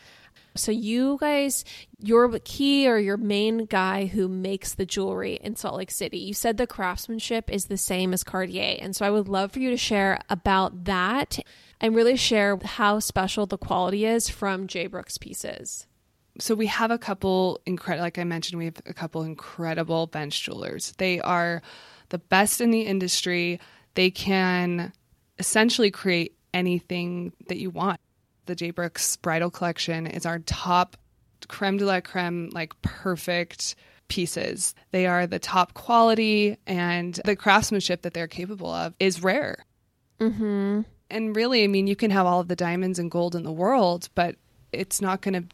So 0.54 0.72
you 0.72 1.18
guys, 1.20 1.64
your 2.00 2.38
key 2.44 2.88
or 2.88 2.96
your 2.98 3.16
main 3.16 3.66
guy 3.66 4.06
who 4.06 4.28
makes 4.28 4.74
the 4.74 4.86
jewelry 4.86 5.34
in 5.34 5.56
Salt 5.56 5.74
Lake 5.74 5.90
City, 5.90 6.18
you 6.18 6.32
said 6.32 6.56
the 6.56 6.66
craftsmanship 6.66 7.50
is 7.50 7.66
the 7.66 7.76
same 7.76 8.12
as 8.12 8.22
Cartier. 8.22 8.78
And 8.80 8.94
so 8.94 9.04
I 9.04 9.10
would 9.10 9.28
love 9.28 9.52
for 9.52 9.58
you 9.58 9.70
to 9.70 9.76
share 9.76 10.20
about 10.30 10.84
that 10.84 11.40
and 11.80 11.94
really 11.94 12.16
share 12.16 12.58
how 12.62 12.98
special 12.98 13.46
the 13.46 13.58
quality 13.58 14.04
is 14.04 14.28
from 14.28 14.66
J. 14.66 14.86
Brooks 14.86 15.18
pieces. 15.18 15.86
So 16.38 16.54
we 16.54 16.66
have 16.66 16.90
a 16.90 16.98
couple 16.98 17.60
incredible, 17.66 18.04
like 18.04 18.18
I 18.18 18.24
mentioned, 18.24 18.58
we 18.58 18.66
have 18.66 18.82
a 18.86 18.92
couple 18.92 19.22
incredible 19.22 20.06
bench 20.06 20.42
jewelers. 20.42 20.92
They 20.98 21.20
are 21.20 21.62
the 22.10 22.18
best 22.18 22.60
in 22.60 22.70
the 22.70 22.82
industry. 22.82 23.60
They 23.94 24.10
can 24.10 24.92
essentially 25.38 25.90
create 25.90 26.36
anything 26.52 27.32
that 27.48 27.58
you 27.58 27.70
want. 27.70 28.00
The 28.46 28.54
J. 28.54 28.70
Brooks 28.70 29.16
bridal 29.16 29.50
collection 29.50 30.06
is 30.06 30.26
our 30.26 30.38
top 30.40 30.96
creme 31.48 31.78
de 31.78 31.84
la 31.84 32.00
creme, 32.00 32.50
like 32.52 32.80
perfect 32.82 33.74
pieces. 34.08 34.74
They 34.92 35.06
are 35.06 35.26
the 35.26 35.38
top 35.38 35.74
quality, 35.74 36.56
and 36.66 37.18
the 37.24 37.34
craftsmanship 37.34 38.02
that 38.02 38.14
they're 38.14 38.28
capable 38.28 38.70
of 38.70 38.94
is 39.00 39.22
rare. 39.22 39.64
Mm-hmm 40.20 40.82
and 41.10 41.34
really, 41.36 41.64
I 41.64 41.66
mean, 41.66 41.86
you 41.86 41.96
can 41.96 42.10
have 42.10 42.26
all 42.26 42.40
of 42.40 42.48
the 42.48 42.56
diamonds 42.56 42.98
and 42.98 43.10
gold 43.10 43.34
in 43.34 43.42
the 43.42 43.52
world, 43.52 44.08
but 44.14 44.36
it's 44.72 45.00
not 45.00 45.20
going 45.20 45.34
to 45.34 45.44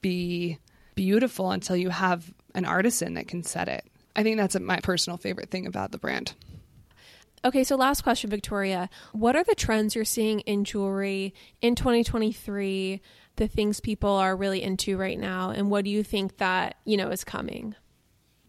be 0.00 0.58
beautiful 0.94 1.50
until 1.50 1.76
you 1.76 1.90
have 1.90 2.32
an 2.54 2.64
artisan 2.64 3.14
that 3.14 3.28
can 3.28 3.42
set 3.42 3.68
it. 3.68 3.84
I 4.16 4.22
think 4.22 4.36
that's 4.36 4.58
my 4.58 4.80
personal 4.80 5.16
favorite 5.16 5.50
thing 5.50 5.66
about 5.66 5.90
the 5.92 5.98
brand. 5.98 6.34
Okay, 7.44 7.62
so 7.62 7.76
last 7.76 8.02
question, 8.02 8.30
Victoria. 8.30 8.88
What 9.12 9.36
are 9.36 9.44
the 9.44 9.54
trends 9.54 9.94
you're 9.94 10.04
seeing 10.04 10.40
in 10.40 10.64
jewelry 10.64 11.34
in 11.60 11.74
2023? 11.74 13.02
The 13.36 13.48
things 13.48 13.80
people 13.80 14.10
are 14.10 14.36
really 14.36 14.62
into 14.62 14.96
right 14.96 15.18
now, 15.18 15.50
and 15.50 15.70
what 15.70 15.84
do 15.84 15.90
you 15.90 16.02
think 16.02 16.38
that 16.38 16.76
you 16.84 16.96
know 16.96 17.10
is 17.10 17.24
coming? 17.24 17.74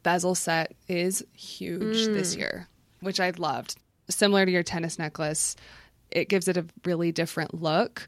Bezel 0.03 0.35
set 0.35 0.73
is 0.87 1.25
huge 1.33 2.07
mm. 2.07 2.13
this 2.13 2.35
year, 2.35 2.67
which 3.01 3.19
I 3.19 3.31
loved. 3.31 3.75
Similar 4.07 4.45
to 4.45 4.51
your 4.51 4.63
tennis 4.63 4.99
necklace, 4.99 5.55
it 6.11 6.29
gives 6.29 6.47
it 6.47 6.57
a 6.57 6.65
really 6.83 7.11
different 7.11 7.53
look 7.61 8.07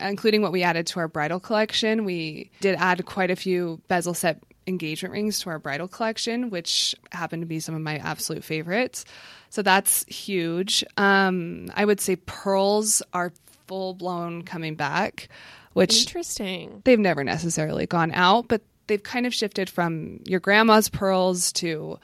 including 0.00 0.40
what 0.40 0.52
we 0.52 0.62
added 0.62 0.86
to 0.86 1.00
our 1.00 1.08
bridal 1.08 1.38
collection. 1.38 2.04
We 2.04 2.50
did 2.60 2.76
add 2.76 3.04
quite 3.04 3.30
a 3.30 3.36
few 3.36 3.80
bezel 3.88 4.14
set 4.14 4.42
engagement 4.66 5.12
rings 5.12 5.40
to 5.40 5.50
our 5.50 5.58
bridal 5.58 5.88
collection, 5.88 6.50
which 6.50 6.94
happen 7.10 7.40
to 7.40 7.46
be 7.46 7.60
some 7.60 7.74
of 7.74 7.80
my 7.80 7.98
absolute 7.98 8.44
favorites. 8.44 9.04
So 9.50 9.62
that's 9.62 10.04
huge. 10.04 10.84
Um, 10.96 11.70
I 11.74 11.84
would 11.84 12.00
say 12.00 12.16
pearls 12.16 13.02
are 13.12 13.32
full 13.66 13.94
blown 13.94 14.42
coming 14.42 14.74
back, 14.74 15.28
which 15.72 16.06
interesting. 16.06 16.82
They've 16.84 16.98
never 16.98 17.24
necessarily 17.24 17.86
gone 17.86 18.12
out, 18.12 18.48
but 18.48 18.62
they've 18.86 19.02
kind 19.02 19.26
of 19.26 19.34
shifted 19.34 19.68
from 19.68 20.20
your 20.26 20.40
grandma's 20.40 20.88
pearls 20.88 21.52
to 21.52 21.98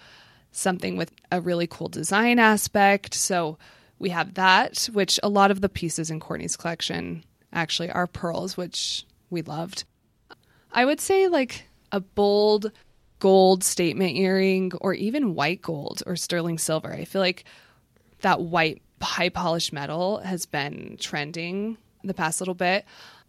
something 0.52 0.96
with 0.96 1.12
a 1.30 1.40
really 1.40 1.66
cool 1.66 1.88
design 1.88 2.38
aspect. 2.38 3.14
So 3.14 3.58
we 3.98 4.10
have 4.10 4.34
that, 4.34 4.88
which 4.92 5.18
a 5.22 5.28
lot 5.28 5.50
of 5.50 5.60
the 5.60 5.68
pieces 5.68 6.10
in 6.10 6.20
Courtney's 6.20 6.56
collection 6.56 7.24
actually 7.52 7.90
are 7.90 8.06
pearls, 8.06 8.56
which 8.56 9.04
we 9.30 9.42
loved. 9.42 9.84
I 10.72 10.84
would 10.84 11.00
say 11.00 11.28
like 11.28 11.64
a 11.92 12.00
bold 12.00 12.72
gold 13.18 13.64
statement 13.64 14.16
earring 14.16 14.72
or 14.80 14.94
even 14.94 15.34
white 15.34 15.62
gold 15.62 16.02
or 16.06 16.16
sterling 16.16 16.58
silver. 16.58 16.92
I 16.92 17.04
feel 17.04 17.20
like 17.20 17.44
that 18.20 18.40
white 18.40 18.82
high 19.00 19.28
polished 19.28 19.72
metal 19.72 20.18
has 20.18 20.46
been 20.46 20.96
trending 21.00 21.78
the 22.04 22.14
past 22.14 22.40
little 22.40 22.54
bit 22.54 22.84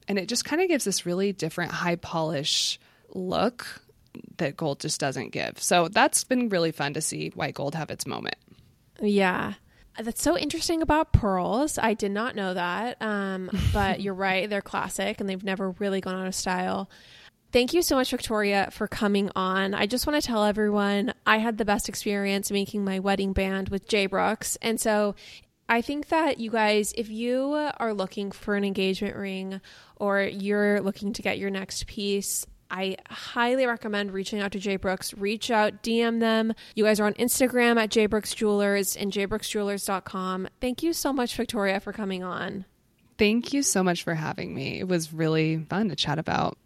and 0.07 0.17
it 0.17 0.27
just 0.27 0.45
kind 0.45 0.61
of 0.61 0.67
gives 0.67 0.83
this 0.83 1.05
really 1.05 1.31
different 1.31 1.71
high 1.71 1.95
polish 1.95 2.79
look 3.13 3.81
that 4.37 4.57
gold 4.57 4.79
just 4.79 4.99
doesn't 4.99 5.31
give. 5.31 5.61
So 5.61 5.87
that's 5.87 6.23
been 6.23 6.49
really 6.49 6.71
fun 6.71 6.93
to 6.95 7.01
see 7.01 7.29
white 7.29 7.53
gold 7.53 7.75
have 7.75 7.91
its 7.91 8.07
moment. 8.07 8.35
Yeah. 8.99 9.53
That's 10.01 10.21
so 10.21 10.37
interesting 10.37 10.81
about 10.81 11.13
pearls. 11.13 11.77
I 11.77 11.93
did 11.93 12.11
not 12.11 12.35
know 12.35 12.53
that. 12.53 13.01
Um, 13.01 13.49
but 13.73 14.01
you're 14.01 14.13
right; 14.13 14.49
they're 14.49 14.61
classic, 14.61 15.19
and 15.19 15.29
they've 15.29 15.43
never 15.43 15.71
really 15.71 16.01
gone 16.01 16.15
out 16.15 16.27
of 16.27 16.35
style. 16.35 16.89
Thank 17.51 17.73
you 17.73 17.81
so 17.81 17.95
much, 17.95 18.11
Victoria, 18.11 18.69
for 18.71 18.87
coming 18.87 19.31
on. 19.35 19.73
I 19.73 19.87
just 19.87 20.05
want 20.05 20.21
to 20.21 20.25
tell 20.25 20.45
everyone 20.45 21.13
I 21.25 21.37
had 21.37 21.57
the 21.57 21.65
best 21.65 21.89
experience 21.89 22.51
making 22.51 22.85
my 22.85 22.99
wedding 22.99 23.33
band 23.33 23.69
with 23.69 23.87
J. 23.87 24.05
Brooks. 24.05 24.55
And 24.61 24.79
so 24.79 25.15
I 25.67 25.81
think 25.81 26.09
that 26.09 26.39
you 26.39 26.51
guys, 26.51 26.93
if 26.95 27.09
you 27.09 27.53
are 27.77 27.93
looking 27.93 28.31
for 28.31 28.55
an 28.55 28.63
engagement 28.63 29.15
ring 29.15 29.61
or 29.95 30.21
you're 30.21 30.79
looking 30.81 31.11
to 31.13 31.23
get 31.23 31.39
your 31.39 31.49
next 31.49 31.87
piece, 31.87 32.45
I 32.71 32.97
highly 33.09 33.65
recommend 33.65 34.11
reaching 34.11 34.39
out 34.39 34.51
to 34.51 34.59
J. 34.59 34.75
Brooks. 34.75 35.13
Reach 35.13 35.49
out, 35.51 35.81
DM 35.83 36.19
them. 36.19 36.53
You 36.75 36.83
guys 36.83 36.99
are 36.99 37.05
on 37.05 37.13
Instagram 37.15 37.77
at 37.77 37.89
J. 37.89 38.05
Brooks 38.05 38.33
Jewelers 38.33 38.95
and 38.95 39.11
jbrooksjewelers.com. 39.11 40.47
Thank 40.61 40.83
you 40.83 40.93
so 40.93 41.11
much, 41.11 41.35
Victoria, 41.35 41.79
for 41.79 41.93
coming 41.93 42.23
on. 42.23 42.65
Thank 43.17 43.53
you 43.53 43.63
so 43.63 43.83
much 43.83 44.03
for 44.03 44.13
having 44.13 44.53
me. 44.53 44.79
It 44.79 44.87
was 44.87 45.11
really 45.11 45.65
fun 45.69 45.89
to 45.89 45.95
chat 45.95 46.19
about 46.19 46.57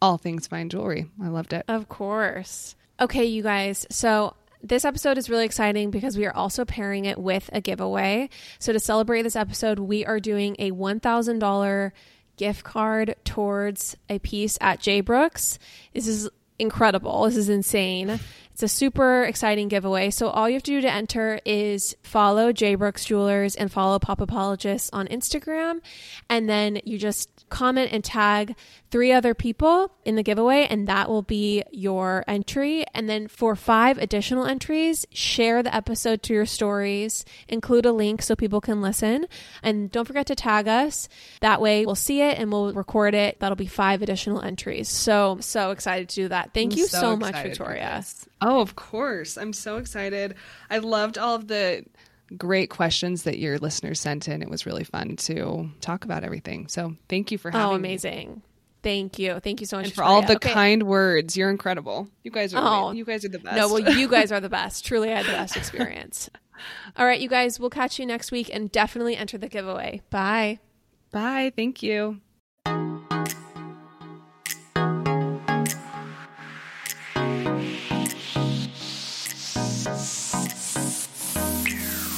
all 0.00 0.18
things 0.18 0.46
fine 0.48 0.68
jewelry. 0.68 1.08
I 1.22 1.28
loved 1.28 1.52
it. 1.52 1.64
Of 1.68 1.88
course. 1.88 2.74
Okay, 3.00 3.24
you 3.24 3.42
guys. 3.42 3.86
So 3.90 4.34
this 4.62 4.84
episode 4.84 5.18
is 5.18 5.30
really 5.30 5.44
exciting 5.44 5.90
because 5.90 6.16
we 6.16 6.26
are 6.26 6.34
also 6.34 6.64
pairing 6.64 7.04
it 7.04 7.18
with 7.18 7.50
a 7.52 7.60
giveaway. 7.60 8.30
So 8.58 8.72
to 8.72 8.80
celebrate 8.80 9.22
this 9.22 9.36
episode, 9.36 9.78
we 9.78 10.04
are 10.04 10.20
doing 10.20 10.56
a 10.58 10.70
$1,000 10.72 11.92
gift 12.36 12.64
card 12.64 13.16
towards 13.24 13.96
a 14.08 14.18
piece 14.18 14.58
at 14.60 14.80
J. 14.80 15.00
Brooks. 15.00 15.58
This 15.92 16.06
is 16.06 16.28
incredible. 16.58 17.24
This 17.24 17.36
is 17.36 17.48
insane. 17.48 18.20
It's 18.52 18.62
a 18.62 18.68
super 18.68 19.24
exciting 19.24 19.68
giveaway. 19.68 20.10
So 20.10 20.28
all 20.28 20.48
you 20.48 20.54
have 20.54 20.62
to 20.64 20.70
do 20.70 20.80
to 20.82 20.92
enter 20.92 21.40
is 21.44 21.96
follow 22.02 22.52
J. 22.52 22.74
Brooks 22.74 23.04
Jewelers 23.04 23.56
and 23.56 23.72
follow 23.72 23.98
Pop 23.98 24.20
Apologists 24.20 24.90
on 24.92 25.08
Instagram. 25.08 25.80
And 26.28 26.48
then 26.48 26.80
you 26.84 26.98
just 26.98 27.30
comment 27.48 27.90
and 27.92 28.04
tag 28.04 28.54
three 28.90 29.10
other 29.10 29.34
people 29.34 29.90
in 30.04 30.16
the 30.16 30.22
giveaway, 30.22 30.66
and 30.68 30.86
that 30.86 31.08
will 31.08 31.22
be 31.22 31.62
your 31.70 32.24
entry. 32.28 32.84
And 32.94 33.08
then 33.08 33.26
for 33.26 33.56
five 33.56 33.96
additional 33.96 34.44
entries, 34.44 35.06
share 35.12 35.62
the 35.62 35.74
episode 35.74 36.22
to 36.24 36.34
your 36.34 36.44
stories, 36.46 37.24
include 37.48 37.86
a 37.86 37.92
link 37.92 38.20
so 38.20 38.36
people 38.36 38.60
can 38.60 38.82
listen. 38.82 39.26
And 39.62 39.90
don't 39.90 40.04
forget 40.04 40.26
to 40.26 40.34
tag 40.34 40.68
us. 40.68 41.08
That 41.40 41.60
way 41.60 41.86
we'll 41.86 41.94
see 41.94 42.20
it 42.20 42.38
and 42.38 42.52
we'll 42.52 42.72
record 42.74 43.14
it. 43.14 43.40
That'll 43.40 43.56
be 43.56 43.66
five 43.66 44.02
additional 44.02 44.42
entries. 44.42 44.90
So, 44.90 45.38
so 45.40 45.70
excited 45.70 46.10
to 46.10 46.14
do 46.14 46.28
that. 46.28 46.52
Thank 46.52 46.72
I'm 46.72 46.78
you 46.80 46.86
so 46.86 47.00
so, 47.00 47.16
much, 47.16 47.34
Victoria. 47.34 48.04
Oh, 48.42 48.60
of 48.60 48.76
course. 48.76 49.36
I'm 49.38 49.52
so 49.52 49.76
excited. 49.78 50.34
I 50.68 50.78
loved 50.78 51.16
all 51.18 51.34
of 51.34 51.48
the 51.48 51.84
great 52.36 52.70
questions 52.70 53.22
that 53.24 53.38
your 53.38 53.58
listeners 53.58 54.00
sent 54.00 54.26
in. 54.28 54.42
It 54.42 54.50
was 54.50 54.66
really 54.66 54.84
fun 54.84 55.16
to 55.16 55.70
talk 55.80 56.04
about 56.04 56.24
everything. 56.24 56.66
So 56.68 56.96
thank 57.08 57.30
you 57.30 57.38
for 57.38 57.50
oh, 57.54 57.58
having 57.58 57.68
me. 57.68 57.74
Oh, 57.74 57.78
me. 57.78 57.88
amazing. 57.90 58.42
Thank 58.82 59.18
you. 59.20 59.38
Thank 59.38 59.60
you 59.60 59.66
so 59.66 59.76
much 59.76 59.86
And 59.86 59.94
for 59.94 60.02
all 60.02 60.22
the 60.22 60.34
Okay. 60.36 60.50
kind 60.52 60.82
words. 60.82 61.36
You're 61.36 61.50
incredible. 61.50 62.08
You 62.24 62.32
guys 62.32 62.52
are 62.52 62.60
Oh. 62.88 62.90
you 62.92 63.04
guys 63.04 63.24
are 63.24 63.28
the 63.28 63.38
best. 63.38 63.54
No, 63.56 63.68
well, 63.68 63.78
you 63.96 64.08
guys 64.08 64.32
are 64.32 64.40
the 64.40 64.48
best. 64.60 64.84
Truly, 64.84 65.12
I 65.12 65.18
had 65.18 65.26
the 65.26 65.32
best 65.32 65.56
experience. 65.56 66.28
All 66.96 67.06
right, 67.06 67.20
you 67.20 67.28
guys, 67.28 67.60
we'll 67.60 67.70
catch 67.70 67.98
you 68.00 68.06
next 68.06 68.32
week 68.32 68.50
and 68.52 68.72
definitely 68.72 69.16
enter 69.16 69.38
the 69.38 69.48
giveaway. 69.48 70.02
Bye. 70.10 70.58
Bye. 71.12 71.52
Thank 71.54 71.82
you. 71.82 72.20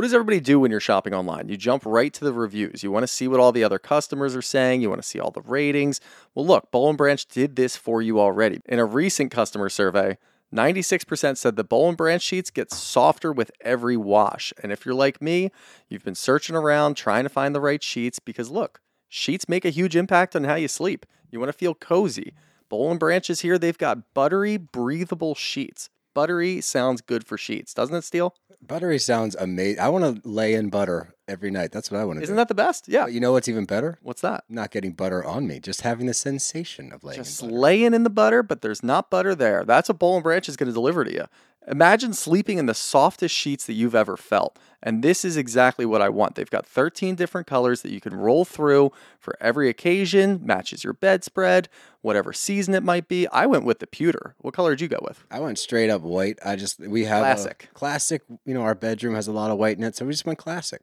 What 0.00 0.04
does 0.04 0.14
everybody 0.14 0.40
do 0.40 0.58
when 0.58 0.70
you're 0.70 0.80
shopping 0.80 1.12
online? 1.12 1.50
You 1.50 1.58
jump 1.58 1.84
right 1.84 2.10
to 2.14 2.24
the 2.24 2.32
reviews. 2.32 2.82
You 2.82 2.90
want 2.90 3.02
to 3.02 3.06
see 3.06 3.28
what 3.28 3.38
all 3.38 3.52
the 3.52 3.62
other 3.62 3.78
customers 3.78 4.34
are 4.34 4.40
saying. 4.40 4.80
You 4.80 4.88
want 4.88 5.02
to 5.02 5.06
see 5.06 5.20
all 5.20 5.30
the 5.30 5.42
ratings. 5.42 6.00
Well, 6.34 6.46
look, 6.46 6.70
Boll 6.70 6.88
and 6.88 6.96
Branch 6.96 7.22
did 7.26 7.54
this 7.54 7.76
for 7.76 8.00
you 8.00 8.18
already. 8.18 8.62
In 8.64 8.78
a 8.78 8.86
recent 8.86 9.30
customer 9.30 9.68
survey, 9.68 10.16
96% 10.54 11.36
said 11.36 11.56
the 11.56 11.64
Boll 11.64 11.90
and 11.90 11.98
Branch 11.98 12.22
sheets 12.22 12.48
get 12.48 12.72
softer 12.72 13.30
with 13.30 13.50
every 13.60 13.98
wash. 13.98 14.54
And 14.62 14.72
if 14.72 14.86
you're 14.86 14.94
like 14.94 15.20
me, 15.20 15.50
you've 15.90 16.02
been 16.02 16.14
searching 16.14 16.56
around 16.56 16.94
trying 16.94 17.24
to 17.24 17.28
find 17.28 17.54
the 17.54 17.60
right 17.60 17.82
sheets 17.82 18.18
because 18.18 18.50
look, 18.50 18.80
sheets 19.06 19.50
make 19.50 19.66
a 19.66 19.68
huge 19.68 19.96
impact 19.96 20.34
on 20.34 20.44
how 20.44 20.54
you 20.54 20.68
sleep. 20.68 21.04
You 21.30 21.40
want 21.40 21.52
to 21.52 21.58
feel 21.58 21.74
cozy. 21.74 22.32
Boll 22.70 22.90
and 22.90 22.98
Branch 22.98 23.28
is 23.28 23.42
here. 23.42 23.58
They've 23.58 23.76
got 23.76 24.14
buttery, 24.14 24.56
breathable 24.56 25.34
sheets. 25.34 25.90
Buttery 26.14 26.60
sounds 26.60 27.00
good 27.00 27.24
for 27.26 27.38
sheets, 27.38 27.72
doesn't 27.74 27.94
it, 27.94 28.02
Steele? 28.04 28.34
Buttery 28.62 28.98
sounds 28.98 29.34
amazing. 29.36 29.80
I 29.80 29.88
want 29.88 30.22
to 30.22 30.28
lay 30.28 30.54
in 30.54 30.68
butter 30.68 31.14
every 31.26 31.50
night. 31.50 31.72
That's 31.72 31.90
what 31.90 31.98
I 32.00 32.04
want 32.04 32.16
to 32.18 32.20
do. 32.20 32.24
Isn't 32.24 32.36
that 32.36 32.48
the 32.48 32.54
best? 32.54 32.88
Yeah. 32.88 33.04
But 33.04 33.12
you 33.14 33.20
know 33.20 33.32
what's 33.32 33.48
even 33.48 33.64
better? 33.64 33.98
What's 34.02 34.20
that? 34.20 34.44
Not 34.48 34.70
getting 34.70 34.92
butter 34.92 35.24
on 35.24 35.46
me, 35.46 35.60
just 35.60 35.80
having 35.80 36.06
the 36.06 36.14
sensation 36.14 36.92
of 36.92 37.02
laying 37.02 37.20
Just 37.20 37.40
in 37.42 37.48
butter. 37.48 37.58
laying 37.60 37.94
in 37.94 38.02
the 38.02 38.10
butter, 38.10 38.42
but 38.42 38.60
there's 38.60 38.82
not 38.82 39.08
butter 39.10 39.34
there. 39.34 39.64
That's 39.64 39.88
what 39.88 39.98
Boll 39.98 40.16
and 40.16 40.22
Branch 40.22 40.46
is 40.48 40.56
going 40.56 40.66
to 40.68 40.74
deliver 40.74 41.04
to 41.04 41.12
you. 41.12 41.24
Imagine 41.68 42.12
sleeping 42.14 42.58
in 42.58 42.66
the 42.66 42.74
softest 42.74 43.34
sheets 43.34 43.66
that 43.66 43.74
you've 43.74 43.94
ever 43.94 44.16
felt. 44.16 44.58
And 44.82 45.04
this 45.04 45.26
is 45.26 45.36
exactly 45.36 45.84
what 45.84 46.00
I 46.00 46.08
want. 46.08 46.34
They've 46.34 46.48
got 46.48 46.64
13 46.66 47.14
different 47.14 47.46
colors 47.46 47.82
that 47.82 47.92
you 47.92 48.00
can 48.00 48.14
roll 48.14 48.46
through 48.46 48.92
for 49.18 49.36
every 49.38 49.68
occasion, 49.68 50.40
matches 50.42 50.82
your 50.84 50.94
bedspread, 50.94 51.68
whatever 52.00 52.32
season 52.32 52.72
it 52.74 52.82
might 52.82 53.06
be. 53.06 53.28
I 53.28 53.44
went 53.44 53.64
with 53.66 53.80
the 53.80 53.86
pewter. 53.86 54.34
What 54.38 54.54
color 54.54 54.70
did 54.70 54.80
you 54.80 54.88
go 54.88 55.00
with? 55.02 55.22
I 55.30 55.38
went 55.40 55.58
straight 55.58 55.90
up 55.90 56.00
white. 56.00 56.38
I 56.44 56.56
just 56.56 56.80
we 56.80 57.04
have 57.04 57.18
a 57.18 57.24
Classic. 57.24 57.68
classic. 57.74 58.22
You 58.46 58.54
know, 58.54 58.62
our 58.62 58.74
bedroom 58.74 59.14
has 59.14 59.28
a 59.28 59.32
lot 59.32 59.50
of 59.50 59.58
white 59.58 59.76
in 59.76 59.84
it, 59.84 59.96
so 59.96 60.06
we 60.06 60.12
just 60.12 60.24
went 60.24 60.38
classic. 60.38 60.80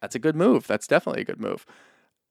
That's 0.00 0.16
a 0.16 0.20
good 0.20 0.34
move. 0.34 0.66
That's 0.66 0.88
definitely 0.88 1.22
a 1.22 1.24
good 1.26 1.40
move. 1.40 1.64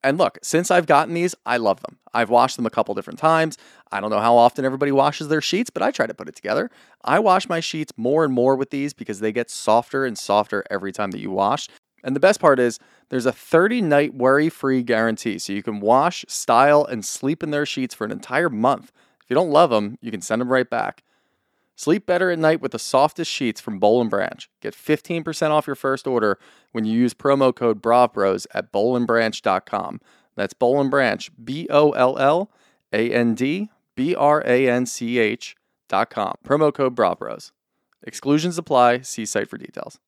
And 0.04 0.18
look, 0.18 0.38
since 0.42 0.72
I've 0.72 0.86
gotten 0.86 1.14
these, 1.14 1.36
I 1.46 1.58
love 1.58 1.82
them. 1.82 1.98
I've 2.14 2.30
washed 2.30 2.56
them 2.56 2.66
a 2.66 2.70
couple 2.70 2.94
different 2.96 3.20
times. 3.20 3.58
I 3.92 4.00
don't 4.00 4.10
know 4.10 4.20
how 4.20 4.36
often 4.36 4.64
everybody 4.64 4.92
washes 4.92 5.28
their 5.28 5.42
sheets, 5.42 5.70
but 5.70 5.84
I 5.84 5.92
try 5.92 6.08
to 6.08 6.14
put 6.14 6.30
it 6.30 6.36
together. 6.36 6.70
I 7.04 7.20
wash 7.20 7.50
my 7.50 7.60
sheets 7.60 7.92
more 7.98 8.24
and 8.24 8.34
more 8.34 8.56
with 8.56 8.70
these 8.70 8.94
because 8.94 9.20
they 9.20 9.32
get 9.32 9.50
softer 9.50 10.06
and 10.06 10.18
softer 10.18 10.64
every 10.70 10.92
time 10.92 11.12
that 11.12 11.20
you 11.20 11.32
wash. 11.32 11.68
And 12.04 12.16
the 12.16 12.20
best 12.20 12.40
part 12.40 12.60
is 12.60 12.80
there's 13.10 13.26
a 13.26 13.32
30 13.32 13.82
night 13.82 14.14
worry 14.14 14.50
free 14.50 14.84
guarantee. 14.84 15.40
So 15.40 15.54
you 15.54 15.64
can 15.64 15.80
wash, 15.80 16.26
style, 16.28 16.86
and 16.86 17.04
sleep 17.04 17.44
in 17.44 17.52
their 17.52 17.66
sheets 17.66 17.96
for 17.96 18.06
an 18.06 18.12
entire 18.12 18.50
month. 18.50 18.92
If 19.24 19.30
you 19.30 19.36
don't 19.36 19.50
love 19.50 19.72
them, 19.72 19.98
you 20.02 20.12
can 20.12 20.22
send 20.22 20.42
them 20.42 20.50
right 20.50 20.70
back. 20.70 21.04
Sleep 21.78 22.08
better 22.08 22.32
at 22.32 22.40
night 22.40 22.60
with 22.60 22.72
the 22.72 22.80
softest 22.80 23.32
sheets 23.32 23.62
from 23.62 23.78
Boll 23.78 24.04
Branch. 24.06 24.50
Get 24.62 24.74
15% 24.74 25.52
off 25.52 25.68
your 25.68 25.76
first 25.76 26.08
order 26.08 26.40
when 26.72 26.86
you 26.86 27.00
use 27.00 27.14
promo 27.14 27.56
code 27.56 27.84
BRAVBROS 27.84 28.48
at 28.52 28.74
bollandbranch.com. 28.74 30.02
That's 30.36 30.56
Boll 30.56 30.90
Branch, 30.90 31.30
B 31.44 31.68
O 31.70 31.92
L 31.92 32.18
L 32.18 32.52
A 32.92 33.12
N 33.14 33.36
D 33.36 33.70
B 33.96 34.16
R 34.16 34.44
A 34.46 34.68
N 34.68 34.88
C 34.88 35.20
H 35.20 35.56
dot 35.88 36.10
com. 36.10 36.34
Promo 36.44 36.74
code 36.74 36.96
BRAVBROS. 36.96 37.52
Exclusions 38.02 38.58
apply. 38.58 39.02
See 39.02 39.26
site 39.26 39.48
for 39.48 39.58
details. 39.58 40.00